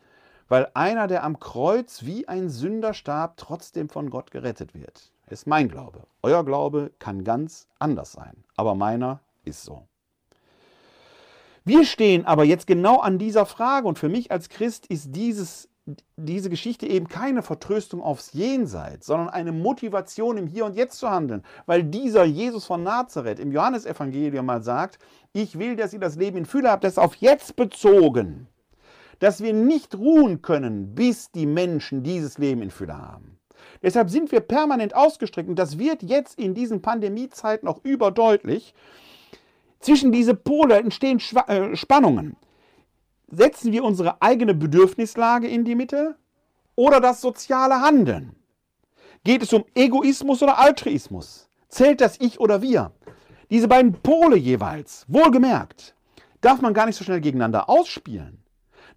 Weil 0.47 0.69
einer, 0.73 1.07
der 1.07 1.23
am 1.23 1.39
Kreuz 1.39 2.03
wie 2.03 2.27
ein 2.27 2.49
Sünder 2.49 2.93
starb, 2.93 3.37
trotzdem 3.37 3.89
von 3.89 4.09
Gott 4.09 4.31
gerettet 4.31 4.73
wird. 4.73 5.11
Ist 5.29 5.47
mein 5.47 5.67
Glaube. 5.67 6.03
Euer 6.21 6.45
Glaube 6.45 6.91
kann 6.99 7.23
ganz 7.23 7.67
anders 7.79 8.13
sein. 8.13 8.43
Aber 8.55 8.75
meiner 8.75 9.19
ist 9.43 9.63
so. 9.63 9.87
Wir 11.65 11.83
stehen 11.83 12.25
aber 12.25 12.45
jetzt 12.45 12.65
genau 12.65 12.99
an 12.99 13.19
dieser 13.19 13.45
Frage 13.45 13.87
und 13.87 13.99
für 13.99 14.07
mich 14.07 14.31
als 14.31 14.47
Christ 14.47 14.87
ist 14.87 15.15
dieses 15.15 15.69
diese 16.17 16.49
Geschichte 16.49 16.85
eben 16.85 17.07
keine 17.07 17.41
Vertröstung 17.41 18.01
aufs 18.01 18.33
Jenseits, 18.33 19.05
sondern 19.07 19.29
eine 19.29 19.51
Motivation 19.51 20.37
im 20.37 20.47
Hier 20.47 20.65
und 20.65 20.75
Jetzt 20.75 20.99
zu 20.99 21.09
handeln. 21.09 21.43
Weil 21.65 21.83
dieser 21.83 22.25
Jesus 22.25 22.65
von 22.65 22.83
Nazareth 22.83 23.39
im 23.39 23.51
Johannesevangelium 23.51 24.45
mal 24.45 24.61
sagt, 24.61 24.99
ich 25.33 25.57
will, 25.57 25.75
dass 25.75 25.93
ihr 25.93 25.99
das 25.99 26.15
Leben 26.15 26.37
in 26.37 26.45
Fülle 26.45 26.71
habt, 26.71 26.83
das 26.83 26.97
auf 26.97 27.15
jetzt 27.15 27.55
bezogen. 27.55 28.47
Dass 29.19 29.41
wir 29.41 29.53
nicht 29.53 29.95
ruhen 29.95 30.41
können, 30.41 30.93
bis 30.93 31.31
die 31.31 31.45
Menschen 31.45 32.03
dieses 32.03 32.37
Leben 32.37 32.61
in 32.61 32.71
Fülle 32.71 32.97
haben. 32.97 33.39
Deshalb 33.81 34.09
sind 34.09 34.31
wir 34.31 34.39
permanent 34.39 34.95
ausgestreckt 34.95 35.49
und 35.49 35.57
das 35.57 35.77
wird 35.77 36.03
jetzt 36.03 36.39
in 36.39 36.53
diesen 36.53 36.81
Pandemiezeiten 36.81 37.65
noch 37.65 37.83
überdeutlich. 37.83 38.73
Zwischen 39.79 40.11
diese 40.11 40.33
Pole 40.33 40.77
entstehen 40.77 41.21
äh, 41.47 41.75
Spannungen 41.75 42.35
setzen 43.29 43.71
wir 43.71 43.83
unsere 43.83 44.21
eigene 44.21 44.53
Bedürfnislage 44.53 45.47
in 45.47 45.65
die 45.65 45.75
Mitte 45.75 46.15
oder 46.75 47.01
das 47.01 47.21
soziale 47.21 47.81
Handeln? 47.81 48.35
Geht 49.23 49.43
es 49.43 49.53
um 49.53 49.65
Egoismus 49.75 50.41
oder 50.41 50.57
Altruismus? 50.57 51.49
Zählt 51.67 52.01
das 52.01 52.19
Ich 52.19 52.39
oder 52.39 52.61
Wir? 52.61 52.91
Diese 53.49 53.67
beiden 53.67 53.93
Pole 53.93 54.37
jeweils, 54.37 55.05
wohlgemerkt, 55.07 55.95
darf 56.41 56.61
man 56.61 56.73
gar 56.73 56.85
nicht 56.85 56.95
so 56.95 57.03
schnell 57.03 57.21
gegeneinander 57.21 57.69
ausspielen. 57.69 58.39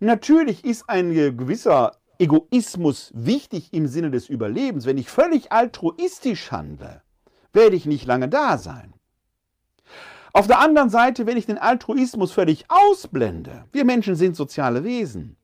Natürlich 0.00 0.64
ist 0.64 0.88
ein 0.88 1.12
gewisser 1.12 1.92
Egoismus 2.18 3.12
wichtig 3.14 3.72
im 3.72 3.86
Sinne 3.86 4.10
des 4.10 4.28
Überlebens. 4.28 4.86
Wenn 4.86 4.98
ich 4.98 5.10
völlig 5.10 5.52
altruistisch 5.52 6.50
handle, 6.50 7.02
werde 7.52 7.76
ich 7.76 7.84
nicht 7.84 8.06
lange 8.06 8.28
da 8.28 8.56
sein. 8.56 8.94
Auf 10.32 10.46
der 10.46 10.60
anderen 10.60 10.90
Seite, 10.90 11.26
wenn 11.26 11.36
ich 11.36 11.46
den 11.46 11.58
Altruismus 11.58 12.32
völlig 12.32 12.64
ausblende, 12.68 13.64
wir 13.72 13.84
Menschen 13.84 14.14
sind 14.14 14.36
soziale 14.36 14.84
Wesen, 14.84 15.36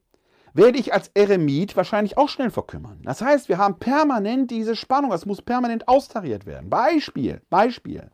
werde 0.54 0.78
ich 0.78 0.94
als 0.94 1.10
Eremit 1.12 1.76
wahrscheinlich 1.76 2.16
auch 2.16 2.30
schnell 2.30 2.50
verkümmern. 2.50 3.00
Das 3.02 3.20
heißt, 3.20 3.50
wir 3.50 3.58
haben 3.58 3.78
permanent 3.78 4.50
diese 4.50 4.74
Spannung, 4.74 5.10
das 5.10 5.26
muss 5.26 5.42
permanent 5.42 5.86
austariert 5.86 6.46
werden. 6.46 6.70
Beispiel, 6.70 7.42
Beispiel. 7.50 8.10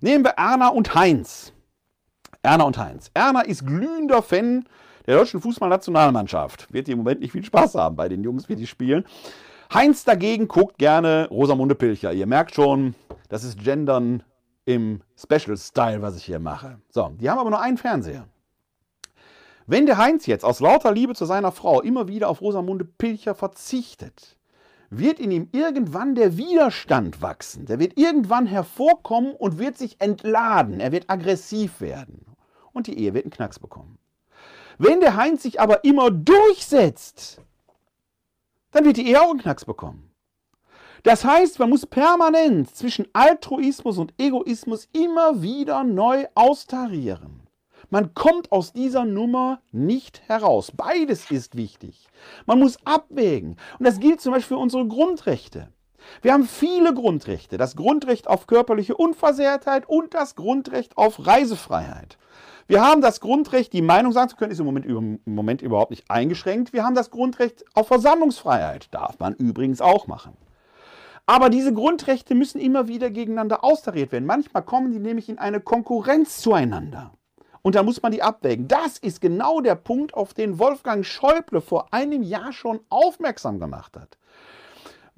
Nehmen 0.00 0.24
wir 0.24 0.32
Erna 0.32 0.68
und 0.68 0.94
Heinz. 0.96 1.52
Erna 2.42 2.64
und 2.64 2.78
Heinz. 2.78 3.10
Erna 3.14 3.42
ist 3.42 3.66
glühender 3.66 4.22
Fan 4.22 4.64
der 5.08 5.16
deutschen 5.16 5.40
Fußballnationalmannschaft. 5.40 6.70
Wird 6.72 6.88
im 6.88 6.98
Moment 6.98 7.20
nicht 7.20 7.32
viel 7.32 7.42
Spaß 7.42 7.74
haben 7.76 7.96
bei 7.96 8.10
den 8.10 8.22
Jungs, 8.22 8.48
wie 8.50 8.56
die 8.56 8.66
spielen. 8.66 9.06
Heinz 9.72 10.04
dagegen 10.04 10.48
guckt 10.48 10.76
gerne 10.76 11.28
Rosamunde 11.30 11.74
Pilcher. 11.74 12.12
Ihr 12.12 12.26
merkt 12.26 12.54
schon, 12.54 12.94
das 13.30 13.42
ist 13.42 13.58
Gendern 13.58 14.22
im 14.66 15.00
Special 15.16 15.56
Style, 15.56 16.02
was 16.02 16.16
ich 16.18 16.24
hier 16.24 16.38
mache. 16.38 16.78
So, 16.90 17.10
die 17.18 17.28
haben 17.28 17.38
aber 17.38 17.48
nur 17.48 17.60
einen 17.60 17.78
Fernseher. 17.78 18.26
Wenn 19.66 19.86
der 19.86 19.96
Heinz 19.96 20.26
jetzt 20.26 20.44
aus 20.44 20.60
lauter 20.60 20.92
Liebe 20.92 21.14
zu 21.14 21.24
seiner 21.24 21.52
Frau 21.52 21.80
immer 21.80 22.06
wieder 22.06 22.28
auf 22.28 22.42
Rosamunde 22.42 22.84
Pilcher 22.84 23.34
verzichtet, 23.34 24.36
wird 24.90 25.18
in 25.18 25.30
ihm 25.30 25.48
irgendwann 25.52 26.16
der 26.16 26.36
Widerstand 26.36 27.22
wachsen. 27.22 27.64
Der 27.64 27.78
wird 27.78 27.98
irgendwann 27.98 28.46
hervorkommen 28.46 29.32
und 29.32 29.58
wird 29.58 29.78
sich 29.78 30.02
entladen. 30.02 30.80
Er 30.80 30.92
wird 30.92 31.08
aggressiv 31.08 31.80
werden. 31.80 32.26
Und 32.72 32.86
die 32.86 32.98
Ehe 32.98 33.14
wird 33.14 33.24
einen 33.24 33.32
Knacks 33.32 33.58
bekommen. 33.58 33.98
Wenn 34.78 35.00
der 35.00 35.16
Heinz 35.16 35.42
sich 35.42 35.60
aber 35.60 35.84
immer 35.84 36.10
durchsetzt, 36.10 37.40
dann 38.70 38.84
wird 38.84 38.96
die 38.96 39.08
Ehe 39.08 39.20
auch 39.20 39.30
einen 39.30 39.40
Knacks 39.40 39.64
bekommen. 39.64 40.10
Das 41.02 41.24
heißt, 41.24 41.58
man 41.58 41.70
muss 41.70 41.86
permanent 41.86 42.74
zwischen 42.74 43.06
Altruismus 43.12 43.98
und 43.98 44.14
Egoismus 44.18 44.88
immer 44.92 45.42
wieder 45.42 45.84
neu 45.84 46.26
austarieren. 46.34 47.48
Man 47.90 48.14
kommt 48.14 48.52
aus 48.52 48.72
dieser 48.72 49.04
Nummer 49.04 49.62
nicht 49.72 50.22
heraus. 50.28 50.72
Beides 50.76 51.30
ist 51.30 51.56
wichtig. 51.56 52.06
Man 52.46 52.58
muss 52.58 52.76
abwägen. 52.84 53.56
Und 53.78 53.86
das 53.86 53.98
gilt 53.98 54.20
zum 54.20 54.32
Beispiel 54.32 54.56
für 54.56 54.62
unsere 54.62 54.86
Grundrechte. 54.86 55.72
Wir 56.20 56.32
haben 56.32 56.44
viele 56.44 56.92
Grundrechte. 56.92 57.56
Das 57.56 57.76
Grundrecht 57.76 58.28
auf 58.28 58.46
körperliche 58.46 58.96
Unversehrtheit 58.96 59.88
und 59.88 60.14
das 60.14 60.34
Grundrecht 60.34 60.96
auf 60.98 61.26
Reisefreiheit. 61.26 62.18
Wir 62.70 62.82
haben 62.82 63.00
das 63.00 63.20
Grundrecht, 63.20 63.72
die 63.72 63.80
Meinung 63.80 64.12
sagen 64.12 64.28
zu 64.28 64.36
können, 64.36 64.52
ist 64.52 64.60
im 64.60 64.66
Moment, 64.66 64.84
im 64.84 65.20
Moment 65.24 65.62
überhaupt 65.62 65.90
nicht 65.90 66.10
eingeschränkt. 66.10 66.74
Wir 66.74 66.84
haben 66.84 66.94
das 66.94 67.10
Grundrecht 67.10 67.64
auf 67.72 67.88
Versammlungsfreiheit. 67.88 68.92
Darf 68.92 69.18
man 69.18 69.32
übrigens 69.32 69.80
auch 69.80 70.06
machen. 70.06 70.36
Aber 71.24 71.48
diese 71.48 71.72
Grundrechte 71.72 72.34
müssen 72.34 72.60
immer 72.60 72.86
wieder 72.86 73.08
gegeneinander 73.08 73.64
austariert 73.64 74.12
werden. 74.12 74.26
Manchmal 74.26 74.64
kommen 74.64 74.90
die 74.90 74.98
nämlich 74.98 75.30
in 75.30 75.38
eine 75.38 75.60
Konkurrenz 75.60 76.42
zueinander. 76.42 77.12
Und 77.62 77.74
da 77.74 77.82
muss 77.82 78.02
man 78.02 78.12
die 78.12 78.22
abwägen. 78.22 78.68
Das 78.68 78.98
ist 78.98 79.22
genau 79.22 79.62
der 79.62 79.74
Punkt, 79.74 80.12
auf 80.12 80.34
den 80.34 80.58
Wolfgang 80.58 81.06
Schäuble 81.06 81.62
vor 81.62 81.94
einem 81.94 82.22
Jahr 82.22 82.52
schon 82.52 82.80
aufmerksam 82.90 83.60
gemacht 83.60 83.96
hat. 83.96 84.18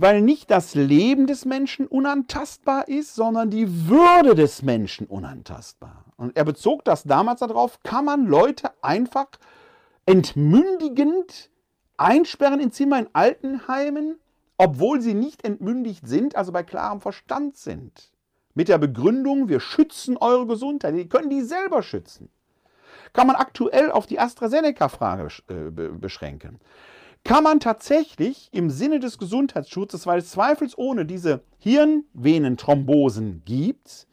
Weil 0.00 0.22
nicht 0.22 0.50
das 0.50 0.74
Leben 0.74 1.26
des 1.26 1.44
Menschen 1.44 1.86
unantastbar 1.86 2.88
ist, 2.88 3.14
sondern 3.14 3.50
die 3.50 3.88
Würde 3.88 4.34
des 4.34 4.62
Menschen 4.62 5.06
unantastbar. 5.06 6.06
Und 6.16 6.36
er 6.36 6.44
bezog 6.44 6.84
das 6.84 7.02
damals 7.04 7.40
darauf, 7.40 7.82
kann 7.82 8.06
man 8.06 8.26
Leute 8.26 8.70
einfach 8.82 9.28
entmündigend 10.06 11.50
einsperren 11.98 12.60
in 12.60 12.72
Zimmer 12.72 12.98
in 12.98 13.08
Altenheimen 13.12 14.18
obwohl 14.62 15.00
sie 15.00 15.14
nicht 15.14 15.42
entmündigt 15.46 16.06
sind, 16.06 16.36
also 16.36 16.52
bei 16.52 16.62
klarem 16.62 17.00
Verstand 17.00 17.56
sind. 17.56 18.12
Mit 18.52 18.68
der 18.68 18.76
Begründung, 18.76 19.48
wir 19.48 19.58
schützen 19.58 20.18
eure 20.18 20.46
Gesundheit. 20.46 20.94
Die 20.94 21.08
können 21.08 21.30
die 21.30 21.40
selber 21.40 21.82
schützen. 21.82 22.28
Kann 23.14 23.26
man 23.26 23.36
aktuell 23.36 23.90
auf 23.90 24.06
die 24.06 24.20
AstraZeneca-Frage 24.20 25.28
äh, 25.48 25.70
beschränken. 25.70 26.60
Kann 27.24 27.44
man 27.44 27.60
tatsächlich 27.60 28.48
im 28.52 28.70
Sinne 28.70 28.98
des 28.98 29.18
Gesundheitsschutzes, 29.18 30.06
weil 30.06 30.18
es 30.20 30.30
zweifelsohne 30.30 31.04
diese 31.04 31.42
Hirnvenenthrombosen 31.58 33.42
gibt, 33.44 34.06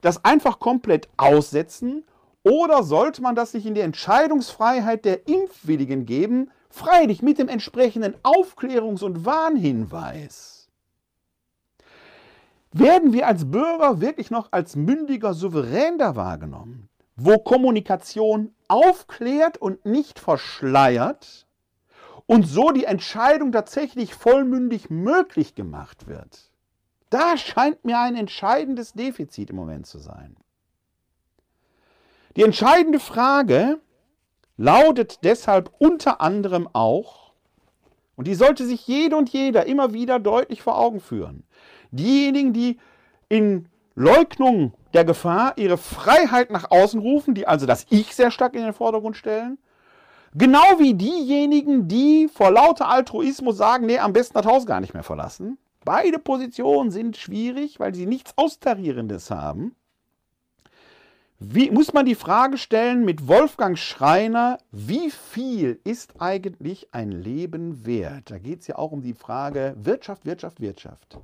das 0.00 0.24
einfach 0.24 0.58
komplett 0.58 1.08
aussetzen? 1.16 2.04
Oder 2.42 2.82
sollte 2.82 3.22
man 3.22 3.34
das 3.34 3.52
sich 3.52 3.66
in 3.66 3.74
die 3.74 3.80
Entscheidungsfreiheit 3.80 5.04
der 5.04 5.28
Impfwilligen 5.28 6.06
geben, 6.06 6.50
Freilich 6.70 7.20
mit 7.20 7.38
dem 7.38 7.48
entsprechenden 7.48 8.14
Aufklärungs- 8.22 9.02
und 9.02 9.26
Warnhinweis. 9.26 10.68
Werden 12.72 13.12
wir 13.12 13.26
als 13.26 13.50
Bürger 13.50 14.00
wirklich 14.00 14.30
noch 14.30 14.52
als 14.52 14.76
mündiger 14.76 15.34
Souverän 15.34 15.98
da 15.98 16.14
wahrgenommen, 16.14 16.88
wo 17.16 17.38
Kommunikation 17.38 18.54
aufklärt 18.68 19.58
und 19.58 19.84
nicht 19.84 20.20
verschleiert 20.20 21.48
und 22.30 22.46
so 22.46 22.70
die 22.70 22.84
Entscheidung 22.84 23.50
tatsächlich 23.50 24.14
vollmündig 24.14 24.88
möglich 24.88 25.56
gemacht 25.56 26.06
wird? 26.06 26.52
Da 27.10 27.36
scheint 27.36 27.84
mir 27.84 27.98
ein 27.98 28.14
entscheidendes 28.14 28.92
Defizit 28.92 29.50
im 29.50 29.56
Moment 29.56 29.88
zu 29.88 29.98
sein. 29.98 30.36
Die 32.36 32.44
entscheidende 32.44 33.00
Frage, 33.00 33.80
lautet 34.56 35.24
deshalb 35.24 35.72
unter 35.80 36.20
anderem 36.20 36.68
auch, 36.72 37.32
und 38.14 38.28
die 38.28 38.36
sollte 38.36 38.64
sich 38.64 38.86
jede 38.86 39.16
und 39.16 39.28
jeder 39.30 39.66
immer 39.66 39.92
wieder 39.92 40.20
deutlich 40.20 40.62
vor 40.62 40.78
Augen 40.78 41.00
führen, 41.00 41.42
diejenigen, 41.90 42.52
die 42.52 42.78
in 43.28 43.68
Leugnung 43.96 44.72
der 44.94 45.04
Gefahr 45.04 45.54
ihre 45.56 45.78
Freiheit 45.78 46.52
nach 46.52 46.70
außen 46.70 47.00
rufen, 47.00 47.34
die 47.34 47.48
also 47.48 47.66
das 47.66 47.86
Ich 47.90 48.14
sehr 48.14 48.30
stark 48.30 48.54
in 48.54 48.62
den 48.62 48.72
Vordergrund 48.72 49.16
stellen, 49.16 49.58
genau 50.34 50.78
wie 50.78 50.94
diejenigen, 50.94 51.88
die 51.88 52.28
vor 52.32 52.50
lauter 52.50 52.88
Altruismus 52.88 53.56
sagen, 53.56 53.86
nee, 53.86 53.98
am 53.98 54.12
besten 54.12 54.34
das 54.34 54.46
Haus 54.46 54.66
gar 54.66 54.80
nicht 54.80 54.94
mehr 54.94 55.02
verlassen. 55.02 55.58
Beide 55.84 56.18
Positionen 56.18 56.90
sind 56.90 57.16
schwierig, 57.16 57.80
weil 57.80 57.94
sie 57.94 58.06
nichts 58.06 58.32
Austarierendes 58.36 59.30
haben. 59.30 59.74
Wie, 61.38 61.70
muss 61.70 61.94
man 61.94 62.04
die 62.04 62.14
Frage 62.14 62.58
stellen 62.58 63.06
mit 63.06 63.26
Wolfgang 63.26 63.78
Schreiner, 63.78 64.58
wie 64.72 65.10
viel 65.10 65.80
ist 65.84 66.20
eigentlich 66.20 66.88
ein 66.92 67.10
Leben 67.12 67.86
wert? 67.86 68.30
Da 68.30 68.38
geht 68.38 68.60
es 68.60 68.66
ja 68.66 68.76
auch 68.76 68.92
um 68.92 69.00
die 69.00 69.14
Frage 69.14 69.74
Wirtschaft, 69.78 70.26
Wirtschaft, 70.26 70.60
Wirtschaft. 70.60 71.18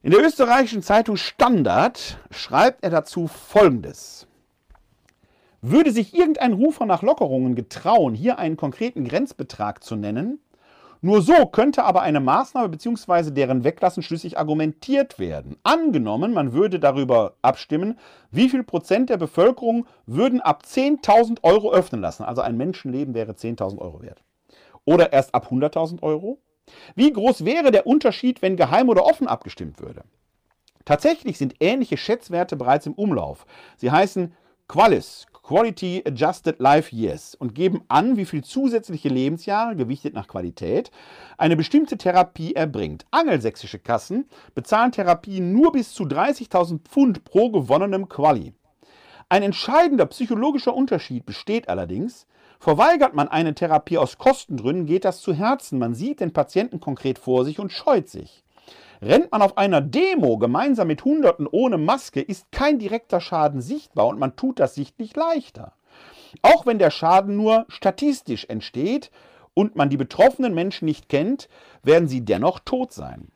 In 0.00 0.12
der 0.12 0.24
österreichischen 0.24 0.82
Zeitung 0.82 1.16
Standard 1.16 2.18
schreibt 2.30 2.84
er 2.84 2.90
dazu 2.90 3.26
Folgendes. 3.26 4.27
Würde 5.60 5.90
sich 5.90 6.14
irgendein 6.14 6.52
Rufer 6.52 6.86
nach 6.86 7.02
Lockerungen 7.02 7.54
getrauen, 7.54 8.14
hier 8.14 8.38
einen 8.38 8.56
konkreten 8.56 9.04
Grenzbetrag 9.04 9.82
zu 9.82 9.96
nennen, 9.96 10.40
nur 11.00 11.22
so 11.22 11.46
könnte 11.46 11.84
aber 11.84 12.02
eine 12.02 12.18
Maßnahme 12.18 12.68
bzw. 12.70 13.30
deren 13.30 13.62
Weglassen 13.62 14.02
schlüssig 14.02 14.36
argumentiert 14.36 15.20
werden. 15.20 15.56
Angenommen, 15.62 16.32
man 16.32 16.52
würde 16.52 16.80
darüber 16.80 17.34
abstimmen, 17.40 17.98
wie 18.32 18.48
viel 18.48 18.64
Prozent 18.64 19.08
der 19.08 19.16
Bevölkerung 19.16 19.86
würden 20.06 20.40
ab 20.40 20.64
10.000 20.66 21.44
Euro 21.44 21.72
öffnen 21.72 22.00
lassen. 22.00 22.24
Also 22.24 22.42
ein 22.42 22.56
Menschenleben 22.56 23.14
wäre 23.14 23.32
10.000 23.32 23.78
Euro 23.78 24.02
wert. 24.02 24.24
Oder 24.84 25.12
erst 25.12 25.34
ab 25.34 25.52
100.000 25.52 26.02
Euro. 26.02 26.38
Wie 26.96 27.12
groß 27.12 27.44
wäre 27.44 27.70
der 27.70 27.86
Unterschied, 27.86 28.42
wenn 28.42 28.56
geheim 28.56 28.88
oder 28.88 29.04
offen 29.04 29.28
abgestimmt 29.28 29.80
würde? 29.80 30.02
Tatsächlich 30.84 31.38
sind 31.38 31.54
ähnliche 31.60 31.96
Schätzwerte 31.96 32.56
bereits 32.56 32.86
im 32.86 32.94
Umlauf. 32.94 33.46
Sie 33.76 33.90
heißen 33.90 34.34
Qualis, 34.66 35.26
Quality 35.48 36.02
Adjusted 36.06 36.58
Life 36.58 36.94
Years 36.94 37.34
und 37.34 37.54
geben 37.54 37.80
an, 37.88 38.18
wie 38.18 38.26
viel 38.26 38.44
zusätzliche 38.44 39.08
Lebensjahre, 39.08 39.76
gewichtet 39.76 40.12
nach 40.12 40.28
Qualität, 40.28 40.90
eine 41.38 41.56
bestimmte 41.56 41.96
Therapie 41.96 42.54
erbringt. 42.54 43.06
Angelsächsische 43.12 43.78
Kassen 43.78 44.26
bezahlen 44.54 44.92
Therapien 44.92 45.54
nur 45.54 45.72
bis 45.72 45.94
zu 45.94 46.04
30.000 46.04 46.80
Pfund 46.80 47.24
pro 47.24 47.48
gewonnenem 47.48 48.10
Quali. 48.10 48.52
Ein 49.30 49.42
entscheidender 49.42 50.04
psychologischer 50.04 50.74
Unterschied 50.74 51.24
besteht 51.24 51.70
allerdings, 51.70 52.26
verweigert 52.60 53.14
man 53.14 53.28
eine 53.28 53.54
Therapie 53.54 53.96
aus 53.96 54.18
Kostengründen, 54.18 54.84
geht 54.84 55.06
das 55.06 55.22
zu 55.22 55.32
Herzen. 55.32 55.78
Man 55.78 55.94
sieht 55.94 56.20
den 56.20 56.34
Patienten 56.34 56.78
konkret 56.78 57.18
vor 57.18 57.46
sich 57.46 57.58
und 57.58 57.72
scheut 57.72 58.10
sich. 58.10 58.44
Rennt 59.00 59.30
man 59.30 59.42
auf 59.42 59.56
einer 59.56 59.80
Demo 59.80 60.38
gemeinsam 60.38 60.88
mit 60.88 61.04
Hunderten 61.04 61.46
ohne 61.46 61.78
Maske, 61.78 62.20
ist 62.20 62.50
kein 62.50 62.78
direkter 62.78 63.20
Schaden 63.20 63.60
sichtbar 63.60 64.06
und 64.08 64.18
man 64.18 64.36
tut 64.36 64.58
das 64.58 64.74
sichtlich 64.74 65.14
leichter. 65.14 65.72
Auch 66.42 66.66
wenn 66.66 66.78
der 66.78 66.90
Schaden 66.90 67.36
nur 67.36 67.64
statistisch 67.68 68.46
entsteht 68.46 69.10
und 69.54 69.76
man 69.76 69.88
die 69.88 69.96
betroffenen 69.96 70.54
Menschen 70.54 70.86
nicht 70.86 71.08
kennt, 71.08 71.48
werden 71.82 72.08
sie 72.08 72.24
dennoch 72.24 72.58
tot 72.60 72.92
sein. 72.92 73.28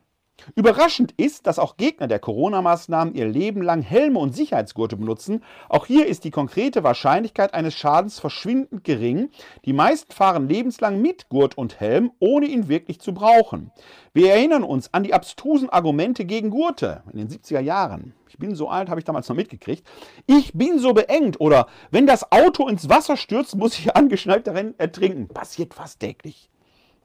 Überraschend 0.54 1.12
ist, 1.16 1.46
dass 1.46 1.58
auch 1.58 1.76
Gegner 1.76 2.06
der 2.06 2.18
Corona-Maßnahmen 2.18 3.14
ihr 3.14 3.26
Leben 3.26 3.62
lang 3.62 3.82
Helme 3.82 4.18
und 4.18 4.34
Sicherheitsgurte 4.34 4.96
benutzen. 4.96 5.42
Auch 5.68 5.86
hier 5.86 6.06
ist 6.06 6.24
die 6.24 6.30
konkrete 6.30 6.84
Wahrscheinlichkeit 6.84 7.54
eines 7.54 7.74
Schadens 7.74 8.18
verschwindend 8.18 8.84
gering. 8.84 9.30
Die 9.64 9.72
meisten 9.72 10.12
fahren 10.12 10.48
lebenslang 10.48 11.00
mit 11.00 11.28
Gurt 11.28 11.56
und 11.56 11.80
Helm, 11.80 12.12
ohne 12.18 12.46
ihn 12.46 12.68
wirklich 12.68 13.00
zu 13.00 13.14
brauchen. 13.14 13.70
Wir 14.14 14.32
erinnern 14.32 14.62
uns 14.62 14.92
an 14.92 15.04
die 15.04 15.14
abstrusen 15.14 15.70
Argumente 15.70 16.24
gegen 16.24 16.50
Gurte 16.50 17.02
in 17.12 17.18
den 17.18 17.28
70er 17.28 17.60
Jahren. 17.60 18.14
Ich 18.28 18.38
bin 18.38 18.54
so 18.54 18.68
alt, 18.68 18.88
habe 18.88 19.00
ich 19.00 19.04
damals 19.04 19.28
noch 19.28 19.36
mitgekriegt. 19.36 19.86
Ich 20.26 20.52
bin 20.54 20.78
so 20.78 20.94
beengt 20.94 21.40
oder 21.40 21.66
wenn 21.90 22.06
das 22.06 22.32
Auto 22.32 22.66
ins 22.66 22.88
Wasser 22.88 23.16
stürzt, 23.16 23.56
muss 23.56 23.78
ich 23.78 23.94
angeschnallt 23.96 24.46
darin 24.46 24.74
ertrinken. 24.78 25.28
Passiert 25.28 25.74
fast 25.74 26.00
täglich. 26.00 26.50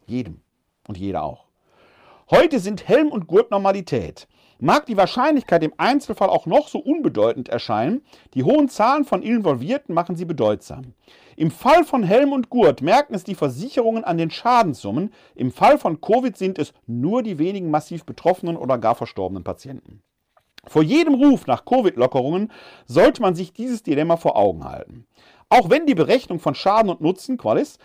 Jedem 0.06 0.42
und 0.88 0.98
jeder 0.98 1.24
auch. 1.24 1.47
Heute 2.30 2.60
sind 2.60 2.90
Helm 2.90 3.08
und 3.08 3.28
Gurt 3.28 3.52
Normalität. 3.52 4.28
Mag 4.60 4.86
die 4.86 4.98
Wahrscheinlichkeit 4.98 5.64
im 5.64 5.72
Einzelfall 5.78 6.28
auch 6.28 6.46
noch 6.46 6.68
so 6.68 6.78
unbedeutend 6.78 7.48
erscheinen, 7.48 8.02
die 8.34 8.44
hohen 8.44 8.68
Zahlen 8.68 9.06
von 9.06 9.24
Involvierten 9.24 9.96
machen 9.96 10.18
sie 10.18 10.26
bedeutsam. 10.26 10.94
Im 11.38 11.52
Fall 11.52 11.86
von 11.86 12.04
Helm 12.04 12.34
und 12.34 12.50
Gurt 12.50 12.82
merken 12.82 13.16
es 13.16 13.24
die 13.24 13.36
Versicherungen 13.36 14.04
an 14.04 14.18
den 14.18 14.30
Schadenssummen, 14.30 15.14
im 15.36 15.54
Fall 15.54 15.78
von 15.78 16.02
Covid 16.02 16.36
sind 16.36 16.60
es 16.60 16.74
nur 16.86 17.24
die 17.24 17.40
wenigen 17.40 17.72
massiv 17.72 18.04
betroffenen 18.04 18.58
oder 18.58 18.78
gar 18.78 18.96
verstorbenen 18.96 19.46
Patienten. 19.46 20.02
Vor 20.66 20.84
jedem 20.84 21.14
Ruf 21.14 21.48
nach 21.48 21.64
Covid-Lockerungen 21.64 22.52
sollte 22.86 23.22
man 23.22 23.36
sich 23.36 23.54
dieses 23.54 23.84
Dilemma 23.84 24.18
vor 24.18 24.36
Augen 24.36 24.66
halten. 24.66 25.08
Auch 25.48 25.70
wenn 25.70 25.86
die 25.86 25.96
Berechnung 25.96 26.40
von 26.40 26.56
Schaden 26.56 26.90
und 26.90 27.00
Nutzen, 27.00 27.38
Qualis, 27.38 27.78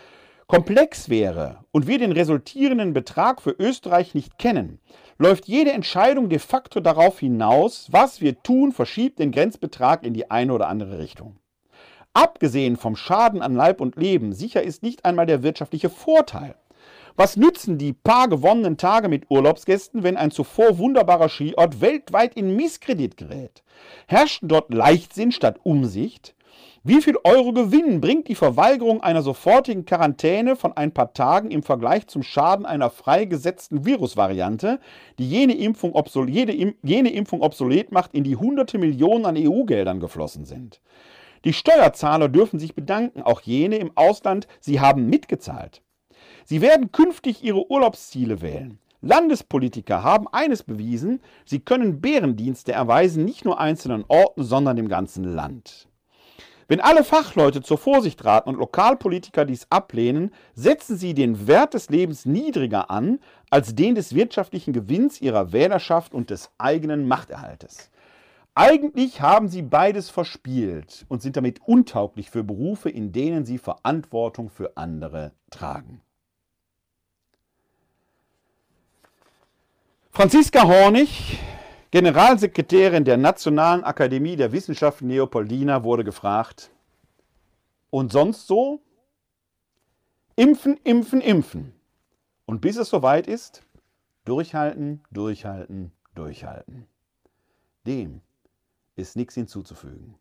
komplex 0.47 1.09
wäre 1.09 1.65
und 1.71 1.87
wir 1.87 1.99
den 1.99 2.11
resultierenden 2.11 2.93
Betrag 2.93 3.41
für 3.41 3.55
Österreich 3.57 4.13
nicht 4.13 4.37
kennen, 4.37 4.79
läuft 5.17 5.47
jede 5.47 5.71
Entscheidung 5.71 6.29
de 6.29 6.39
facto 6.39 6.79
darauf 6.79 7.19
hinaus, 7.19 7.87
was 7.91 8.21
wir 8.21 8.41
tun, 8.43 8.71
verschiebt 8.71 9.19
den 9.19 9.31
Grenzbetrag 9.31 10.03
in 10.03 10.13
die 10.13 10.29
eine 10.31 10.53
oder 10.53 10.67
andere 10.67 10.99
Richtung. 10.99 11.37
Abgesehen 12.13 12.77
vom 12.77 12.95
Schaden 12.95 13.41
an 13.41 13.55
Leib 13.55 13.81
und 13.81 13.95
Leben, 13.95 14.33
sicher 14.33 14.61
ist 14.61 14.83
nicht 14.83 15.03
einmal 15.03 15.25
der 15.25 15.41
wirtschaftliche 15.41 15.89
Vorteil. 15.89 16.55
Was 17.15 17.37
nützen 17.37 17.77
die 17.77 17.93
paar 17.93 18.27
gewonnenen 18.27 18.77
Tage 18.77 19.07
mit 19.07 19.29
Urlaubsgästen, 19.29 20.03
wenn 20.03 20.17
ein 20.17 20.31
zuvor 20.31 20.79
wunderbarer 20.79 21.29
Skiort 21.29 21.79
weltweit 21.79 22.35
in 22.35 22.55
Misskredit 22.55 23.17
gerät? 23.17 23.63
Herrschten 24.07 24.47
dort 24.47 24.73
Leichtsinn 24.73 25.31
statt 25.31 25.59
Umsicht? 25.63 26.35
Wie 26.85 27.01
viel 27.01 27.15
Euro 27.23 27.53
Gewinn 27.53 28.01
bringt 28.01 28.27
die 28.27 28.35
Verweigerung 28.35 29.01
einer 29.01 29.21
sofortigen 29.21 29.85
Quarantäne 29.85 30.57
von 30.57 30.75
ein 30.75 30.91
paar 30.91 31.13
Tagen 31.13 31.49
im 31.49 31.63
Vergleich 31.63 32.07
zum 32.07 32.23
Schaden 32.23 32.65
einer 32.65 32.89
freigesetzten 32.89 33.85
Virusvariante, 33.85 34.81
die 35.17 35.29
jene 35.29 35.55
Impfung, 35.55 35.93
jede, 36.27 36.75
jene 36.83 37.13
Impfung 37.13 37.41
obsolet 37.41 37.93
macht, 37.93 38.13
in 38.13 38.25
die 38.25 38.35
hunderte 38.35 38.79
Millionen 38.79 39.25
an 39.25 39.37
EU-Geldern 39.37 40.01
geflossen 40.01 40.43
sind? 40.43 40.81
Die 41.45 41.53
Steuerzahler 41.53 42.27
dürfen 42.27 42.59
sich 42.59 42.75
bedanken, 42.75 43.21
auch 43.21 43.39
jene 43.39 43.77
im 43.77 43.95
Ausland, 43.95 44.49
sie 44.59 44.81
haben 44.81 45.09
mitgezahlt. 45.09 45.81
Sie 46.43 46.59
werden 46.59 46.91
künftig 46.91 47.45
ihre 47.45 47.71
Urlaubsziele 47.71 48.41
wählen. 48.41 48.77
Landespolitiker 48.99 50.03
haben 50.03 50.27
eines 50.33 50.63
bewiesen, 50.63 51.21
sie 51.45 51.61
können 51.61 52.01
Bärendienste 52.01 52.73
erweisen, 52.73 53.23
nicht 53.23 53.45
nur 53.45 53.57
einzelnen 53.57 54.03
Orten, 54.09 54.43
sondern 54.43 54.75
dem 54.75 54.89
ganzen 54.89 55.23
Land. 55.23 55.87
Wenn 56.73 56.81
alle 56.81 57.03
Fachleute 57.03 57.61
zur 57.61 57.77
Vorsicht 57.77 58.25
raten 58.25 58.49
und 58.49 58.57
Lokalpolitiker 58.57 59.45
dies 59.45 59.67
ablehnen, 59.69 60.31
setzen 60.55 60.97
sie 60.97 61.13
den 61.13 61.45
Wert 61.45 61.75
des 61.75 61.91
Lebens 61.91 62.25
niedriger 62.25 62.89
an 62.89 63.19
als 63.51 63.75
den 63.75 63.93
des 63.93 64.15
wirtschaftlichen 64.15 64.73
Gewinns 64.73 65.21
ihrer 65.21 65.51
Wählerschaft 65.51 66.15
und 66.15 66.31
des 66.31 66.49
eigenen 66.57 67.07
Machterhaltes. 67.07 67.91
Eigentlich 68.55 69.21
haben 69.21 69.49
sie 69.49 69.61
beides 69.61 70.09
verspielt 70.09 71.05
und 71.09 71.21
sind 71.21 71.37
damit 71.37 71.59
untauglich 71.63 72.31
für 72.31 72.43
Berufe, 72.43 72.89
in 72.89 73.11
denen 73.11 73.45
sie 73.45 73.59
Verantwortung 73.59 74.49
für 74.49 74.75
andere 74.75 75.31
tragen. 75.51 76.01
Franziska 80.09 80.63
Hornig 80.63 81.37
Generalsekretärin 81.93 83.05
der 83.05 83.17
Nationalen 83.17 83.83
Akademie 83.83 84.35
der 84.35 84.51
Wissenschaften 84.51 85.09
Leopoldina 85.09 85.83
wurde 85.83 86.03
gefragt, 86.03 86.71
und 87.91 88.11
sonst 88.11 88.47
so? 88.47 88.81
Impfen, 90.35 90.77
impfen, 90.77 91.21
impfen. 91.21 91.71
Und 92.47 92.61
bis 92.61 92.77
es 92.77 92.89
soweit 92.89 93.27
ist, 93.27 93.61
durchhalten, 94.25 95.03
durchhalten, 95.11 95.91
durchhalten. 96.15 96.87
Dem 97.85 98.21
ist 98.95 99.15
nichts 99.15 99.35
hinzuzufügen. 99.35 100.15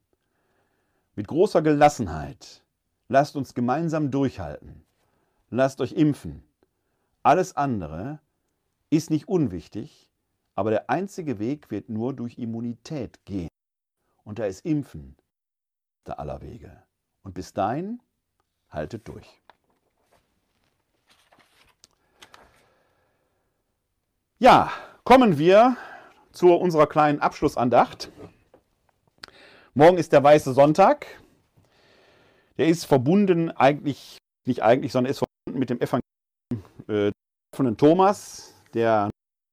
Mit 1.16 1.26
großer 1.26 1.62
Gelassenheit 1.62 2.62
lasst 3.08 3.34
uns 3.34 3.54
gemeinsam 3.54 4.10
durchhalten. 4.10 4.84
Lasst 5.48 5.80
euch 5.80 5.92
impfen. 5.92 6.42
Alles 7.22 7.56
andere 7.56 8.20
ist 8.90 9.08
nicht 9.08 9.26
unwichtig, 9.26 10.11
aber 10.54 10.70
der 10.70 10.90
einzige 10.90 11.38
Weg 11.38 11.70
wird 11.70 11.88
nur 11.88 12.14
durch 12.14 12.38
Immunität 12.38 13.24
gehen. 13.24 13.48
Und 14.24 14.38
da 14.38 14.46
ist 14.46 14.64
Impfen 14.64 15.16
der 16.06 16.18
aller 16.18 16.40
Wege. 16.42 16.82
Und 17.22 17.34
bis 17.34 17.52
dahin, 17.52 18.02
haltet 18.68 19.06
durch. 19.06 19.40
Ja, 24.38 24.72
kommen 25.04 25.38
wir 25.38 25.76
zu 26.32 26.52
unserer 26.54 26.86
kleinen 26.86 27.20
Abschlussandacht. 27.20 28.10
Morgen 29.74 29.98
ist 29.98 30.12
der 30.12 30.24
Weiße 30.24 30.52
Sonntag. 30.52 31.06
Der 32.58 32.66
ist 32.66 32.84
verbunden 32.84 33.50
eigentlich, 33.50 34.18
nicht 34.44 34.62
eigentlich, 34.62 34.92
sondern 34.92 35.12
ist 35.12 35.18
verbunden 35.18 35.60
mit 35.60 35.70
dem 35.70 35.80
Evangelium 35.80 36.02
äh, 36.88 37.12
von 37.54 37.76
Thomas, 37.76 38.54
der 38.74 39.10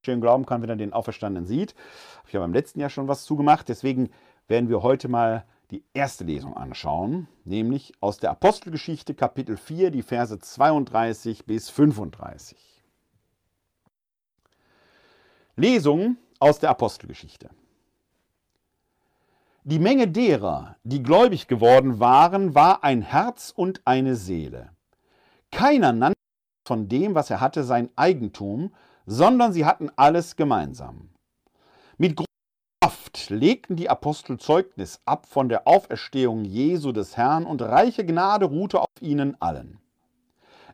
schön 0.10 0.22
glauben 0.22 0.46
kann, 0.46 0.62
wenn 0.62 0.70
er 0.70 0.76
den 0.76 0.94
Auferstandenen 0.94 1.48
sieht. 1.48 1.76
Habe 2.18 2.28
ich 2.28 2.34
ja 2.34 2.40
beim 2.40 2.54
letzten 2.54 2.80
Jahr 2.80 2.90
schon 2.90 3.08
was 3.08 3.26
zugemacht. 3.26 3.70
Deswegen 3.70 4.10
werden 4.48 4.70
wir 4.70 4.82
heute 4.82 5.08
mal 5.08 5.46
die 5.70 5.84
erste 5.94 6.24
Lesung 6.24 6.58
anschauen, 6.58 7.28
nämlich 7.46 7.94
aus 8.00 8.18
der 8.18 8.32
Apostelgeschichte 8.32 9.14
Kapitel 9.14 9.56
4, 9.56 9.92
die 9.92 10.02
Verse 10.02 10.40
32 10.40 11.46
bis 11.46 11.70
35. 11.70 12.58
Lesung 15.56 16.18
aus 16.40 16.58
der 16.58 16.72
Apostelgeschichte. 16.72 17.50
Die 19.64 19.78
Menge 19.78 20.08
derer, 20.08 20.78
die 20.84 21.04
gläubig 21.04 21.48
geworden 21.48 22.00
waren, 22.00 22.56
war 22.56 22.84
ein 22.84 23.04
Herz 23.04 23.54
und 23.56 23.82
eine 23.86 24.16
Seele. 24.16 24.72
Keiner 25.52 25.94
nannte 25.94 26.18
von 26.66 26.88
dem, 26.88 27.14
was 27.14 27.30
er 27.30 27.42
hatte, 27.42 27.64
sein 27.64 27.90
Eigentum, 27.96 28.74
sondern 29.10 29.52
sie 29.52 29.66
hatten 29.66 29.90
alles 29.96 30.36
gemeinsam. 30.36 31.10
Mit 31.98 32.16
großer 32.16 32.28
Kraft 32.80 33.30
legten 33.32 33.76
die 33.76 33.90
Apostel 33.90 34.38
Zeugnis 34.38 35.02
ab 35.04 35.26
von 35.26 35.50
der 35.50 35.68
Auferstehung 35.68 36.46
Jesu 36.46 36.92
des 36.92 37.18
Herrn 37.18 37.46
und 37.46 37.64
reiche 37.64 38.06
Gnade 38.06 38.46
ruhte 38.46 38.80
auf 38.80 39.02
ihnen 39.02 39.36
allen. 39.42 39.80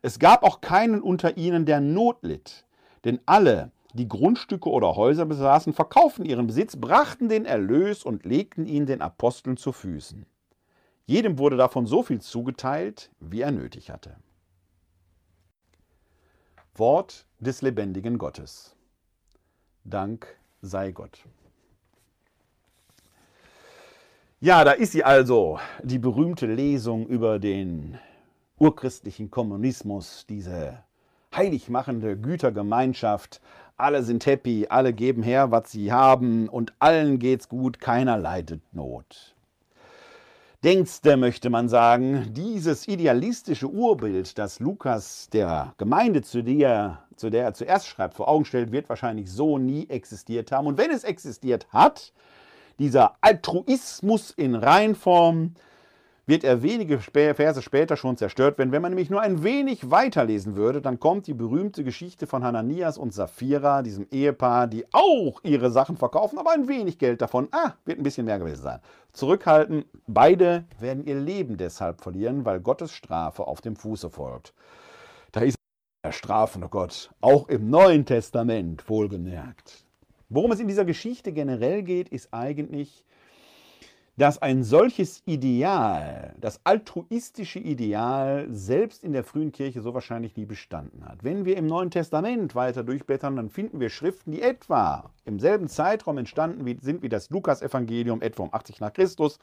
Es 0.02 0.20
gab 0.20 0.44
auch 0.44 0.60
keinen 0.60 1.02
unter 1.02 1.38
ihnen, 1.38 1.66
der 1.66 1.80
Not 1.80 2.18
litt, 2.24 2.66
denn 3.06 3.22
alle, 3.26 3.72
die 3.94 4.10
Grundstücke 4.10 4.70
oder 4.70 4.98
Häuser 4.98 5.26
besaßen, 5.26 5.72
verkauften 5.72 6.26
ihren 6.26 6.46
Besitz, 6.46 6.76
brachten 6.76 7.30
den 7.30 7.46
Erlös 7.46 8.04
und 8.04 8.26
legten 8.26 8.66
ihn 8.66 8.86
den 8.86 9.02
Aposteln 9.02 9.56
zu 9.56 9.72
Füßen. 9.72 10.26
Jedem 11.06 11.40
wurde 11.40 11.56
davon 11.56 11.86
so 11.86 12.04
viel 12.04 12.20
zugeteilt, 12.20 13.12
wie 13.22 13.42
er 13.42 13.52
nötig 13.52 13.92
hatte. 13.92 14.18
Wort 16.78 17.26
des 17.40 17.62
lebendigen 17.62 18.18
Gottes. 18.18 18.76
Dank 19.84 20.28
sei 20.62 20.92
Gott. 20.92 21.26
Ja, 24.42 24.64
da 24.64 24.72
ist 24.72 24.92
sie 24.92 25.04
also, 25.04 25.60
die 25.84 26.00
berühmte 26.00 26.46
Lesung 26.46 27.08
über 27.08 27.40
den 27.40 27.98
urchristlichen 28.58 29.32
Kommunismus, 29.32 30.26
diese 30.28 30.84
heiligmachende 31.34 32.18
Gütergemeinschaft. 32.18 33.42
Alle 33.78 34.04
sind 34.04 34.26
happy, 34.26 34.68
alle 34.70 34.94
geben 34.94 35.24
her, 35.24 35.52
was 35.52 35.72
sie 35.72 35.92
haben 35.92 36.50
und 36.50 36.74
allen 36.80 37.20
geht's 37.20 37.50
gut, 37.50 37.80
keiner 37.80 38.18
leidet 38.18 38.62
Not. 38.74 39.35
Denkste, 40.66 41.16
möchte 41.16 41.51
man 41.51 41.70
sagen, 41.70 42.34
dieses 42.34 42.88
idealistische 42.88 43.68
Urbild, 43.68 44.36
das 44.39 44.59
Lukas 44.59 45.30
der 45.32 45.76
Gemeinde, 45.78 46.24
zu 46.24 46.41
der, 46.41 47.03
zu 47.16 47.30
der 47.30 47.43
er 47.43 47.53
zuerst 47.53 47.86
schreibt, 47.86 48.16
vor 48.16 48.28
Augen 48.28 48.45
stellt, 48.45 48.72
wird 48.72 48.89
wahrscheinlich 48.89 49.32
so 49.32 49.59
nie 49.59 49.88
existiert 49.89 50.51
haben. 50.51 50.66
Und 50.66 50.80
wenn 50.80 50.89
es 50.89 51.03
existiert 51.03 51.68
hat, 51.70 52.13
dieser 52.80 53.13
Altruismus 53.22 54.32
in 54.32 54.55
Reinform, 54.55 55.53
wird 56.26 56.44
er 56.44 56.64
wenige 56.64 57.00
Verse 57.00 57.62
später 57.62 57.98
schon 57.98 58.18
zerstört 58.18 58.58
werden. 58.58 58.72
Wenn 58.72 58.82
man 58.82 58.92
nämlich 58.92 59.10
nur 59.10 59.22
ein 59.22 59.44
wenig 59.44 59.92
weiterlesen 59.92 60.56
würde, 60.56 60.82
dann 60.82 61.00
kommt 61.00 61.28
die 61.28 61.34
berühmte 61.34 61.84
Geschichte 61.84 62.26
von 62.28 62.44
Hananias 62.44 62.98
und 62.98 63.14
Sapphira, 63.14 63.84
diesem 63.84 64.08
Ehepaar, 64.12 64.68
die 64.68 64.86
auch 64.92 65.40
ihre 65.44 65.72
Sachen 65.72 65.98
verkaufen, 65.98 66.40
aber 66.40 66.52
ein 66.52 66.68
wenig 66.68 66.98
Geld 66.98 67.22
davon, 67.22 67.48
ah, 67.52 67.74
wird 67.86 68.00
ein 68.00 68.04
bisschen 68.04 68.26
mehr 68.26 68.40
gewesen 68.40 68.64
sein. 68.64 68.80
Zurückhalten, 69.14 69.86
beide 70.08 70.66
werden 70.80 71.06
ihr 71.06 71.20
Leben 71.20 71.58
deshalb 71.58 72.02
verlieren, 72.02 72.44
weil 72.46 72.60
Gottes 72.60 72.92
Strafe 72.92 73.46
auf 73.46 73.62
dem 73.62 73.76
Fuße 73.76 74.10
folgt. 74.10 74.54
Da 75.32 75.42
ist 75.42 75.56
der 76.04 76.12
strafende 76.12 76.70
Gott, 76.70 77.12
auch 77.22 77.48
im 77.50 77.70
Neuen 77.70 78.06
Testament 78.06 78.90
wohlgemerkt. 78.90 79.86
Worum 80.30 80.52
es 80.52 80.60
in 80.60 80.68
dieser 80.68 80.86
Geschichte 80.86 81.32
generell 81.32 81.84
geht, 81.84 82.10
ist 82.10 82.34
eigentlich, 82.34 83.04
dass 84.18 84.41
ein 84.41 84.63
solches 84.63 85.22
Ideal, 85.26 86.36
das 86.39 86.61
altruistische 86.63 87.59
Ideal, 87.59 88.47
selbst 88.49 89.03
in 89.03 89.11
der 89.11 89.26
frühen 89.26 89.51
Kirche 89.51 89.82
so 89.82 89.93
wahrscheinlich 89.93 90.38
nie 90.38 90.45
bestanden 90.45 91.03
hat. 91.05 91.24
Wenn 91.24 91.43
wir 91.43 91.57
im 91.57 91.68
Neuen 91.68 91.91
Testament 91.91 92.55
weiter 92.55 92.84
durchblättern, 92.84 93.36
dann 93.36 93.49
finden 93.49 93.82
wir 93.82 93.89
Schriften, 93.89 94.32
die 94.32 94.41
etwa 94.41 95.11
im 95.26 95.39
selben 95.39 95.68
Zeitraum 95.68 96.18
entstanden 96.18 96.66
sind 96.82 97.01
wie 97.01 97.09
das 97.09 97.30
Lukas-Evangelium, 97.30 98.22
etwa 98.22 98.43
um 98.43 98.53
80 98.53 98.80
nach 98.80 98.93
Christus. 98.93 99.38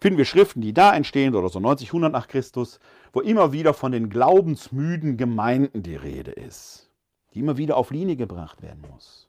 Finden 0.00 0.18
wir 0.18 0.24
Schriften, 0.24 0.60
die 0.60 0.74
da 0.74 0.92
entstehen, 0.94 1.36
oder 1.36 1.48
so 1.48 1.60
90, 1.60 1.88
100 1.88 2.12
nach 2.12 2.26
Christus, 2.26 2.80
wo 3.12 3.20
immer 3.20 3.52
wieder 3.52 3.74
von 3.74 3.92
den 3.92 4.10
glaubensmüden 4.10 5.16
Gemeinden 5.16 5.84
die 5.84 5.94
Rede 5.94 6.32
ist, 6.32 6.90
die 7.32 7.38
immer 7.38 7.56
wieder 7.58 7.76
auf 7.76 7.92
Linie 7.92 8.16
gebracht 8.16 8.60
werden 8.60 8.84
muss. 8.90 9.28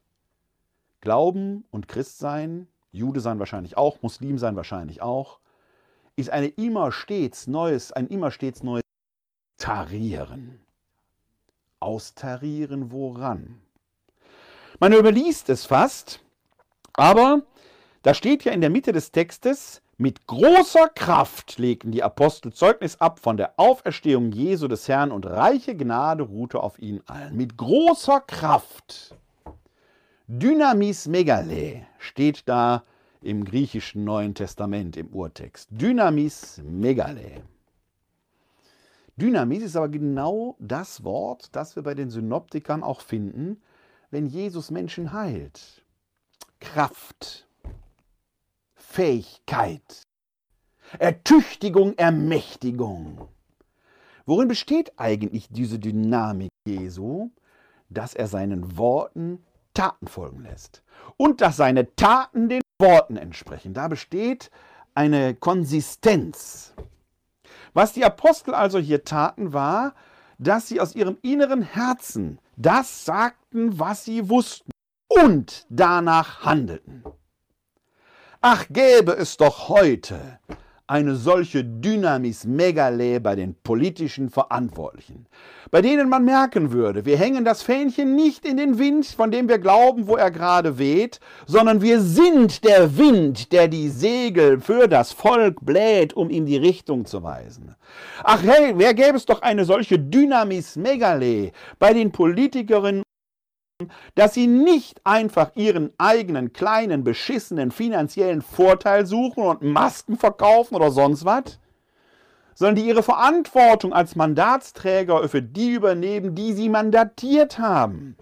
Glauben 1.01 1.65
und 1.69 1.87
Christsein 1.87 2.67
Jude 2.95 3.19
sein 3.19 3.39
wahrscheinlich 3.39 3.77
auch, 3.77 4.01
Muslim 4.01 4.37
sein 4.37 4.55
wahrscheinlich 4.55 5.01
auch, 5.01 5.39
ist 6.15 6.29
eine 6.29 6.47
immer 6.47 6.91
stets 6.91 7.47
neues, 7.47 7.91
ein 7.91 8.07
immer 8.07 8.31
stets 8.31 8.63
neues 8.63 8.83
Tarieren. 9.57 10.59
Austarieren 11.79 12.91
woran? 12.91 13.61
Man 14.79 14.93
überliest 14.93 15.49
es 15.49 15.65
fast, 15.65 16.21
aber 16.93 17.43
da 18.01 18.13
steht 18.13 18.43
ja 18.43 18.51
in 18.51 18.61
der 18.61 18.69
Mitte 18.69 18.91
des 18.91 19.11
Textes, 19.11 19.81
mit 19.97 20.27
großer 20.27 20.89
Kraft 20.89 21.57
legten 21.57 21.91
die 21.91 22.03
Apostel 22.03 22.51
Zeugnis 22.51 22.99
ab 22.99 23.19
von 23.19 23.37
der 23.37 23.53
Auferstehung 23.57 24.33
Jesu 24.33 24.67
des 24.67 24.89
Herrn 24.89 25.11
und 25.11 25.25
reiche 25.25 25.75
Gnade 25.75 26.23
ruhte 26.23 26.61
auf 26.61 26.79
ihnen 26.79 27.01
allen. 27.07 27.37
Mit 27.37 27.55
großer 27.55 28.19
Kraft. 28.19 29.15
Dynamis 30.27 31.07
megale 31.07 31.85
steht 31.99 32.49
da 32.49 32.83
im 33.21 33.45
griechischen 33.45 34.03
Neuen 34.03 34.33
Testament 34.33 34.97
im 34.97 35.09
Urtext. 35.09 35.69
Dynamis 35.69 36.63
megale. 36.65 37.43
Dynamis 39.17 39.61
ist 39.61 39.75
aber 39.75 39.89
genau 39.89 40.55
das 40.57 41.03
Wort, 41.03 41.55
das 41.55 41.75
wir 41.75 41.83
bei 41.83 41.93
den 41.93 42.09
Synoptikern 42.09 42.81
auch 42.81 43.01
finden, 43.01 43.61
wenn 44.09 44.25
Jesus 44.25 44.71
Menschen 44.71 45.13
heilt. 45.13 45.83
Kraft, 46.59 47.47
Fähigkeit, 48.73 50.01
Ertüchtigung, 50.97 51.93
Ermächtigung. 51.97 53.27
Worin 54.25 54.47
besteht 54.47 54.91
eigentlich 54.97 55.49
diese 55.49 55.77
Dynamik 55.77 56.49
Jesu? 56.65 57.29
Dass 57.89 58.15
er 58.15 58.27
seinen 58.27 58.79
Worten 58.79 59.43
Taten 59.75 60.07
folgen 60.07 60.41
lässt. 60.41 60.81
Und 61.17 61.41
dass 61.41 61.57
seine 61.57 61.95
Taten 61.95 62.49
den 62.49 62.61
Worten 62.79 63.17
entsprechen. 63.17 63.75
Da 63.75 63.87
besteht 63.87 64.49
eine 64.95 65.35
Konsistenz. 65.35 66.73
Was 67.73 67.93
die 67.93 68.03
Apostel 68.03 68.55
also 68.55 68.79
hier 68.79 69.03
taten, 69.03 69.53
war, 69.53 69.93
dass 70.39 70.67
sie 70.67 70.81
aus 70.81 70.95
ihrem 70.95 71.17
inneren 71.21 71.61
Herzen 71.61 72.39
das 72.55 73.05
sagten, 73.05 73.79
was 73.79 74.05
sie 74.05 74.29
wussten 74.29 74.71
und 75.09 75.65
danach 75.69 76.43
handelten. 76.43 77.03
Ach, 78.41 78.65
gäbe 78.69 79.13
es 79.13 79.37
doch 79.37 79.69
heute 79.69 80.39
eine 80.87 81.15
solche 81.15 81.63
Dynamis 81.63 82.45
Megale 82.45 83.19
bei 83.19 83.35
den 83.35 83.55
politischen 83.63 84.29
Verantwortlichen, 84.29 85.25
bei 85.71 85.81
denen 85.81 86.09
man 86.09 86.25
merken 86.25 86.71
würde, 86.71 87.05
wir 87.05 87.17
hängen 87.17 87.43
das 87.43 87.63
Fähnchen 87.63 88.15
nicht 88.15 88.45
in 88.45 88.57
den 88.57 88.77
Wind, 88.77 89.07
von 89.07 89.31
dem 89.31 89.49
wir 89.49 89.57
glauben, 89.57 90.07
wo 90.07 90.15
er 90.15 90.29
gerade 90.29 90.77
weht, 90.77 91.19
sondern 91.47 91.81
wir 91.81 92.01
sind 92.01 92.63
der 92.63 92.97
Wind, 92.97 93.51
der 93.51 93.67
die 93.67 93.89
Segel 93.89 94.59
für 94.59 94.87
das 94.87 95.11
Volk 95.11 95.65
bläht, 95.65 96.13
um 96.13 96.29
ihm 96.29 96.45
die 96.45 96.57
Richtung 96.57 97.05
zu 97.05 97.23
weisen. 97.23 97.75
Ach 98.23 98.43
hey, 98.43 98.73
wer 98.75 98.93
gäbe 98.93 99.17
es 99.17 99.25
doch 99.25 99.41
eine 99.41 99.65
solche 99.65 99.97
Dynamis 99.97 100.75
Megale 100.75 101.51
bei 101.79 101.93
den 101.93 102.11
Politikerinnen 102.11 103.04
dass 104.15 104.33
sie 104.33 104.47
nicht 104.47 105.01
einfach 105.03 105.51
ihren 105.55 105.91
eigenen 105.97 106.53
kleinen, 106.53 107.03
beschissenen 107.03 107.71
finanziellen 107.71 108.41
Vorteil 108.41 109.05
suchen 109.05 109.43
und 109.43 109.61
Masken 109.61 110.17
verkaufen 110.17 110.75
oder 110.75 110.91
sonst 110.91 111.25
was, 111.25 111.59
sondern 112.53 112.75
die 112.75 112.87
ihre 112.87 113.03
Verantwortung 113.03 113.91
als 113.91 114.15
Mandatsträger 114.15 115.27
für 115.27 115.41
die 115.41 115.71
übernehmen, 115.71 116.35
die 116.35 116.53
sie 116.53 116.69
mandatiert 116.69 117.59
haben. 117.59 118.15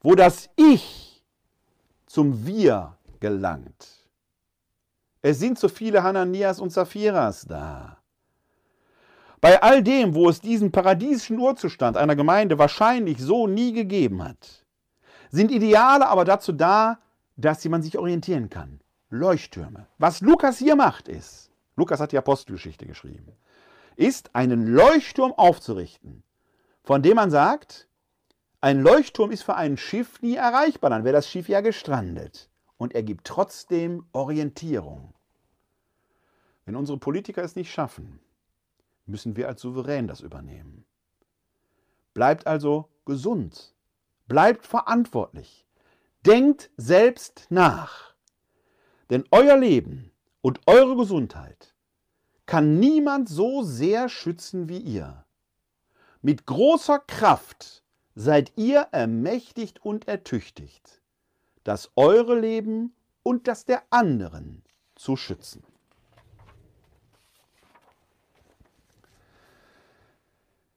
Wo 0.00 0.14
das 0.14 0.48
Ich 0.54 1.24
zum 2.06 2.46
Wir 2.46 2.96
gelangt. 3.18 3.88
Es 5.22 5.40
sind 5.40 5.58
so 5.58 5.68
viele 5.68 6.02
Hananias 6.02 6.60
und 6.60 6.70
Saphiras 6.70 7.46
da. 7.48 7.96
Bei 9.44 9.60
all 9.60 9.82
dem, 9.82 10.14
wo 10.14 10.30
es 10.30 10.40
diesen 10.40 10.72
paradiesischen 10.72 11.38
Urzustand 11.38 11.98
einer 11.98 12.16
Gemeinde 12.16 12.58
wahrscheinlich 12.58 13.18
so 13.18 13.46
nie 13.46 13.74
gegeben 13.74 14.24
hat, 14.24 14.64
sind 15.28 15.50
Ideale 15.50 16.08
aber 16.08 16.24
dazu 16.24 16.50
da, 16.50 16.98
dass 17.36 17.62
man 17.66 17.82
sich 17.82 17.98
orientieren 17.98 18.48
kann. 18.48 18.80
Leuchttürme. 19.10 19.86
Was 19.98 20.22
Lukas 20.22 20.56
hier 20.56 20.76
macht, 20.76 21.08
ist, 21.08 21.50
Lukas 21.76 22.00
hat 22.00 22.12
die 22.12 22.16
Apostelgeschichte 22.16 22.86
geschrieben, 22.86 23.32
ist 23.96 24.34
einen 24.34 24.66
Leuchtturm 24.66 25.32
aufzurichten, 25.32 26.22
von 26.82 27.02
dem 27.02 27.16
man 27.16 27.30
sagt, 27.30 27.86
ein 28.62 28.80
Leuchtturm 28.80 29.30
ist 29.30 29.42
für 29.42 29.56
ein 29.56 29.76
Schiff 29.76 30.22
nie 30.22 30.36
erreichbar, 30.36 30.88
dann 30.88 31.04
wäre 31.04 31.16
das 31.16 31.28
Schiff 31.28 31.50
ja 31.50 31.60
gestrandet. 31.60 32.48
Und 32.78 32.94
er 32.94 33.02
gibt 33.02 33.26
trotzdem 33.26 34.06
Orientierung. 34.12 35.12
Wenn 36.64 36.76
unsere 36.76 36.96
Politiker 36.96 37.42
es 37.42 37.56
nicht 37.56 37.70
schaffen, 37.70 38.20
müssen 39.06 39.36
wir 39.36 39.48
als 39.48 39.60
Souverän 39.60 40.06
das 40.06 40.20
übernehmen. 40.20 40.84
Bleibt 42.14 42.46
also 42.46 42.88
gesund, 43.04 43.74
bleibt 44.26 44.66
verantwortlich, 44.66 45.66
denkt 46.24 46.70
selbst 46.76 47.46
nach. 47.50 48.14
Denn 49.10 49.24
euer 49.30 49.56
Leben 49.56 50.10
und 50.40 50.60
eure 50.66 50.96
Gesundheit 50.96 51.74
kann 52.46 52.78
niemand 52.78 53.28
so 53.28 53.62
sehr 53.62 54.08
schützen 54.08 54.68
wie 54.68 54.78
ihr. 54.78 55.24
Mit 56.22 56.46
großer 56.46 57.00
Kraft 57.00 57.82
seid 58.14 58.52
ihr 58.56 58.88
ermächtigt 58.92 59.84
und 59.84 60.08
ertüchtigt, 60.08 61.02
das 61.64 61.90
eure 61.96 62.38
Leben 62.38 62.94
und 63.22 63.48
das 63.48 63.64
der 63.64 63.82
anderen 63.90 64.62
zu 64.94 65.16
schützen. 65.16 65.64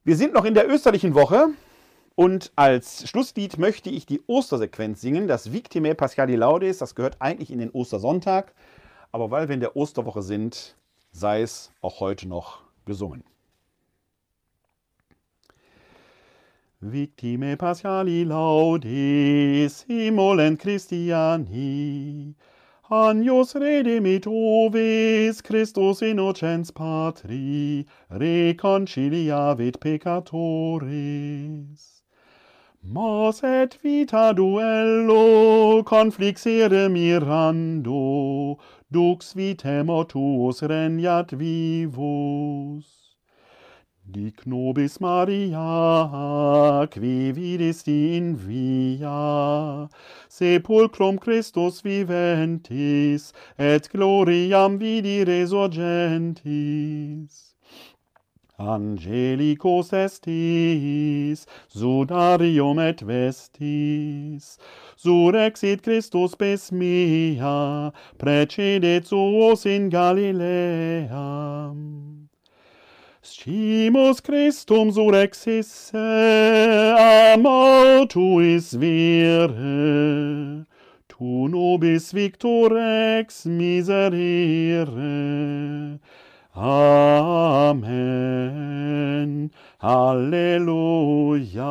Wir 0.08 0.16
sind 0.16 0.34
noch 0.34 0.46
in 0.46 0.54
der 0.54 0.70
österlichen 0.70 1.16
Woche 1.16 1.50
und 2.16 2.54
als 2.56 3.10
Schlusslied 3.10 3.58
möchte 3.58 3.90
ich 3.90 4.06
die 4.06 4.22
Ostersequenz 4.26 5.02
singen, 5.02 5.28
das 5.28 5.52
Victime 5.52 5.96
Pascali 5.96 6.38
Laudes. 6.38 6.78
Das 6.78 6.96
gehört 6.96 7.18
eigentlich 7.20 7.52
in 7.52 7.60
den 7.60 7.72
Ostersonntag, 7.72 8.54
aber 9.12 9.32
weil 9.32 9.50
wir 9.50 9.54
in 9.56 9.60
der 9.60 9.76
Osterwoche 9.76 10.22
sind, 10.22 10.78
sei 11.12 11.42
es 11.42 11.74
auch 11.82 12.00
heute 12.00 12.26
noch 12.26 12.62
gesungen. 12.86 13.26
Victime 16.80 17.58
Pascali 17.58 18.24
Laudes, 18.24 19.84
Imolent 19.90 20.62
Christiani, 20.62 22.34
Agnus 22.90 23.54
redimito 23.54 24.72
vis 24.72 25.42
Christus 25.42 26.02
innocens 26.02 26.72
patri, 26.72 27.86
reconciliavit 28.10 29.78
peccatoris. 29.82 30.88
Mos 32.82 33.44
et 33.44 33.78
vita 33.84 34.34
duello, 34.34 35.84
conflixere 35.84 36.88
mirando, 36.90 38.58
dux 38.90 39.34
vitemo 39.34 40.06
tuus 40.08 40.62
regnat 40.62 41.32
vivus. 41.32 42.97
Dic 44.10 44.46
nobis 44.48 45.02
Maria, 45.02 46.88
qui 46.90 47.32
vidis 47.34 47.86
in 47.88 48.38
via, 48.38 49.90
sepulcrum 50.30 51.20
Christus 51.20 51.82
viventis, 51.82 53.34
et 53.60 53.90
gloriam 53.92 54.78
vidi 54.80 55.26
resurgentis. 55.26 56.48
Angelicos 58.58 59.92
estis, 59.92 61.46
sudarium 61.68 62.80
et 62.80 63.02
vestis, 63.02 64.58
surexit 64.96 65.84
Christus 65.84 66.34
pes 66.34 66.72
mea, 66.72 67.92
precedet 68.18 69.06
suos 69.06 69.66
in 69.66 69.90
Galileam. 69.90 71.08
Scimus 73.30 74.22
Christum 74.22 74.90
surexisse 74.90 75.92
a 75.94 77.36
mortuis 77.38 78.74
vire, 78.74 80.66
tu 81.10 81.50
nobis 81.50 82.14
victor 82.14 82.72
ex 82.78 83.46
miserere. 83.46 84.80
Amen. 86.56 87.92
Halleluja. 89.78 91.68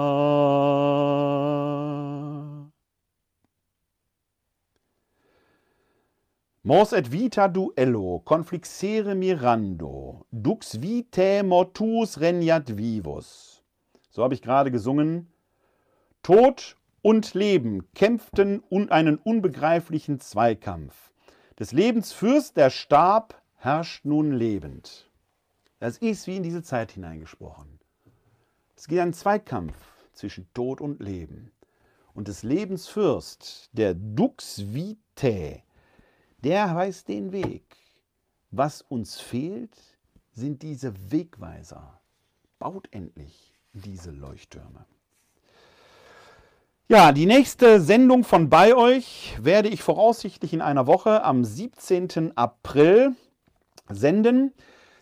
Mors 6.66 6.92
et 6.92 7.06
vita 7.12 7.46
duello, 7.46 8.24
conflixere 8.24 9.14
mirando, 9.14 10.26
dux 10.32 10.74
vitae 10.82 11.44
mortus 11.44 12.16
regnat 12.18 12.76
vivus. 12.76 13.62
So 14.10 14.24
habe 14.24 14.34
ich 14.34 14.42
gerade 14.42 14.72
gesungen. 14.72 15.28
Tod 16.24 16.76
und 17.02 17.34
Leben 17.34 17.86
kämpften 17.94 18.64
un 18.68 18.90
einen 18.90 19.16
unbegreiflichen 19.16 20.18
Zweikampf. 20.18 21.12
Des 21.56 21.70
Lebens 21.70 22.12
Fürst, 22.12 22.56
der 22.56 22.70
starb, 22.70 23.40
herrscht 23.58 24.04
nun 24.04 24.32
lebend. 24.32 25.08
Das 25.78 25.98
ist 25.98 26.26
wie 26.26 26.38
in 26.38 26.42
diese 26.42 26.64
Zeit 26.64 26.90
hineingesprochen. 26.90 27.78
Es 28.74 28.88
geht 28.88 28.98
ein 28.98 29.12
Zweikampf 29.12 29.76
zwischen 30.14 30.52
Tod 30.52 30.80
und 30.80 30.98
Leben. 31.00 31.52
Und 32.12 32.26
des 32.26 32.42
Lebens 32.42 32.88
Fürst, 32.88 33.70
der 33.72 33.94
Dux 33.94 34.74
Vitae, 34.74 35.62
der 36.46 36.72
weiß 36.76 37.02
den 37.02 37.32
Weg. 37.32 37.64
Was 38.52 38.80
uns 38.80 39.18
fehlt, 39.20 39.76
sind 40.30 40.62
diese 40.62 41.10
Wegweiser. 41.10 42.00
Baut 42.60 42.86
endlich 42.92 43.58
diese 43.72 44.12
Leuchttürme. 44.12 44.86
Ja, 46.88 47.10
die 47.10 47.26
nächste 47.26 47.80
Sendung 47.80 48.22
von 48.22 48.48
bei 48.48 48.76
euch 48.76 49.36
werde 49.40 49.68
ich 49.68 49.82
voraussichtlich 49.82 50.52
in 50.52 50.62
einer 50.62 50.86
Woche 50.86 51.24
am 51.24 51.44
17. 51.44 52.36
April 52.36 53.16
senden. 53.88 54.52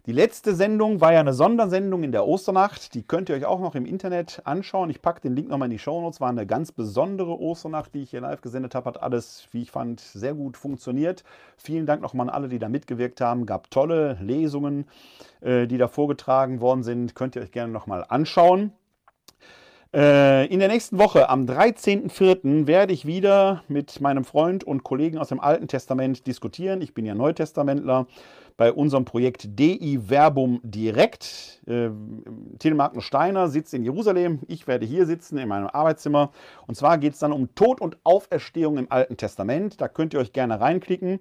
Die 0.06 0.12
letzte 0.12 0.54
Sendung 0.54 1.00
war 1.00 1.14
ja 1.14 1.20
eine 1.20 1.32
Sondersendung 1.32 2.02
in 2.02 2.12
der 2.12 2.26
Osternacht. 2.26 2.92
Die 2.92 3.04
könnt 3.04 3.30
ihr 3.30 3.36
euch 3.36 3.46
auch 3.46 3.60
noch 3.60 3.74
im 3.74 3.86
Internet 3.86 4.42
anschauen. 4.44 4.90
Ich 4.90 5.00
packe 5.00 5.22
den 5.22 5.34
Link 5.34 5.48
nochmal 5.48 5.68
in 5.68 5.70
die 5.70 5.78
Show 5.78 5.98
Notes. 5.98 6.20
War 6.20 6.28
eine 6.28 6.46
ganz 6.46 6.72
besondere 6.72 7.40
Osternacht, 7.40 7.94
die 7.94 8.02
ich 8.02 8.10
hier 8.10 8.20
live 8.20 8.42
gesendet 8.42 8.74
habe. 8.74 8.84
Hat 8.84 9.02
alles, 9.02 9.48
wie 9.52 9.62
ich 9.62 9.70
fand, 9.70 10.00
sehr 10.00 10.34
gut 10.34 10.58
funktioniert. 10.58 11.24
Vielen 11.56 11.86
Dank 11.86 12.02
nochmal 12.02 12.28
an 12.28 12.34
alle, 12.34 12.48
die 12.50 12.58
da 12.58 12.68
mitgewirkt 12.68 13.22
haben. 13.22 13.46
Gab 13.46 13.70
tolle 13.70 14.18
Lesungen, 14.20 14.84
äh, 15.40 15.66
die 15.66 15.78
da 15.78 15.88
vorgetragen 15.88 16.60
worden 16.60 16.82
sind. 16.82 17.14
Könnt 17.14 17.34
ihr 17.34 17.40
euch 17.40 17.52
gerne 17.52 17.72
nochmal 17.72 18.04
anschauen. 18.06 18.72
Äh, 19.94 20.46
in 20.46 20.58
der 20.58 20.66
nächsten 20.66 20.98
Woche, 20.98 21.28
am 21.28 21.46
13.04., 21.46 22.66
werde 22.66 22.92
ich 22.92 23.06
wieder 23.06 23.62
mit 23.68 24.00
meinem 24.00 24.24
Freund 24.24 24.64
und 24.64 24.82
Kollegen 24.82 25.18
aus 25.18 25.28
dem 25.28 25.38
Alten 25.38 25.68
Testament 25.68 26.26
diskutieren. 26.26 26.80
Ich 26.80 26.94
bin 26.94 27.06
ja 27.06 27.14
Neutestamentler 27.14 28.08
bei 28.56 28.72
unserem 28.72 29.04
Projekt 29.04 29.56
DI 29.56 30.00
Verbum 30.08 30.58
Direkt. 30.64 31.62
Äh, 31.68 31.90
Telemarken 32.58 33.02
Steiner 33.02 33.46
sitzt 33.46 33.72
in 33.72 33.84
Jerusalem, 33.84 34.40
ich 34.48 34.66
werde 34.66 34.84
hier 34.84 35.06
sitzen 35.06 35.38
in 35.38 35.46
meinem 35.46 35.68
Arbeitszimmer. 35.68 36.32
Und 36.66 36.74
zwar 36.74 36.98
geht 36.98 37.12
es 37.12 37.20
dann 37.20 37.32
um 37.32 37.54
Tod 37.54 37.80
und 37.80 37.96
Auferstehung 38.02 38.78
im 38.78 38.90
Alten 38.90 39.16
Testament. 39.16 39.80
Da 39.80 39.86
könnt 39.86 40.12
ihr 40.12 40.18
euch 40.18 40.32
gerne 40.32 40.60
reinklicken. 40.60 41.20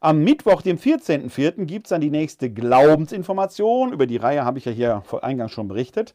Am 0.00 0.24
Mittwoch, 0.24 0.62
dem 0.62 0.78
14.04., 0.78 1.66
gibt 1.66 1.86
es 1.86 1.90
dann 1.90 2.00
die 2.00 2.08
nächste 2.08 2.48
Glaubensinformation. 2.48 3.92
Über 3.92 4.06
die 4.06 4.16
Reihe 4.16 4.46
habe 4.46 4.56
ich 4.56 4.64
ja 4.64 4.72
hier 4.72 5.02
vor 5.04 5.22
eingangs 5.22 5.52
schon 5.52 5.68
berichtet. 5.68 6.14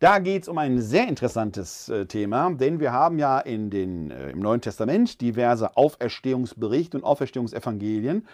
Da 0.00 0.20
geht 0.20 0.42
es 0.42 0.48
um 0.48 0.58
ein 0.58 0.80
sehr 0.80 1.08
interessantes 1.08 1.88
äh, 1.88 2.06
Thema, 2.06 2.50
denn 2.50 2.78
wir 2.78 2.92
haben 2.92 3.18
ja 3.18 3.40
in 3.40 3.68
den, 3.68 4.12
äh, 4.12 4.30
im 4.30 4.38
Neuen 4.38 4.60
Testament 4.60 5.20
diverse 5.20 5.76
Auferstehungsberichte 5.76 6.98
und 6.98 7.02
Auferstehungsevangelien. 7.02 8.24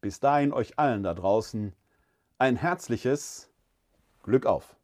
Bis 0.00 0.18
dahin 0.20 0.52
euch 0.52 0.78
allen 0.78 1.02
da 1.02 1.14
draußen 1.14 1.74
ein 2.38 2.56
herzliches 2.56 3.50
Glück 4.22 4.46
auf. 4.46 4.76